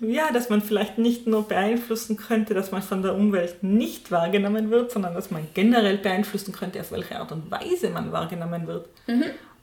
ja, 0.00 0.30
dass 0.32 0.48
man 0.48 0.62
vielleicht 0.62 0.98
nicht 0.98 1.26
nur 1.26 1.48
beeinflussen 1.48 2.16
könnte, 2.16 2.54
dass 2.54 2.70
man 2.70 2.82
von 2.82 3.02
der 3.02 3.14
Umwelt 3.14 3.64
nicht 3.64 4.12
wahrgenommen 4.12 4.70
wird, 4.70 4.92
sondern 4.92 5.14
dass 5.14 5.32
man 5.32 5.48
generell 5.54 5.98
beeinflussen 5.98 6.52
könnte, 6.52 6.80
auf 6.80 6.92
welche 6.92 7.18
Art 7.18 7.32
und 7.32 7.50
Weise 7.50 7.90
man 7.90 8.12
wahrgenommen 8.12 8.68
wird. 8.68 8.88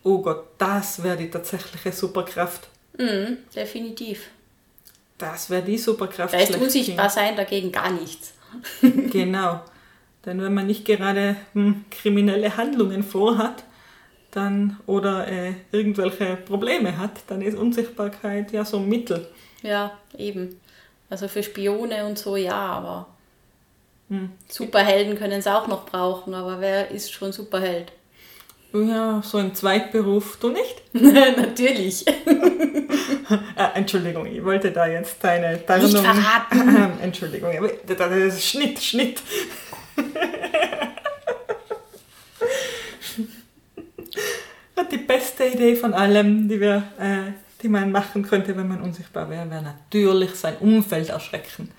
Oh 0.04 0.20
Gott, 0.22 0.46
das 0.58 1.04
wäre 1.04 1.18
die 1.18 1.30
tatsächliche 1.30 1.92
Superkraft. 1.92 2.68
Mhm, 2.98 3.38
definitiv. 3.56 4.30
Das 5.18 5.50
wäre 5.50 5.64
die 5.64 5.78
Superkraft. 5.78 6.34
Da 6.34 6.40
ist 6.40 6.56
unsichtbar 6.56 7.10
sein 7.10 7.36
dagegen 7.36 7.72
gar 7.72 7.92
nichts. 7.92 8.34
Genau. 8.82 9.62
Denn 10.26 10.42
wenn 10.42 10.54
man 10.54 10.68
nicht 10.68 10.86
gerade 10.86 11.38
hm, 11.54 11.86
kriminelle 11.90 12.58
Handlungen 12.58 13.04
vorhat, 13.04 13.64
dann 14.32 14.78
oder 14.86 15.28
äh, 15.28 15.54
irgendwelche 15.72 16.36
Probleme 16.38 16.98
hat, 16.98 17.12
dann 17.28 17.42
ist 17.42 17.58
Unsichtbarkeit 17.58 18.52
ja 18.52 18.66
so 18.66 18.78
ein 18.78 18.88
Mittel. 18.90 19.28
Ja, 19.64 19.98
eben. 20.18 20.60
Also 21.10 21.28
für 21.28 21.42
Spione 21.44 22.06
und 22.06 22.20
so 22.20 22.36
ja, 22.36 22.56
aber 22.56 23.08
Hm. 24.10 24.32
Superhelden 24.48 25.18
können 25.18 25.40
es 25.40 25.48
auch 25.48 25.68
noch 25.68 25.86
brauchen, 25.86 26.34
aber 26.34 26.60
wer 26.60 26.90
ist 26.92 27.12
schon 27.12 27.32
Superheld? 27.32 27.92
Ja, 28.72 29.22
so 29.24 29.40
im 29.40 29.56
Zweitberuf, 29.56 30.38
du 30.38 30.50
nicht? 30.50 30.84
Natürlich. 30.94 32.06
Äh, 32.08 32.14
Entschuldigung, 33.74 34.28
ich 34.28 34.44
wollte 34.44 34.72
da 34.72 34.86
jetzt 34.88 35.24
deine 35.24 35.66
Tarnung... 35.66 35.92
Nicht 35.92 35.98
verraten. 35.98 36.94
Entschuldigung, 37.02 37.52
das 37.88 38.12
ist 38.12 38.46
Schnitt, 38.46 38.80
Schnitt. 38.80 39.22
Die 44.92 44.98
beste 44.98 45.46
Idee 45.46 45.76
von 45.76 45.94
allem, 45.94 46.48
die, 46.48 46.60
wir, 46.60 46.78
äh, 47.00 47.34
die 47.62 47.68
man 47.68 47.92
machen 47.92 48.24
könnte, 48.24 48.58
wenn 48.58 48.68
man 48.68 48.82
unsichtbar 48.82 49.30
wäre, 49.30 49.48
wäre 49.50 49.62
natürlich 49.62 50.34
sein 50.36 50.56
Umfeld 50.58 51.10
erschrecken. 51.10 51.70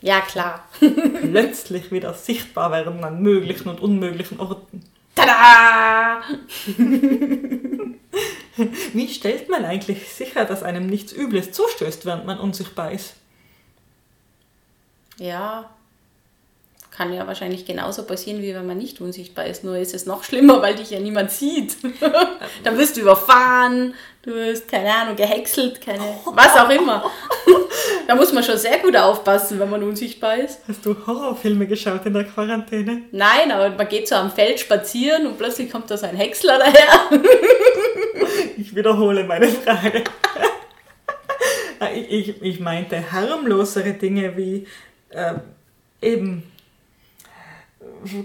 Ja, 0.00 0.20
klar. 0.20 0.66
Plötzlich 0.80 1.92
wieder 1.92 2.14
sichtbar 2.14 2.72
werden 2.72 3.04
an 3.04 3.22
möglichen 3.22 3.68
und 3.68 3.80
unmöglichen 3.80 4.40
Orten. 4.40 4.82
Tada! 5.16 6.22
Wie 8.92 9.08
stellt 9.08 9.48
man 9.48 9.64
eigentlich 9.64 10.08
sicher, 10.12 10.44
dass 10.44 10.62
einem 10.62 10.86
nichts 10.86 11.12
Übles 11.12 11.50
zustößt, 11.52 12.06
während 12.06 12.26
man 12.26 12.38
unsichtbar 12.38 12.92
ist? 12.92 13.14
Ja, 15.18 15.70
kann 16.96 17.12
ja 17.12 17.26
wahrscheinlich 17.26 17.66
genauso 17.66 18.04
passieren, 18.04 18.40
wie 18.40 18.54
wenn 18.54 18.66
man 18.66 18.78
nicht 18.78 19.00
unsichtbar 19.00 19.46
ist. 19.46 19.64
Nur 19.64 19.76
ist 19.76 19.94
es 19.94 20.06
noch 20.06 20.24
schlimmer, 20.24 20.62
weil 20.62 20.76
dich 20.76 20.90
ja 20.90 20.98
niemand 20.98 21.30
sieht. 21.30 21.76
Dann 22.64 22.78
wirst 22.78 22.96
du 22.96 23.02
überfahren, 23.02 23.94
du 24.22 24.34
wirst, 24.34 24.70
keine 24.70 24.94
Ahnung, 24.94 25.14
gehäckselt, 25.14 25.80
keine, 25.80 26.04
was 26.24 26.56
auch 26.56 26.70
immer. 26.70 27.10
Da 28.08 28.14
muss 28.14 28.32
man 28.32 28.42
schon 28.44 28.56
sehr 28.56 28.78
gut 28.78 28.96
aufpassen, 28.96 29.58
wenn 29.58 29.68
man 29.68 29.82
unsichtbar 29.82 30.36
ist. 30.36 30.60
Hast 30.68 30.86
du 30.86 30.96
Horrorfilme 31.06 31.66
geschaut 31.66 32.06
in 32.06 32.14
der 32.14 32.24
Quarantäne? 32.24 33.02
Nein, 33.10 33.50
aber 33.50 33.70
man 33.70 33.88
geht 33.88 34.08
so 34.08 34.14
am 34.14 34.30
Feld 34.30 34.60
spazieren 34.60 35.26
und 35.26 35.36
plötzlich 35.36 35.70
kommt 35.70 35.90
da 35.90 35.96
so 35.96 36.06
ein 36.06 36.16
Häcksler 36.16 36.58
daher. 36.58 37.10
Ich 38.56 38.74
wiederhole 38.74 39.24
meine 39.24 39.48
Frage. 39.48 40.04
ich, 41.94 42.10
ich, 42.10 42.42
ich 42.42 42.60
meinte 42.60 43.12
harmlosere 43.12 43.92
Dinge 43.92 44.36
wie 44.36 44.66
äh, 45.10 45.34
eben, 46.00 46.42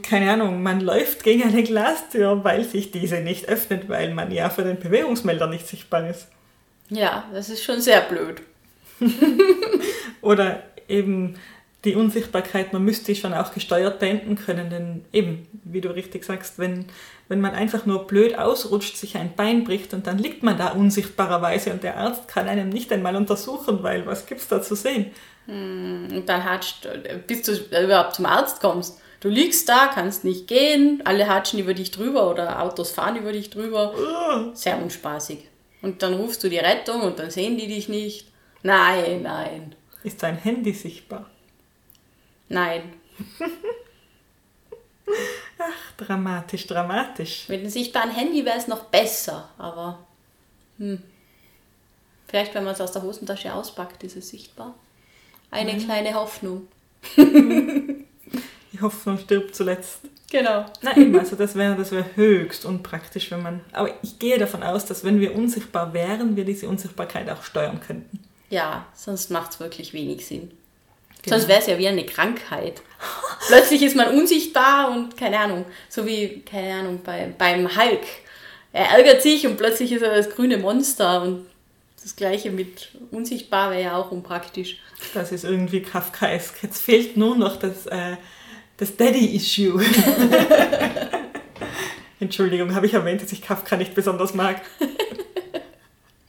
keine 0.03 0.31
Ahnung, 0.31 0.63
man 0.63 0.81
läuft 0.81 1.23
gegen 1.23 1.43
eine 1.43 1.63
Glastür, 1.63 2.43
weil 2.43 2.63
sich 2.63 2.91
diese 2.91 3.21
nicht 3.21 3.47
öffnet, 3.47 3.89
weil 3.89 4.13
man 4.13 4.31
ja 4.31 4.49
für 4.49 4.63
den 4.63 4.79
Bewegungsmelder 4.79 5.47
nicht 5.47 5.67
sichtbar 5.67 6.09
ist. 6.09 6.27
Ja, 6.89 7.25
das 7.33 7.49
ist 7.49 7.63
schon 7.63 7.81
sehr 7.81 8.01
blöd. 8.01 8.41
Oder 10.21 10.63
eben 10.87 11.35
die 11.83 11.95
Unsichtbarkeit, 11.95 12.73
man 12.73 12.83
müsste 12.83 13.15
schon 13.15 13.33
auch 13.33 13.53
gesteuert 13.53 13.99
beenden 13.99 14.35
können, 14.35 14.69
denn 14.69 15.05
eben, 15.11 15.47
wie 15.63 15.81
du 15.81 15.89
richtig 15.89 16.23
sagst, 16.23 16.59
wenn, 16.59 16.85
wenn 17.27 17.41
man 17.41 17.55
einfach 17.55 17.87
nur 17.87 18.05
blöd 18.05 18.37
ausrutscht, 18.37 18.97
sich 18.97 19.17
ein 19.17 19.33
Bein 19.35 19.63
bricht 19.63 19.93
und 19.93 20.05
dann 20.05 20.19
liegt 20.19 20.43
man 20.43 20.57
da 20.57 20.69
unsichtbarerweise 20.69 21.71
und 21.71 21.81
der 21.81 21.97
Arzt 21.97 22.27
kann 22.27 22.47
einem 22.47 22.69
nicht 22.69 22.91
einmal 22.91 23.15
untersuchen, 23.15 23.81
weil 23.81 24.05
was 24.05 24.27
gibt's 24.27 24.47
da 24.47 24.61
zu 24.61 24.75
sehen? 24.75 25.11
Und 25.47 26.23
dann 26.27 26.45
hatscht, 26.45 26.87
bis 27.25 27.41
du 27.41 27.53
überhaupt 27.83 28.15
zum 28.15 28.27
Arzt 28.27 28.61
kommst. 28.61 29.00
Du 29.21 29.29
liegst 29.29 29.69
da, 29.69 29.87
kannst 29.87 30.23
nicht 30.23 30.47
gehen, 30.47 31.01
alle 31.05 31.29
hatschen 31.29 31.59
über 31.59 31.75
dich 31.75 31.91
drüber 31.91 32.29
oder 32.29 32.61
Autos 32.61 32.89
fahren 32.89 33.15
über 33.17 33.31
dich 33.31 33.51
drüber. 33.51 33.93
Sehr 34.55 34.81
unspaßig. 34.81 35.47
Und 35.83 36.01
dann 36.01 36.15
rufst 36.15 36.43
du 36.43 36.49
die 36.49 36.57
Rettung 36.57 37.01
und 37.01 37.19
dann 37.19 37.29
sehen 37.29 37.55
die 37.57 37.67
dich 37.67 37.87
nicht. 37.87 38.27
Nein, 38.63 39.21
nein, 39.21 39.75
Ist 40.03 40.23
dein 40.23 40.37
Handy 40.37 40.73
sichtbar? 40.73 41.29
nein. 42.49 42.93
Ach, 45.59 45.91
dramatisch, 45.97 46.65
dramatisch. 46.65 47.47
Mit 47.47 47.59
einem 47.59 47.69
sichtbaren 47.69 48.09
Handy 48.09 48.43
wäre 48.43 48.57
es 48.57 48.67
noch 48.67 48.85
besser, 48.85 49.49
aber 49.57 49.99
hm. 50.79 51.01
vielleicht, 52.27 52.55
wenn 52.55 52.63
man 52.63 52.73
es 52.73 52.81
aus 52.81 52.91
der 52.93 53.03
Hosentasche 53.03 53.53
auspackt, 53.53 54.03
ist 54.03 54.15
es 54.15 54.29
sichtbar. 54.29 54.73
Eine 55.51 55.77
kleine 55.77 56.15
Hoffnung. 56.15 56.67
Hoffnung 58.81 59.17
stirbt 59.17 59.55
zuletzt. 59.55 59.99
Genau. 60.29 60.65
Na 60.81 60.95
eben, 60.95 61.17
also 61.19 61.35
das 61.35 61.55
wäre 61.55 61.75
das 61.75 61.91
wär 61.91 62.05
höchst 62.15 62.65
unpraktisch, 62.65 63.31
wenn 63.31 63.41
man. 63.41 63.61
Aber 63.73 63.89
ich 64.01 64.17
gehe 64.17 64.37
davon 64.37 64.63
aus, 64.63 64.85
dass 64.85 65.03
wenn 65.03 65.19
wir 65.19 65.35
unsichtbar 65.35 65.93
wären, 65.93 66.35
wir 66.35 66.45
diese 66.45 66.69
Unsichtbarkeit 66.69 67.29
auch 67.29 67.43
steuern 67.43 67.81
könnten. 67.81 68.19
Ja, 68.49 68.85
sonst 68.93 69.29
macht 69.29 69.51
es 69.51 69.59
wirklich 69.59 69.93
wenig 69.93 70.25
Sinn. 70.25 70.51
Genau. 71.23 71.35
Sonst 71.35 71.49
wäre 71.49 71.59
es 71.59 71.67
ja 71.67 71.77
wie 71.77 71.87
eine 71.87 72.05
Krankheit. 72.05 72.81
Plötzlich 73.47 73.81
ist 73.83 73.95
man 73.95 74.17
unsichtbar 74.17 74.91
und 74.91 75.17
keine 75.17 75.39
Ahnung, 75.39 75.65
so 75.89 76.05
wie, 76.05 76.41
keine 76.41 76.79
Ahnung, 76.79 77.01
bei, 77.03 77.33
beim 77.37 77.67
Hulk. 77.75 78.05
Er 78.73 78.89
ärgert 78.91 79.21
sich 79.21 79.45
und 79.45 79.57
plötzlich 79.57 79.91
ist 79.91 80.01
er 80.01 80.15
das 80.15 80.29
grüne 80.29 80.57
Monster 80.57 81.21
und 81.21 81.45
das 82.01 82.15
gleiche 82.15 82.51
mit 82.51 82.89
unsichtbar 83.11 83.71
wäre 83.71 83.83
ja 83.83 83.97
auch 83.97 84.11
unpraktisch. 84.11 84.77
Das 85.13 85.31
ist 85.31 85.43
irgendwie 85.43 85.81
Kafkaesk. 85.81 86.63
Jetzt 86.63 86.81
fehlt 86.81 87.17
nur 87.17 87.35
noch 87.35 87.57
das, 87.57 87.85
äh, 87.87 88.17
das 88.77 88.95
Daddy-Issue. 88.95 89.83
Entschuldigung, 92.19 92.75
habe 92.75 92.85
ich 92.85 92.93
erwähnt, 92.93 93.21
dass 93.21 93.31
ich 93.31 93.41
Kafka 93.41 93.77
nicht 93.77 93.95
besonders 93.95 94.33
mag? 94.33 94.61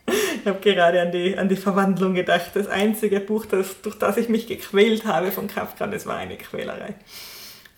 Ich 0.06 0.46
habe 0.46 0.58
gerade 0.60 1.00
an 1.00 1.12
die, 1.12 1.38
an 1.38 1.48
die 1.48 1.56
Verwandlung 1.56 2.14
gedacht. 2.14 2.50
Das 2.54 2.66
einzige 2.66 3.20
Buch, 3.20 3.46
das, 3.46 3.80
durch 3.82 3.96
das 3.96 4.16
ich 4.16 4.28
mich 4.28 4.48
gequält 4.48 5.04
habe 5.04 5.30
von 5.30 5.46
Kafka, 5.46 5.86
das 5.86 6.04
war 6.06 6.16
eine 6.16 6.36
Quälerei. 6.36 6.94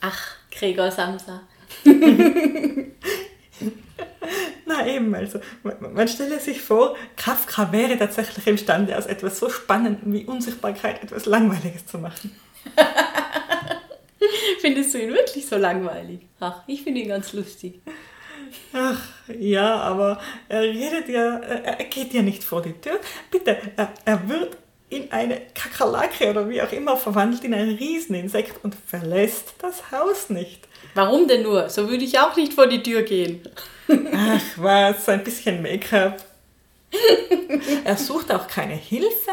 Ach, 0.00 0.36
Gregor 0.50 0.90
Samsa. 0.90 1.42
Na 4.66 4.86
eben, 4.86 5.14
also 5.14 5.40
man, 5.62 5.92
man 5.92 6.08
stelle 6.08 6.40
sich 6.40 6.62
vor, 6.62 6.96
Kafka 7.16 7.70
wäre 7.70 7.98
tatsächlich 7.98 8.46
imstande, 8.46 8.96
aus 8.96 9.04
etwas 9.06 9.38
so 9.38 9.50
Spannendem 9.50 10.12
wie 10.12 10.24
Unsichtbarkeit 10.24 11.02
etwas 11.02 11.26
Langweiliges 11.26 11.84
zu 11.86 11.98
machen. 11.98 12.34
Findest 14.64 14.94
du 14.94 14.98
ihn 14.98 15.12
wirklich 15.12 15.46
so 15.46 15.56
langweilig? 15.56 16.20
Ach, 16.40 16.62
ich 16.66 16.82
finde 16.84 17.02
ihn 17.02 17.08
ganz 17.08 17.34
lustig. 17.34 17.82
Ach, 18.72 18.98
ja, 19.38 19.76
aber 19.76 20.18
er 20.48 20.62
redet 20.62 21.06
ja, 21.10 21.36
er 21.36 21.80
er 21.80 21.84
geht 21.84 22.14
ja 22.14 22.22
nicht 22.22 22.42
vor 22.42 22.62
die 22.62 22.72
Tür. 22.72 22.98
Bitte, 23.30 23.58
er, 23.76 23.92
er 24.06 24.26
wird 24.26 24.56
in 24.88 25.12
eine 25.12 25.42
Kakerlake 25.54 26.30
oder 26.30 26.48
wie 26.48 26.62
auch 26.62 26.72
immer 26.72 26.96
verwandelt 26.96 27.44
in 27.44 27.52
ein 27.52 27.74
Rieseninsekt 27.74 28.64
und 28.64 28.74
verlässt 28.86 29.52
das 29.58 29.90
Haus 29.92 30.30
nicht. 30.30 30.66
Warum 30.94 31.28
denn 31.28 31.42
nur? 31.42 31.68
So 31.68 31.90
würde 31.90 32.04
ich 32.04 32.18
auch 32.18 32.34
nicht 32.34 32.54
vor 32.54 32.66
die 32.66 32.82
Tür 32.82 33.02
gehen. 33.02 33.46
Ach 34.14 34.40
was, 34.56 35.06
ein 35.10 35.24
bisschen 35.24 35.60
Make-up. 35.60 36.24
Er 37.84 37.98
sucht 37.98 38.32
auch 38.32 38.48
keine 38.48 38.76
Hilfe. 38.76 39.32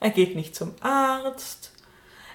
Er 0.00 0.10
geht 0.10 0.34
nicht 0.34 0.56
zum 0.56 0.74
Arzt. 0.80 1.70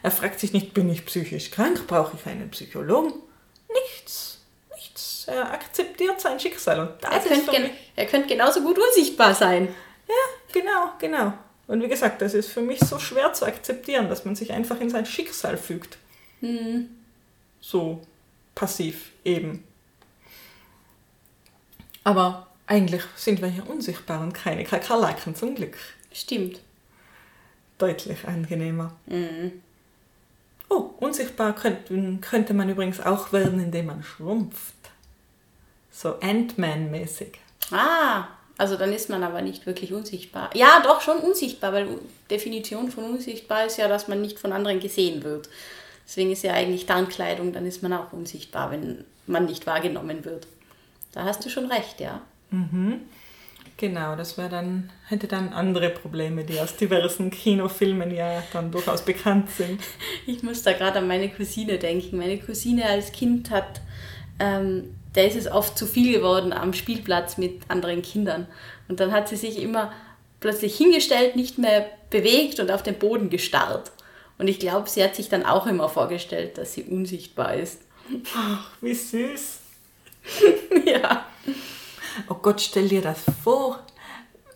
Er 0.04 0.12
fragt 0.12 0.39
sich 0.39 0.54
nicht, 0.54 0.74
bin 0.74 0.89
ich 0.89 1.06
psychisch 1.06 1.52
krank? 1.52 1.86
Brauche 1.88 2.18
ich 2.18 2.26
einen 2.26 2.49
Psychologen? 2.49 3.14
Nichts. 3.72 4.39
Nichts. 4.76 5.26
Er 5.28 5.52
akzeptiert 5.52 6.20
sein 6.20 6.39
Schicksal 6.39 6.80
und 6.80 7.04
Er 7.04 7.12
das 7.12 7.26
ist 7.26 7.32
könnte, 7.32 7.52
für 7.52 7.60
mich 7.62 7.72
er 7.95 8.06
könnte 8.08 8.28
genauso 8.28 8.62
gut 8.62 8.80
unsichtbar 8.80 9.36
sein. 9.36 9.68
Ja, 10.08 10.54
genau, 10.54 10.91
genau. 10.99 11.34
Und 11.68 11.82
wie 11.82 11.88
gesagt, 11.88 12.22
das 12.22 12.34
ist 12.34 12.49
für 12.49 12.62
mich 12.62 12.80
so 12.80 12.99
schwer 12.99 13.32
zu 13.34 13.45
akzeptieren, 13.45 14.10
dass 14.10 14.26
man 14.26 14.36
sich 14.36 14.52
einfach 14.52 14.82
in 14.82 14.89
sein 14.89 15.06
Schicksal 15.06 15.58
fügt. 15.58 15.97
So 17.62 18.02
passiv 18.56 19.12
eben. 19.24 19.64
Aber 22.04 22.47
eigentlich 22.66 23.04
sind 23.16 23.41
wir 23.41 23.47
hier 23.47 23.70
unsichtbar 23.70 24.22
und 24.22 24.34
keine 24.34 24.64
Kakerlaken 24.64 25.36
zum 25.36 25.56
Glück. 25.56 25.78
Stimmt. 26.12 26.60
Deutlich 27.78 28.28
angenehmer. 28.28 28.93
Oh, 30.74 30.91
unsichtbar 31.01 31.53
könnte, 31.53 32.17
könnte 32.22 32.53
man 32.53 32.69
übrigens 32.69 33.01
auch 33.01 33.34
werden, 33.34 33.61
indem 33.61 33.88
man 33.88 34.03
schrumpft. 34.03 34.74
So 35.91 36.17
Ant-Man-mäßig. 36.22 37.34
Ah, 37.72 38.28
also 38.57 38.78
dann 38.78 38.93
ist 38.93 39.09
man 39.09 39.22
aber 39.22 39.41
nicht 39.41 39.65
wirklich 39.65 39.91
unsichtbar. 39.91 40.49
Ja, 40.53 40.82
doch 40.82 41.01
schon 41.01 41.17
unsichtbar, 41.17 41.74
weil 41.74 41.99
Definition 42.30 42.89
von 42.89 43.03
unsichtbar 43.03 43.65
ist 43.65 43.78
ja, 43.78 43.89
dass 43.89 44.07
man 44.07 44.22
nicht 44.22 44.39
von 44.39 44.53
anderen 44.53 44.80
gesehen 44.80 45.26
wird. 45.26 45.49
Deswegen 46.07 46.32
ist 46.32 46.43
ja 46.43 46.53
eigentlich 46.53 46.86
Tarnkleidung, 46.86 47.51
dann 47.51 47.65
ist 47.65 47.84
man 47.84 47.91
auch 47.91 48.13
unsichtbar, 48.13 48.72
wenn 48.72 49.03
man 49.28 49.45
nicht 49.45 49.67
wahrgenommen 49.67 50.24
wird. 50.24 50.47
Da 51.11 51.26
hast 51.26 51.43
du 51.43 51.49
schon 51.49 51.65
recht, 51.65 51.99
ja. 51.99 52.22
Genau, 53.82 54.15
das 54.15 54.38
wäre 54.38 54.47
dann, 54.47 54.91
hätte 55.07 55.25
dann 55.25 55.53
andere 55.53 55.89
Probleme, 55.89 56.43
die 56.43 56.59
aus 56.59 56.75
diversen 56.75 57.32
Kinofilmen 57.32 58.13
ja 58.13 58.43
dann 58.53 58.69
durchaus 58.69 59.01
bekannt 59.01 59.49
sind. 59.49 59.82
Ich 60.27 60.43
muss 60.43 60.61
da 60.61 60.73
gerade 60.73 60.99
an 60.99 61.07
meine 61.07 61.29
Cousine 61.29 61.79
denken. 61.79 62.19
Meine 62.19 62.38
Cousine 62.38 62.86
als 62.86 63.11
Kind 63.11 63.49
hat, 63.49 63.82
ähm, 64.39 64.95
der 65.15 65.25
ist 65.25 65.36
es 65.36 65.51
oft 65.51 65.79
zu 65.79 65.88
viel 65.88 66.13
geworden 66.13 66.53
am 66.53 66.73
Spielplatz 66.73 67.39
mit 67.39 67.63
anderen 67.69 68.03
Kindern. 68.03 68.45
Und 68.88 68.99
dann 68.99 69.11
hat 69.11 69.27
sie 69.27 69.36
sich 69.36 69.59
immer 69.59 69.91
plötzlich 70.41 70.77
hingestellt, 70.77 71.36
nicht 71.36 71.57
mehr 71.57 71.88
bewegt 72.11 72.59
und 72.59 72.69
auf 72.69 72.84
den 72.84 72.99
Boden 72.99 73.32
gestarrt. 73.32 73.91
Und 74.38 74.47
ich 74.47 74.59
glaube, 74.59 74.91
sie 74.91 75.03
hat 75.03 75.15
sich 75.15 75.27
dann 75.27 75.43
auch 75.43 75.65
immer 75.65 75.89
vorgestellt, 75.89 76.59
dass 76.59 76.75
sie 76.75 76.84
unsichtbar 76.84 77.55
ist. 77.55 77.82
Ach, 78.36 78.69
wie 78.79 78.93
süß. 78.93 79.57
ja. 80.86 81.25
Oh 82.30 82.36
Gott, 82.36 82.62
stell 82.62 82.88
dir 82.88 83.01
das 83.01 83.20
vor, 83.43 83.80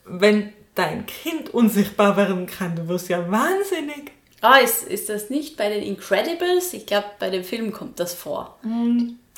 wenn 0.05 0.53
dein 0.75 1.05
Kind 1.05 1.53
unsichtbar 1.53 2.17
werden 2.17 2.45
kann, 2.47 2.75
du 2.75 2.87
wirst 2.87 3.09
ja 3.09 3.29
wahnsinnig. 3.31 4.11
Ah, 4.41 4.57
ist, 4.57 4.83
ist 4.83 5.09
das 5.09 5.29
nicht 5.29 5.57
bei 5.57 5.69
den 5.69 5.81
Incredibles? 5.81 6.73
Ich 6.73 6.85
glaube, 6.85 7.07
bei 7.19 7.29
dem 7.29 7.43
Film 7.43 7.71
kommt 7.71 7.99
das 7.99 8.13
vor. 8.13 8.59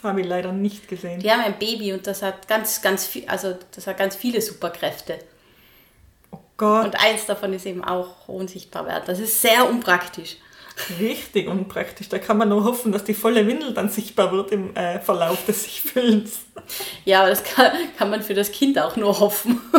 Habe 0.03 0.21
ich 0.21 0.27
leider 0.27 0.51
nicht 0.51 0.87
gesehen. 0.87 1.19
Die 1.19 1.31
haben 1.31 1.41
ein 1.41 1.57
Baby 1.57 1.93
und 1.93 2.05
das 2.07 2.21
hat 2.21 2.47
ganz, 2.47 2.81
ganz 2.81 3.05
viel, 3.05 3.25
also 3.27 3.55
das 3.73 3.87
hat 3.87 3.97
ganz 3.97 4.15
viele 4.15 4.41
Superkräfte. 4.41 5.19
Oh 6.31 6.39
Gott, 6.57 6.85
Und 6.85 6.99
eins 6.99 7.25
davon 7.25 7.53
ist 7.53 7.65
eben 7.65 7.83
auch 7.83 8.27
unsichtbar 8.27 8.85
werden. 8.85 9.03
Das 9.07 9.19
ist 9.19 9.41
sehr 9.41 9.69
unpraktisch. 9.69 10.37
Richtig 10.99 11.47
unpraktisch. 11.47 12.09
Da 12.09 12.19
kann 12.19 12.37
man 12.37 12.49
nur 12.49 12.63
hoffen, 12.63 12.91
dass 12.91 13.03
die 13.03 13.13
volle 13.13 13.47
Windel 13.47 13.73
dann 13.73 13.89
sichtbar 13.89 14.31
wird 14.31 14.51
im 14.51 14.75
äh, 14.75 14.99
Verlauf 14.99 15.45
des 15.45 15.63
sich 15.65 15.81
Füllens. 15.81 16.39
Ja, 17.05 17.21
aber 17.21 17.29
das 17.29 17.43
kann, 17.43 17.71
kann 17.97 18.09
man 18.09 18.21
für 18.21 18.33
das 18.33 18.51
Kind 18.51 18.79
auch 18.79 18.95
nur 18.95 19.19
hoffen. 19.19 19.61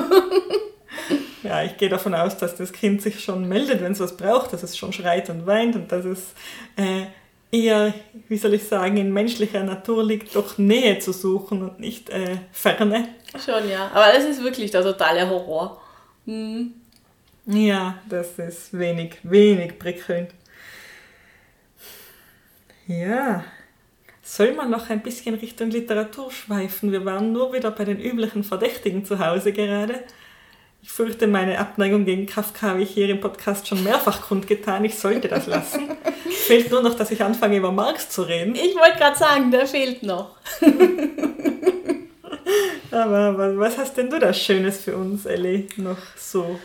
Ja, 1.42 1.62
ich 1.62 1.76
gehe 1.76 1.88
davon 1.88 2.14
aus, 2.14 2.36
dass 2.36 2.56
das 2.56 2.72
Kind 2.72 3.00
sich 3.00 3.20
schon 3.24 3.48
meldet, 3.48 3.80
wenn 3.80 3.92
es 3.92 4.00
was 4.00 4.16
braucht, 4.16 4.52
dass 4.52 4.62
es 4.62 4.76
schon 4.76 4.92
schreit 4.92 5.30
und 5.30 5.46
weint 5.46 5.76
und 5.76 5.90
dass 5.90 6.04
es 6.04 6.34
äh, 6.76 7.06
eher, 7.50 7.94
wie 8.28 8.36
soll 8.36 8.54
ich 8.54 8.64
sagen, 8.64 8.96
in 8.96 9.12
menschlicher 9.12 9.62
Natur 9.62 10.04
liegt, 10.04 10.34
doch 10.34 10.58
Nähe 10.58 10.98
zu 10.98 11.12
suchen 11.12 11.62
und 11.62 11.80
nicht 11.80 12.10
äh, 12.10 12.36
Ferne. 12.52 13.08
Schon, 13.32 13.68
ja. 13.70 13.90
Aber 13.94 14.12
das 14.12 14.24
ist 14.24 14.42
wirklich 14.42 14.70
der 14.72 14.82
totale 14.82 15.28
Horror. 15.28 15.80
Ja, 17.46 17.98
das 18.08 18.38
ist 18.38 18.78
wenig, 18.78 19.16
wenig 19.22 19.78
prickelnd. 19.78 20.30
Ja, 22.88 23.44
soll 24.22 24.54
man 24.54 24.70
noch 24.70 24.88
ein 24.88 25.02
bisschen 25.02 25.34
Richtung 25.34 25.68
Literatur 25.68 26.32
schweifen? 26.32 26.90
Wir 26.90 27.04
waren 27.04 27.32
nur 27.32 27.52
wieder 27.52 27.70
bei 27.70 27.84
den 27.84 28.00
üblichen 28.00 28.44
Verdächtigen 28.44 29.04
zu 29.04 29.18
Hause 29.18 29.52
gerade. 29.52 30.02
Ich 30.82 30.88
fürchte, 30.90 31.26
meine 31.26 31.58
Abneigung 31.58 32.06
gegen 32.06 32.24
Kafka 32.24 32.68
habe 32.68 32.80
ich 32.80 32.88
hier 32.88 33.10
im 33.10 33.20
Podcast 33.20 33.68
schon 33.68 33.84
mehrfach 33.84 34.22
kundgetan. 34.22 34.86
Ich 34.86 34.98
sollte 34.98 35.28
das 35.28 35.46
lassen. 35.46 35.82
Fehlt 36.30 36.70
nur 36.70 36.80
noch, 36.80 36.94
dass 36.94 37.10
ich 37.10 37.22
anfange, 37.22 37.58
über 37.58 37.72
Marx 37.72 38.08
zu 38.08 38.22
reden. 38.22 38.54
Ich 38.54 38.74
wollte 38.74 38.96
gerade 38.96 39.18
sagen, 39.18 39.50
der 39.50 39.66
fehlt 39.66 40.02
noch. 40.02 40.36
Aber 42.90 43.36
was, 43.36 43.58
was 43.58 43.76
hast 43.76 43.98
denn 43.98 44.08
du 44.08 44.18
da 44.18 44.32
Schönes 44.32 44.80
für 44.80 44.96
uns, 44.96 45.26
Ellie, 45.26 45.66
noch 45.76 45.98
so? 46.16 46.58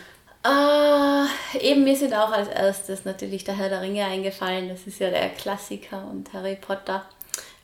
Äh, 0.44 1.58
eben, 1.70 1.84
mir 1.84 1.96
sind 1.96 2.12
auch 2.14 2.30
als 2.30 2.48
erstes 2.48 3.04
natürlich 3.04 3.44
der 3.44 3.56
Herr 3.56 3.68
der 3.70 3.80
Ringe 3.80 4.04
eingefallen. 4.04 4.68
Das 4.68 4.86
ist 4.86 4.98
ja 5.00 5.10
der 5.10 5.30
Klassiker 5.30 6.06
und 6.10 6.32
Harry 6.32 6.56
Potter. 6.56 7.04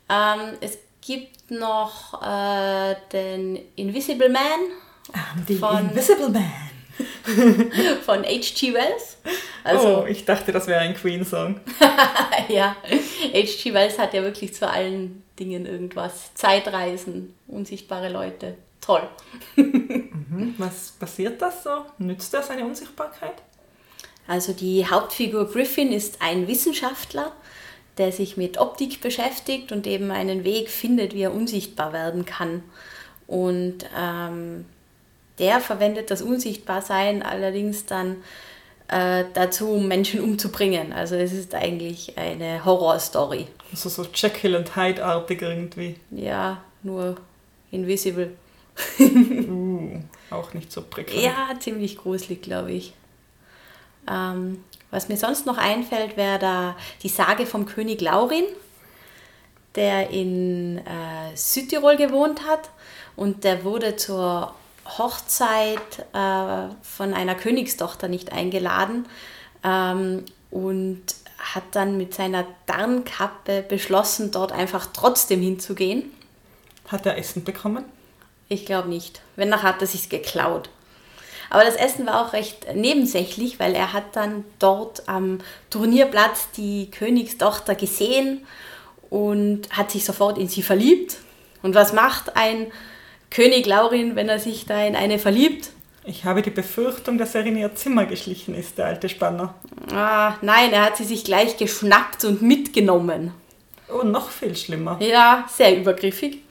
Ähm, 0.08 0.56
es 0.60 0.78
gibt 1.00 1.50
noch 1.50 2.22
äh, 2.22 2.96
den 3.12 3.58
Invisible 3.76 4.28
Man 4.28 4.42
Ah, 5.12 5.34
die 5.48 5.56
Von- 5.56 5.90
Invisible 5.90 6.28
Man. 6.28 6.52
von 8.04 8.24
H.G. 8.24 8.74
Wells. 8.74 9.16
Also, 9.64 10.02
oh, 10.02 10.06
ich 10.06 10.24
dachte, 10.26 10.52
das 10.52 10.66
wäre 10.66 10.80
ein 10.80 10.94
Queen-Song. 10.94 11.58
ja, 12.48 12.76
H.G. 13.32 13.72
Wells 13.72 13.98
hat 13.98 14.12
ja 14.14 14.22
wirklich 14.22 14.54
zu 14.54 14.68
allen 14.68 15.22
Dingen 15.38 15.64
irgendwas. 15.66 16.34
Zeitreisen, 16.34 17.34
unsichtbare 17.48 18.10
Leute. 18.10 18.54
Toll. 18.80 19.02
Hm, 19.56 20.54
Was 20.58 20.92
passiert 20.92 21.40
das 21.42 21.64
so? 21.64 21.84
Nützt 21.98 22.32
das 22.32 22.50
eine 22.50 22.64
Unsichtbarkeit? 22.64 23.34
Also 24.26 24.52
die 24.52 24.86
Hauptfigur 24.86 25.50
Griffin 25.50 25.92
ist 25.92 26.22
ein 26.22 26.46
Wissenschaftler, 26.46 27.32
der 27.98 28.12
sich 28.12 28.36
mit 28.36 28.58
Optik 28.58 29.00
beschäftigt 29.00 29.72
und 29.72 29.86
eben 29.86 30.10
einen 30.10 30.44
Weg 30.44 30.70
findet, 30.70 31.14
wie 31.14 31.22
er 31.22 31.34
unsichtbar 31.34 31.92
werden 31.92 32.24
kann. 32.24 32.62
Und 33.26 33.78
ähm, 33.98 34.64
der 35.38 35.60
verwendet 35.60 36.10
das 36.10 36.22
Unsichtbarsein 36.22 37.22
allerdings 37.22 37.86
dann 37.86 38.16
äh, 38.88 39.24
dazu, 39.34 39.70
um 39.70 39.88
Menschen 39.88 40.20
umzubringen. 40.20 40.92
Also 40.92 41.16
es 41.16 41.32
ist 41.32 41.54
eigentlich 41.54 42.16
eine 42.16 42.64
Horrorstory. 42.64 43.46
Also 43.70 43.88
so 43.88 44.06
Jekyll 44.14 44.56
und 44.56 44.76
Hyde-artig 44.76 45.42
irgendwie. 45.42 45.96
Ja, 46.10 46.62
nur 46.82 47.16
invisible. 47.70 48.32
Uh, 48.98 50.00
auch 50.30 50.54
nicht 50.54 50.72
so 50.72 50.82
prickelnd. 50.82 51.22
Ja, 51.22 51.48
ziemlich 51.58 51.96
gruselig, 51.96 52.42
glaube 52.42 52.72
ich. 52.72 52.94
Ähm, 54.08 54.64
was 54.90 55.08
mir 55.08 55.16
sonst 55.16 55.46
noch 55.46 55.58
einfällt, 55.58 56.16
wäre 56.16 56.38
da 56.38 56.76
die 57.02 57.08
Sage 57.08 57.46
vom 57.46 57.66
König 57.66 58.00
Laurin, 58.00 58.44
der 59.76 60.10
in 60.10 60.78
äh, 60.78 61.36
Südtirol 61.36 61.96
gewohnt 61.96 62.46
hat 62.46 62.70
und 63.16 63.44
der 63.44 63.64
wurde 63.64 63.96
zur 63.96 64.54
Hochzeit 64.98 66.00
äh, 66.12 66.74
von 66.82 67.14
einer 67.14 67.34
Königstochter 67.36 68.08
nicht 68.08 68.32
eingeladen 68.32 69.06
ähm, 69.62 70.24
und 70.50 71.02
hat 71.38 71.62
dann 71.72 71.96
mit 71.96 72.14
seiner 72.14 72.44
Tarnkappe 72.66 73.62
beschlossen, 73.62 74.30
dort 74.30 74.52
einfach 74.52 74.88
trotzdem 74.92 75.40
hinzugehen. 75.40 76.10
Hat 76.88 77.06
er 77.06 77.16
Essen 77.16 77.44
bekommen? 77.44 77.84
Ich 78.52 78.66
glaube 78.66 78.88
nicht. 78.88 79.22
Wenn 79.36 79.48
nach 79.48 79.62
hat 79.62 79.80
er 79.80 79.86
sich's 79.86 80.08
geklaut. 80.08 80.68
Aber 81.50 81.64
das 81.64 81.76
Essen 81.76 82.04
war 82.06 82.20
auch 82.20 82.32
recht 82.32 82.66
nebensächlich, 82.74 83.60
weil 83.60 83.74
er 83.74 83.92
hat 83.92 84.16
dann 84.16 84.44
dort 84.58 85.08
am 85.08 85.38
Turnierplatz 85.70 86.50
die 86.56 86.90
Königstochter 86.90 87.76
gesehen 87.76 88.44
und 89.08 89.70
hat 89.70 89.92
sich 89.92 90.04
sofort 90.04 90.36
in 90.36 90.48
sie 90.48 90.62
verliebt. 90.62 91.18
Und 91.62 91.76
was 91.76 91.92
macht 91.92 92.36
ein 92.36 92.72
König 93.30 93.66
Laurin, 93.66 94.16
wenn 94.16 94.28
er 94.28 94.40
sich 94.40 94.66
da 94.66 94.84
in 94.84 94.96
eine 94.96 95.20
verliebt? 95.20 95.70
Ich 96.04 96.24
habe 96.24 96.42
die 96.42 96.50
Befürchtung, 96.50 97.18
dass 97.18 97.36
er 97.36 97.46
in 97.46 97.56
ihr 97.56 97.74
Zimmer 97.76 98.04
geschlichen 98.04 98.56
ist, 98.56 98.78
der 98.78 98.86
alte 98.86 99.08
Spanner. 99.08 99.54
Ah, 99.92 100.34
nein, 100.40 100.72
er 100.72 100.86
hat 100.86 100.96
sie 100.96 101.04
sich 101.04 101.22
gleich 101.22 101.56
geschnappt 101.56 102.24
und 102.24 102.42
mitgenommen. 102.42 103.32
Oh, 103.92 104.02
noch 104.02 104.30
viel 104.30 104.56
schlimmer. 104.56 104.96
Ja, 105.00 105.48
sehr 105.48 105.76
übergriffig. 105.76 106.42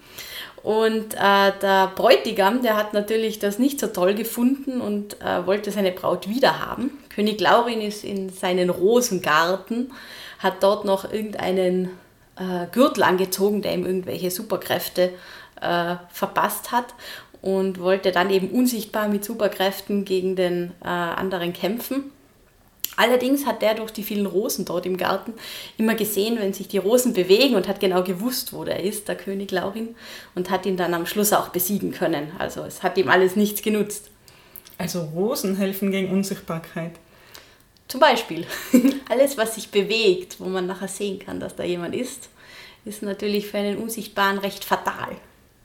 Und 0.64 1.14
äh, 1.14 1.52
der 1.62 1.92
Bräutigam, 1.96 2.62
der 2.62 2.76
hat 2.76 2.94
natürlich 2.94 3.40
das 3.40 3.60
nicht 3.60 3.80
so 3.80 3.88
toll 3.88 4.14
gefunden 4.14 4.82
und 4.82 5.22
äh, 5.22 5.46
wollte 5.46 5.72
seine 5.72 5.92
Braut 5.92 6.28
wiederhaben. 6.28 6.92
König 7.10 7.40
Laurin 7.40 7.82
ist 7.82 8.04
in 8.04 8.30
seinen 8.30 8.70
Rosengarten, 8.70 9.92
hat 10.40 10.62
dort 10.62 10.86
noch 10.86 11.12
irgendeinen 11.12 11.90
äh, 12.38 12.68
Gürtel 12.72 13.04
angezogen, 13.04 13.62
der 13.62 13.74
ihm 13.74 13.86
irgendwelche 13.86 14.32
Superkräfte 14.32 15.12
äh, 15.62 15.96
verpasst 16.12 16.72
hat 16.72 16.94
und 17.42 17.80
wollte 17.80 18.12
dann 18.12 18.30
eben 18.30 18.50
unsichtbar 18.50 19.08
mit 19.08 19.24
Superkräften 19.24 20.04
gegen 20.04 20.36
den 20.36 20.72
äh, 20.84 20.88
anderen 20.88 21.54
kämpfen. 21.54 22.12
Allerdings 23.00 23.46
hat 23.46 23.62
der 23.62 23.76
durch 23.76 23.92
die 23.92 24.04
vielen 24.04 24.26
Rosen 24.26 24.66
dort 24.66 24.86
im 24.86 24.98
Garten 24.98 25.34
immer 25.78 25.96
gesehen, 25.96 26.38
wenn 26.38 26.52
sich 26.52 26.68
die 26.68 26.80
Rosen 26.80 27.14
bewegen 27.14 27.56
und 27.56 27.66
hat 27.70 27.80
genau 27.80 28.04
gewusst, 28.04 28.52
wo 28.52 28.66
der 28.66 28.84
ist, 28.84 29.08
der 29.08 29.16
König 29.16 29.52
Laurin, 29.52 29.96
und 30.36 30.50
hat 30.50 30.66
ihn 30.66 30.76
dann 30.76 30.94
am 30.94 31.06
Schluss 31.06 31.32
auch 31.32 31.48
besiegen 31.48 31.94
können. 31.94 32.34
Also 32.40 32.62
es 32.66 32.84
hat 32.84 32.98
ihm 32.98 33.08
alles 33.08 33.38
nichts 33.38 33.62
genutzt. 33.62 34.12
Also 34.78 35.04
Rosen 35.16 35.56
helfen 35.56 35.92
gegen 35.92 36.12
Unsichtbarkeit. 36.12 36.92
Zum 37.88 38.02
Beispiel 38.02 38.46
alles, 39.10 39.38
was 39.38 39.56
sich 39.56 39.72
bewegt, 39.72 40.36
wo 40.42 40.50
man 40.50 40.68
nachher 40.68 40.90
sehen 40.90 41.20
kann, 41.20 41.40
dass 41.40 41.56
da 41.56 41.64
jemand 41.64 41.96
ist, 41.96 42.28
ist 42.84 43.02
natürlich 43.02 43.48
für 43.48 43.60
einen 43.60 43.78
Unsichtbaren 43.78 44.40
recht 44.40 44.66
fatal. 44.66 45.16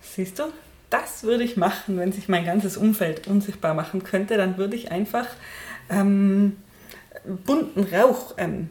Siehst 0.00 0.38
du? 0.38 0.44
Das 0.88 1.24
würde 1.24 1.42
ich 1.42 1.56
machen, 1.56 1.98
wenn 1.98 2.12
sich 2.12 2.28
mein 2.28 2.44
ganzes 2.44 2.76
Umfeld 2.76 3.26
unsichtbar 3.26 3.74
machen 3.74 4.04
könnte. 4.04 4.36
Dann 4.36 4.56
würde 4.56 4.76
ich 4.76 4.92
einfach 4.92 5.26
ähm, 5.90 6.58
bunten 7.44 7.86
Rauch 7.94 8.34
ähm, 8.36 8.68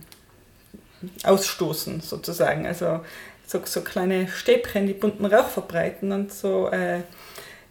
ausstoßen, 1.23 2.01
sozusagen. 2.01 2.65
Also 2.65 3.01
so, 3.45 3.61
so 3.65 3.81
kleine 3.81 4.27
Stäbchen, 4.27 4.87
die 4.87 4.93
bunten 4.93 5.25
Rauch 5.25 5.47
verbreiten 5.47 6.11
und 6.11 6.33
so 6.33 6.69
äh, 6.69 7.01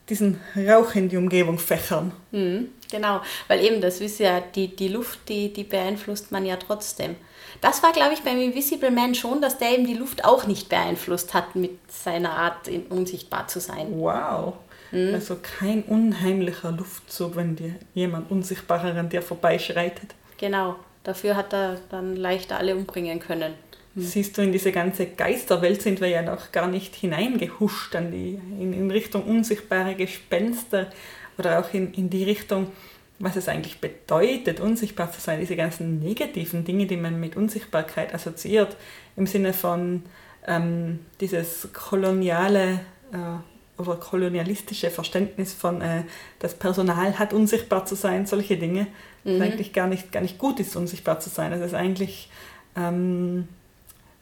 diesen 0.09 0.41
Rauch 0.57 0.95
in 0.95 1.09
die 1.09 1.17
Umgebung 1.17 1.59
fächern. 1.59 2.13
Mhm, 2.31 2.69
genau, 2.91 3.23
weil 3.49 3.65
eben 3.65 3.81
das 3.81 4.01
ist 4.01 4.19
ja, 4.19 4.41
die, 4.41 4.75
die 4.75 4.89
Luft, 4.89 5.21
die, 5.29 5.53
die 5.53 5.65
beeinflusst 5.65 6.33
man 6.33 6.45
ja 6.45 6.57
trotzdem. 6.57 7.17
Das 7.61 7.83
war, 7.83 7.93
glaube 7.93 8.15
ich, 8.15 8.23
beim 8.23 8.41
Invisible 8.41 8.91
Man 8.91 9.15
schon, 9.15 9.41
dass 9.41 9.59
der 9.59 9.73
eben 9.73 9.87
die 9.87 9.95
Luft 9.95 10.25
auch 10.25 10.47
nicht 10.47 10.69
beeinflusst 10.69 11.35
hat 11.35 11.55
mit 11.55 11.79
seiner 11.91 12.33
Art, 12.33 12.69
unsichtbar 12.89 13.47
zu 13.47 13.61
sein. 13.61 13.89
Wow. 13.93 14.55
Also 14.93 15.39
kein 15.41 15.85
unheimlicher 15.85 16.71
Luftzug, 16.71 17.37
wenn 17.37 17.57
dir 17.57 17.77
jemand 17.95 18.31
Unsichtbarer 18.31 18.95
an 18.95 19.09
dir 19.09 19.23
vorbeischreitet. 19.23 20.15
Genau, 20.43 20.75
dafür 21.05 21.37
hat 21.37 21.55
er 21.55 21.79
dann 21.91 22.17
leichter 22.17 22.59
alle 22.59 22.75
umbringen 22.75 23.21
können. 23.21 23.55
Siehst 23.95 24.37
du, 24.37 24.43
in 24.43 24.51
diese 24.51 24.73
ganze 24.73 25.07
Geisterwelt 25.07 25.83
sind 25.83 26.01
wir 26.01 26.09
ja 26.09 26.21
noch 26.21 26.51
gar 26.51 26.67
nicht 26.67 26.97
hineingehuscht, 26.97 27.95
an 27.95 28.11
die, 28.11 28.41
in, 28.59 28.73
in 28.73 28.91
Richtung 28.91 29.23
unsichtbare 29.23 29.95
Gespenster 29.95 30.91
oder 31.39 31.61
auch 31.61 31.73
in, 31.73 31.95
in 31.95 32.11
die 32.11 32.25
Richtung, 32.25 32.73
was 33.21 33.37
es 33.37 33.47
eigentlich 33.47 33.81
bedeutet, 33.81 34.59
unsichtbar 34.59 35.13
zu 35.13 35.21
sein, 35.21 35.39
diese 35.39 35.55
ganzen 35.55 36.01
negativen 36.01 36.65
Dinge, 36.65 36.87
die 36.87 36.97
man 36.97 37.21
mit 37.21 37.37
Unsichtbarkeit 37.37 38.13
assoziiert, 38.13 38.77
im 39.17 39.29
Sinne 39.29 39.53
von 39.53 40.03
ähm, 40.49 40.99
dieses 41.21 41.69
koloniale 41.73 42.81
äh, 43.13 43.52
oder 43.83 43.97
kolonialistische 43.97 44.91
Verständnis 44.91 45.53
von, 45.53 45.81
äh, 45.81 46.05
das 46.39 46.55
Personal 46.55 47.19
hat 47.19 47.33
unsichtbar 47.33 47.85
zu 47.87 47.95
sein, 47.95 48.27
solche 48.27 48.57
Dinge, 48.57 48.87
dass 49.25 49.41
eigentlich 49.41 49.73
gar 49.73 49.87
nicht, 49.87 50.11
gar 50.11 50.21
nicht 50.21 50.39
gut 50.39 50.59
ist, 50.61 50.75
unsichtbar 50.75 51.21
zu 51.21 51.31
sein. 51.31 51.51
Das 51.51 51.61
ist 51.61 51.75
eigentlich 51.75 52.29
ähm, 52.77 53.47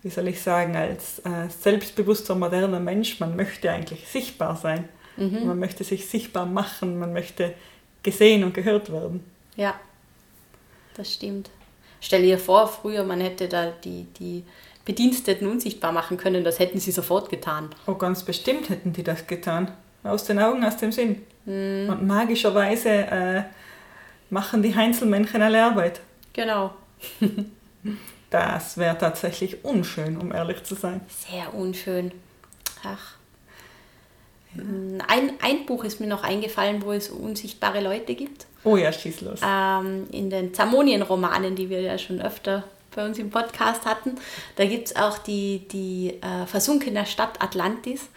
wie 0.03 0.11
soll 0.11 0.29
ich 0.29 0.41
sagen, 0.41 0.77
als 0.77 1.19
äh, 1.21 1.49
selbstbewusster, 1.49 2.35
moderner 2.35 2.81
Mensch, 2.81 3.21
man 3.21 3.37
möchte 3.37 3.71
eigentlich 3.71 4.09
sichtbar 4.09 4.57
sein. 4.57 4.89
Man 5.17 5.59
möchte 5.59 5.85
sich 5.85 6.09
sichtbar 6.09 6.47
machen, 6.47 6.99
man 6.99 7.13
möchte 7.13 7.53
gesehen 8.03 8.43
und 8.43 8.55
gehört 8.55 8.91
werden. 8.91 9.23
Ja, 9.57 9.79
das 10.95 11.13
stimmt. 11.13 11.51
Stell 12.01 12.23
dir 12.23 12.39
vor, 12.39 12.69
früher 12.69 13.05
man 13.05 13.21
hätte 13.21 13.47
da 13.47 13.71
die, 13.71 14.07
die 14.19 14.45
Bediensteten 14.91 15.47
unsichtbar 15.47 15.93
machen 15.93 16.17
können, 16.17 16.43
das 16.43 16.59
hätten 16.59 16.81
sie 16.81 16.91
sofort 16.91 17.31
getan. 17.31 17.69
Oh, 17.87 17.95
ganz 17.95 18.25
bestimmt 18.25 18.71
hätten 18.71 18.93
die 18.93 19.05
das 19.05 19.25
getan. 19.29 19.71
Aus 20.03 20.25
den 20.25 20.41
Augen, 20.41 20.65
aus 20.65 20.79
dem 20.79 20.91
Sinn. 20.91 21.23
Und 21.47 22.05
magischerweise 22.09 22.89
äh, 22.89 23.43
machen 24.31 24.65
die 24.65 24.75
Heinzelmännchen 24.75 25.43
alle 25.43 25.65
Arbeit. 25.65 26.01
Genau. 26.33 26.75
Das 28.31 28.79
wäre 28.79 28.97
tatsächlich 28.97 29.65
unschön, 29.65 30.17
um 30.17 30.33
ehrlich 30.33 30.63
zu 30.63 30.77
sein. 30.77 31.01
Sehr 31.09 31.53
unschön. 31.53 32.13
Ach. 32.85 33.15
Ein, 34.55 35.33
ein 35.43 35.67
Buch 35.67 35.83
ist 35.83 35.99
mir 35.99 36.07
noch 36.07 36.23
eingefallen, 36.23 36.83
wo 36.85 36.93
es 36.93 37.09
unsichtbare 37.09 37.81
Leute 37.81 38.15
gibt. 38.15 38.47
Oh 38.63 38.77
ja, 38.77 38.93
schieß 38.93 39.23
los. 39.23 39.41
Ähm, 39.45 40.07
in 40.13 40.31
den 40.31 40.55
Zamonien-Romanen, 40.55 41.57
die 41.57 41.71
wir 41.71 41.81
ja 41.81 41.99
schon 41.99 42.21
öfter 42.21 42.63
bei 42.95 43.07
uns 43.07 43.19
im 43.19 43.31
Podcast 43.31 43.87
hatten, 43.87 44.17
da 44.57 44.67
gibt 44.67 44.89
es 44.89 44.97
auch 44.97 45.19
die, 45.19 45.67
die 45.69 46.19
äh, 46.21 46.47
versunkene 46.47 47.07
Stadt 47.07 47.43
Atlantis. 47.43 48.09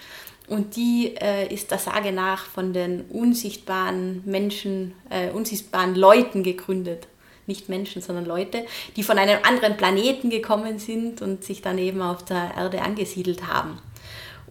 Und 0.48 0.76
die 0.76 1.16
äh, 1.16 1.52
ist 1.54 1.72
der 1.72 1.78
Sage 1.78 2.12
nach 2.12 2.46
von 2.46 2.74
den 2.74 3.02
unsichtbaren 3.06 4.22
Menschen, 4.26 4.94
äh, 5.10 5.30
unsichtbaren 5.30 5.96
Leuten 5.96 6.44
gegründet. 6.44 7.08
Nicht 7.48 7.70
Menschen, 7.70 8.02
sondern 8.02 8.26
Leute, 8.26 8.66
die 8.96 9.04
von 9.04 9.18
einem 9.18 9.40
anderen 9.44 9.78
Planeten 9.78 10.30
gekommen 10.30 10.80
sind 10.80 11.22
und 11.22 11.44
sich 11.44 11.62
dann 11.62 11.78
eben 11.78 12.02
auf 12.02 12.24
der 12.26 12.52
Erde 12.58 12.82
angesiedelt 12.82 13.48
haben. 13.48 13.80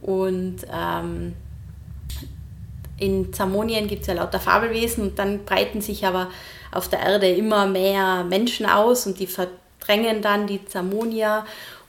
Und 0.00 0.66
ähm, 0.72 1.34
in 2.98 3.32
Zamonien 3.32 3.88
gibt 3.88 4.02
es 4.02 4.06
ja 4.08 4.14
lauter 4.14 4.40
Fabelwesen 4.40 5.04
und 5.04 5.18
dann 5.18 5.44
breiten 5.44 5.80
sich 5.80 6.06
aber 6.06 6.30
auf 6.70 6.88
der 6.88 7.00
Erde 7.00 7.28
immer 7.28 7.66
mehr 7.66 8.24
Menschen 8.24 8.66
aus 8.66 9.06
und 9.06 9.18
die 9.18 9.26
verdrängen 9.82 10.22
dann 10.22 10.46
die 10.46 10.64
Zamonier 10.64 11.44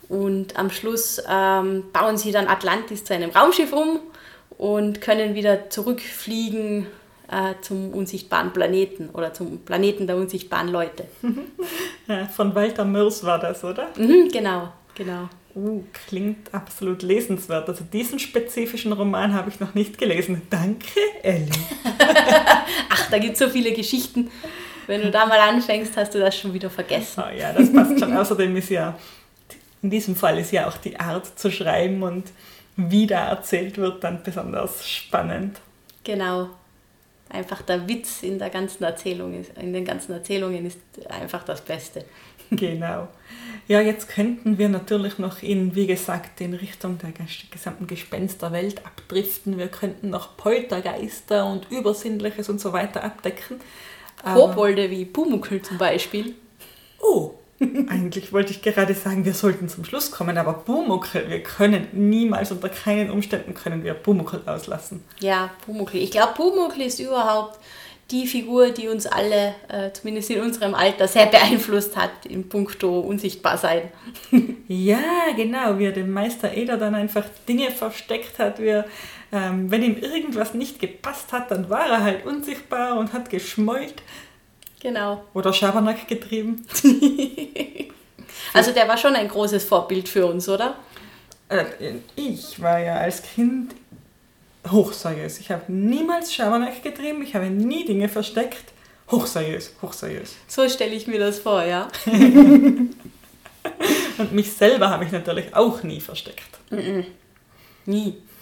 und 0.10 0.58
am 0.58 0.70
Schluss 0.70 1.22
ähm, 1.30 1.86
bauen 1.94 2.18
sie 2.18 2.32
dann 2.32 2.48
Atlantis 2.48 3.04
zu 3.04 3.14
einem 3.14 3.32
Raumschiff 3.32 3.72
um 3.72 4.00
und 4.58 5.02
können 5.02 5.36
wieder 5.36 5.70
zurückfliegen 5.70 6.88
äh, 7.32 7.54
zum 7.62 7.92
unsichtbaren 7.92 8.52
Planeten 8.52 9.10
oder 9.10 9.34
zum 9.34 9.60
Planeten 9.60 10.08
der 10.08 10.18
unsichtbaren 10.18 10.70
Leute. 10.70 11.08
Ja, 12.06 12.26
von 12.26 12.54
Walter 12.54 12.84
Mörs 12.84 13.24
war 13.24 13.40
das, 13.40 13.64
oder? 13.64 13.88
Mhm, 13.98 14.28
genau, 14.30 14.74
genau. 14.94 15.30
Uh, 15.56 15.86
klingt 16.10 16.54
absolut 16.54 17.02
lesenswert. 17.02 17.70
Also 17.70 17.86
diesen 17.86 18.20
spezifischen 18.20 18.92
Roman 18.92 19.34
habe 19.34 19.50
ich 19.50 19.62
noch 19.62 19.74
nicht 19.74 19.98
gelesen. 19.98 20.42
Danke, 20.50 21.00
Ellie. 21.22 21.48
Ach, 22.90 23.10
da 23.10 23.20
gibt 23.20 23.34
es 23.36 23.40
so 23.40 23.48
viele 23.48 23.72
Geschichten. 23.72 24.30
Wenn 24.88 25.02
du 25.02 25.12
da 25.12 25.26
mal 25.26 25.40
anfängst, 25.40 25.96
hast 25.98 26.14
du 26.14 26.20
das 26.20 26.38
schon 26.38 26.54
wieder 26.54 26.70
vergessen. 26.70 27.24
Oh 27.26 27.36
ja, 27.36 27.54
das 27.54 27.72
passt 27.72 28.00
schon. 28.00 28.16
Außerdem 28.16 28.56
ist 28.58 28.70
ja, 28.70 28.98
in 29.82 29.90
diesem 29.90 30.16
Fall 30.16 30.38
ist 30.40 30.52
ja 30.52 30.68
auch 30.68 30.78
die 30.78 31.00
Art 31.00 31.38
zu 31.40 31.52
schreiben 31.52 32.04
und 32.04 32.32
wie 32.76 33.06
da 33.08 33.28
erzählt 33.30 33.78
wird 33.78 34.04
dann 34.04 34.24
besonders 34.24 34.88
spannend. 34.88 35.60
Genau. 36.04 36.50
Einfach 37.30 37.62
der 37.62 37.88
Witz 37.88 38.22
in 38.22 38.38
der 38.38 38.50
ganzen 38.50 38.84
Erzählung 38.84 39.40
ist, 39.40 39.58
in 39.58 39.74
den 39.74 39.86
ganzen 39.86 40.12
Erzählungen 40.14 40.66
ist 40.66 40.78
einfach 41.10 41.44
das 41.44 41.62
Beste. 41.62 42.06
Genau. 42.52 43.08
Ja, 43.68 43.82
jetzt 43.82 44.10
könnten 44.10 44.58
wir 44.60 44.70
natürlich 44.70 45.18
noch 45.18 45.42
in, 45.42 45.74
wie 45.74 45.88
gesagt, 45.88 46.42
in 46.42 46.54
Richtung 46.54 47.00
der 47.00 47.10
ges- 47.10 47.50
gesamten 47.50 47.88
Gespensterwelt 47.88 48.86
abdriften. 48.86 49.58
Wir 49.58 49.70
könnten 49.70 50.12
noch 50.12 50.38
Poltergeister 50.38 51.46
und 51.46 51.72
Übersinnliches 51.72 52.50
und 52.50 52.62
so 52.62 52.74
weiter 52.74 53.04
abdecken. 53.04 53.60
Aber- 54.24 54.48
Kobolde 54.50 54.90
wie 54.90 55.06
Pumuckl 55.06 55.62
zum 55.62 55.78
Beispiel. 55.78 56.34
Oh, 57.02 57.32
eigentlich 57.90 58.34
wollte 58.34 58.52
ich 58.52 58.62
gerade 58.62 58.94
sagen, 58.94 59.26
wir 59.26 59.34
sollten 59.34 59.70
zum 59.70 59.86
Schluss 59.86 60.12
kommen, 60.12 60.38
aber 60.38 60.54
Bumuckel, 60.54 61.30
wir 61.30 61.44
können 61.44 61.88
niemals, 61.94 62.52
unter 62.52 62.70
keinen 62.70 63.10
Umständen 63.12 63.54
können 63.54 63.84
wir 63.84 63.94
Bumuckel 63.94 64.42
auslassen. 64.46 65.04
Ja, 65.20 65.50
Pumuckl. 65.66 65.98
Ich 65.98 66.12
glaube, 66.12 66.34
Pumuckl 66.36 66.82
ist 66.82 67.00
überhaupt 67.00 67.60
die 68.12 68.28
Figur, 68.28 68.70
die 68.72 68.90
uns 68.90 69.06
alle, 69.08 69.56
äh, 69.70 69.92
zumindest 69.94 70.30
in 70.30 70.42
unserem 70.42 70.76
Alter, 70.76 71.08
sehr 71.08 71.26
beeinflusst 71.28 71.96
hat 71.96 72.26
in 72.28 72.48
puncto 72.50 73.00
Unsichtbarsein. 73.00 73.84
Ja, 74.68 75.00
genau, 75.36 75.78
wie 75.78 75.86
er 75.86 75.92
dem 75.92 76.10
Meister 76.12 76.56
Eder 76.56 76.78
dann 76.78 76.96
einfach 76.96 77.26
Dinge 77.48 77.70
versteckt 77.70 78.40
hat, 78.40 78.60
wie 78.60 78.68
er, 78.68 78.86
ähm, 79.34 79.70
wenn 79.72 79.84
ihm 79.84 79.98
irgendwas 79.98 80.54
nicht 80.54 80.80
gepasst 80.80 81.34
hat, 81.34 81.52
dann 81.52 81.70
war 81.70 81.88
er 81.88 82.04
halt 82.04 82.26
unsichtbar 82.26 82.98
und 82.98 83.12
hat 83.12 83.30
geschmollt 83.30 84.02
Genau. 84.80 85.24
oder 85.34 85.52
Schabernack 85.52 86.08
getrieben. 86.08 86.66
Also 88.54 88.72
der 88.72 88.88
war 88.88 88.98
schon 88.98 89.16
ein 89.16 89.28
großes 89.28 89.64
Vorbild 89.64 90.08
für 90.08 90.28
uns, 90.28 90.48
oder? 90.48 90.76
Äh, 91.50 91.66
ich 92.16 92.62
war 92.62 92.78
ja 92.80 92.98
als 92.98 93.24
Kind 93.24 93.74
hochseriös. 94.70 95.40
Ich 95.40 95.50
habe 95.50 95.72
niemals 95.72 96.32
Schabernack 96.34 96.84
getrieben, 96.84 97.24
ich 97.24 97.34
habe 97.36 97.48
nie 97.48 97.84
Dinge 97.86 98.10
versteckt. 98.10 98.74
Hochseriös, 99.10 99.74
hochseriös. 99.82 100.36
So 100.48 100.68
stelle 100.70 100.94
ich 100.94 101.08
mir 101.08 101.20
das 101.20 101.40
vor, 101.40 101.64
ja. 101.64 101.88
Und 104.18 104.32
mich 104.32 104.54
selber 104.54 104.90
habe 104.90 105.06
ich 105.06 105.12
natürlich 105.12 105.56
auch 105.56 105.82
nie 105.84 106.00
versteckt. 106.00 106.60
Nie. 107.86 108.18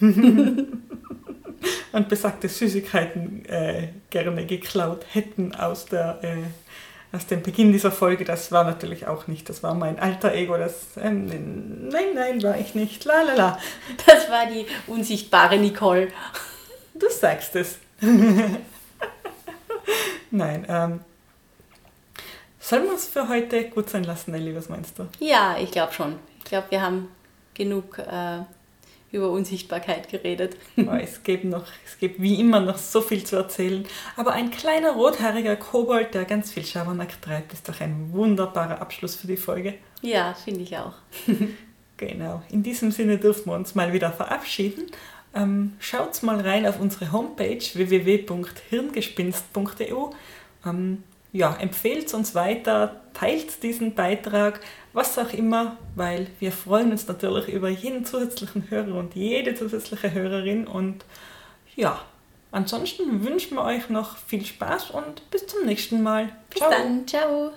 Und 1.92 2.08
besagte 2.08 2.48
Süßigkeiten 2.48 3.44
äh, 3.46 3.88
gerne 4.10 4.46
geklaut 4.46 5.04
hätten 5.12 5.54
aus, 5.54 5.86
der, 5.86 6.18
äh, 6.22 6.42
aus 7.14 7.26
dem 7.26 7.42
Beginn 7.42 7.72
dieser 7.72 7.92
Folge. 7.92 8.24
Das 8.24 8.50
war 8.50 8.64
natürlich 8.64 9.06
auch 9.06 9.26
nicht. 9.26 9.48
Das 9.48 9.62
war 9.62 9.74
mein 9.74 9.98
alter 9.98 10.34
Ego. 10.34 10.56
Das, 10.56 10.96
ähm, 10.96 11.88
nein, 11.88 12.14
nein, 12.14 12.42
war 12.42 12.58
ich 12.58 12.74
nicht. 12.74 13.04
La 13.04 13.22
la 13.22 13.34
la. 13.34 13.58
Das 14.06 14.28
war 14.30 14.46
die 14.46 14.66
unsichtbare 14.86 15.58
Nicole. 15.58 16.08
Du 16.94 17.08
sagst 17.10 17.54
es. 17.56 17.78
nein, 20.30 20.66
ähm, 20.68 21.00
sollen 22.58 22.84
wir 22.84 22.94
es 22.94 23.06
für 23.06 23.28
heute 23.28 23.68
gut 23.68 23.90
sein 23.90 24.04
lassen, 24.04 24.34
Ellie? 24.34 24.56
Was 24.56 24.68
meinst 24.68 24.98
du? 24.98 25.06
Ja, 25.20 25.56
ich 25.58 25.70
glaube 25.70 25.92
schon. 25.92 26.18
Ich 26.38 26.44
glaube, 26.44 26.70
wir 26.70 26.80
haben 26.80 27.08
genug 27.54 27.98
äh, 27.98 28.38
über 29.12 29.30
Unsichtbarkeit 29.30 30.08
geredet. 30.08 30.56
Es, 31.02 31.22
gibt 31.22 31.44
noch, 31.44 31.66
es 31.86 31.98
gibt 31.98 32.20
wie 32.20 32.40
immer 32.40 32.60
noch 32.60 32.78
so 32.78 33.00
viel 33.00 33.24
zu 33.24 33.36
erzählen. 33.36 33.86
Aber 34.16 34.32
ein 34.32 34.50
kleiner 34.50 34.92
rothaariger 34.92 35.56
Kobold, 35.56 36.14
der 36.14 36.24
ganz 36.24 36.52
viel 36.52 36.64
Schabernack 36.64 37.20
treibt, 37.22 37.52
ist 37.52 37.68
doch 37.68 37.80
ein 37.80 38.12
wunderbarer 38.12 38.80
Abschluss 38.80 39.14
für 39.14 39.26
die 39.26 39.36
Folge. 39.36 39.74
Ja, 40.00 40.34
finde 40.34 40.62
ich 40.62 40.76
auch. 40.76 40.94
Genau. 41.98 42.42
In 42.50 42.62
diesem 42.64 42.90
Sinne 42.90 43.18
dürfen 43.18 43.46
wir 43.46 43.54
uns 43.54 43.76
mal 43.76 43.92
wieder 43.92 44.10
verabschieden. 44.10 44.86
Ähm, 45.34 45.74
schaut 45.78 46.20
mal 46.24 46.40
rein 46.40 46.66
auf 46.66 46.80
unsere 46.80 47.12
Homepage 47.12 47.60
www.hirngespinst.eu. 47.60 50.10
Ähm, 50.66 51.04
ja, 51.32 51.56
empfehlt 51.58 52.12
uns 52.12 52.34
weiter, 52.34 53.00
teilt 53.14 53.62
diesen 53.62 53.94
Beitrag, 53.94 54.60
was 54.92 55.18
auch 55.18 55.32
immer, 55.32 55.78
weil 55.94 56.26
wir 56.38 56.52
freuen 56.52 56.92
uns 56.92 57.08
natürlich 57.08 57.48
über 57.48 57.70
jeden 57.70 58.04
zusätzlichen 58.04 58.70
Hörer 58.70 58.94
und 58.94 59.14
jede 59.14 59.54
zusätzliche 59.54 60.12
Hörerin. 60.12 60.66
Und 60.66 61.04
ja, 61.74 62.00
ansonsten 62.50 63.24
wünschen 63.24 63.56
wir 63.56 63.64
euch 63.64 63.88
noch 63.88 64.18
viel 64.18 64.44
Spaß 64.44 64.90
und 64.90 65.30
bis 65.30 65.46
zum 65.46 65.64
nächsten 65.64 66.02
Mal. 66.02 66.28
Bis 66.50 66.60
dann. 66.60 67.06
Ciao. 67.06 67.52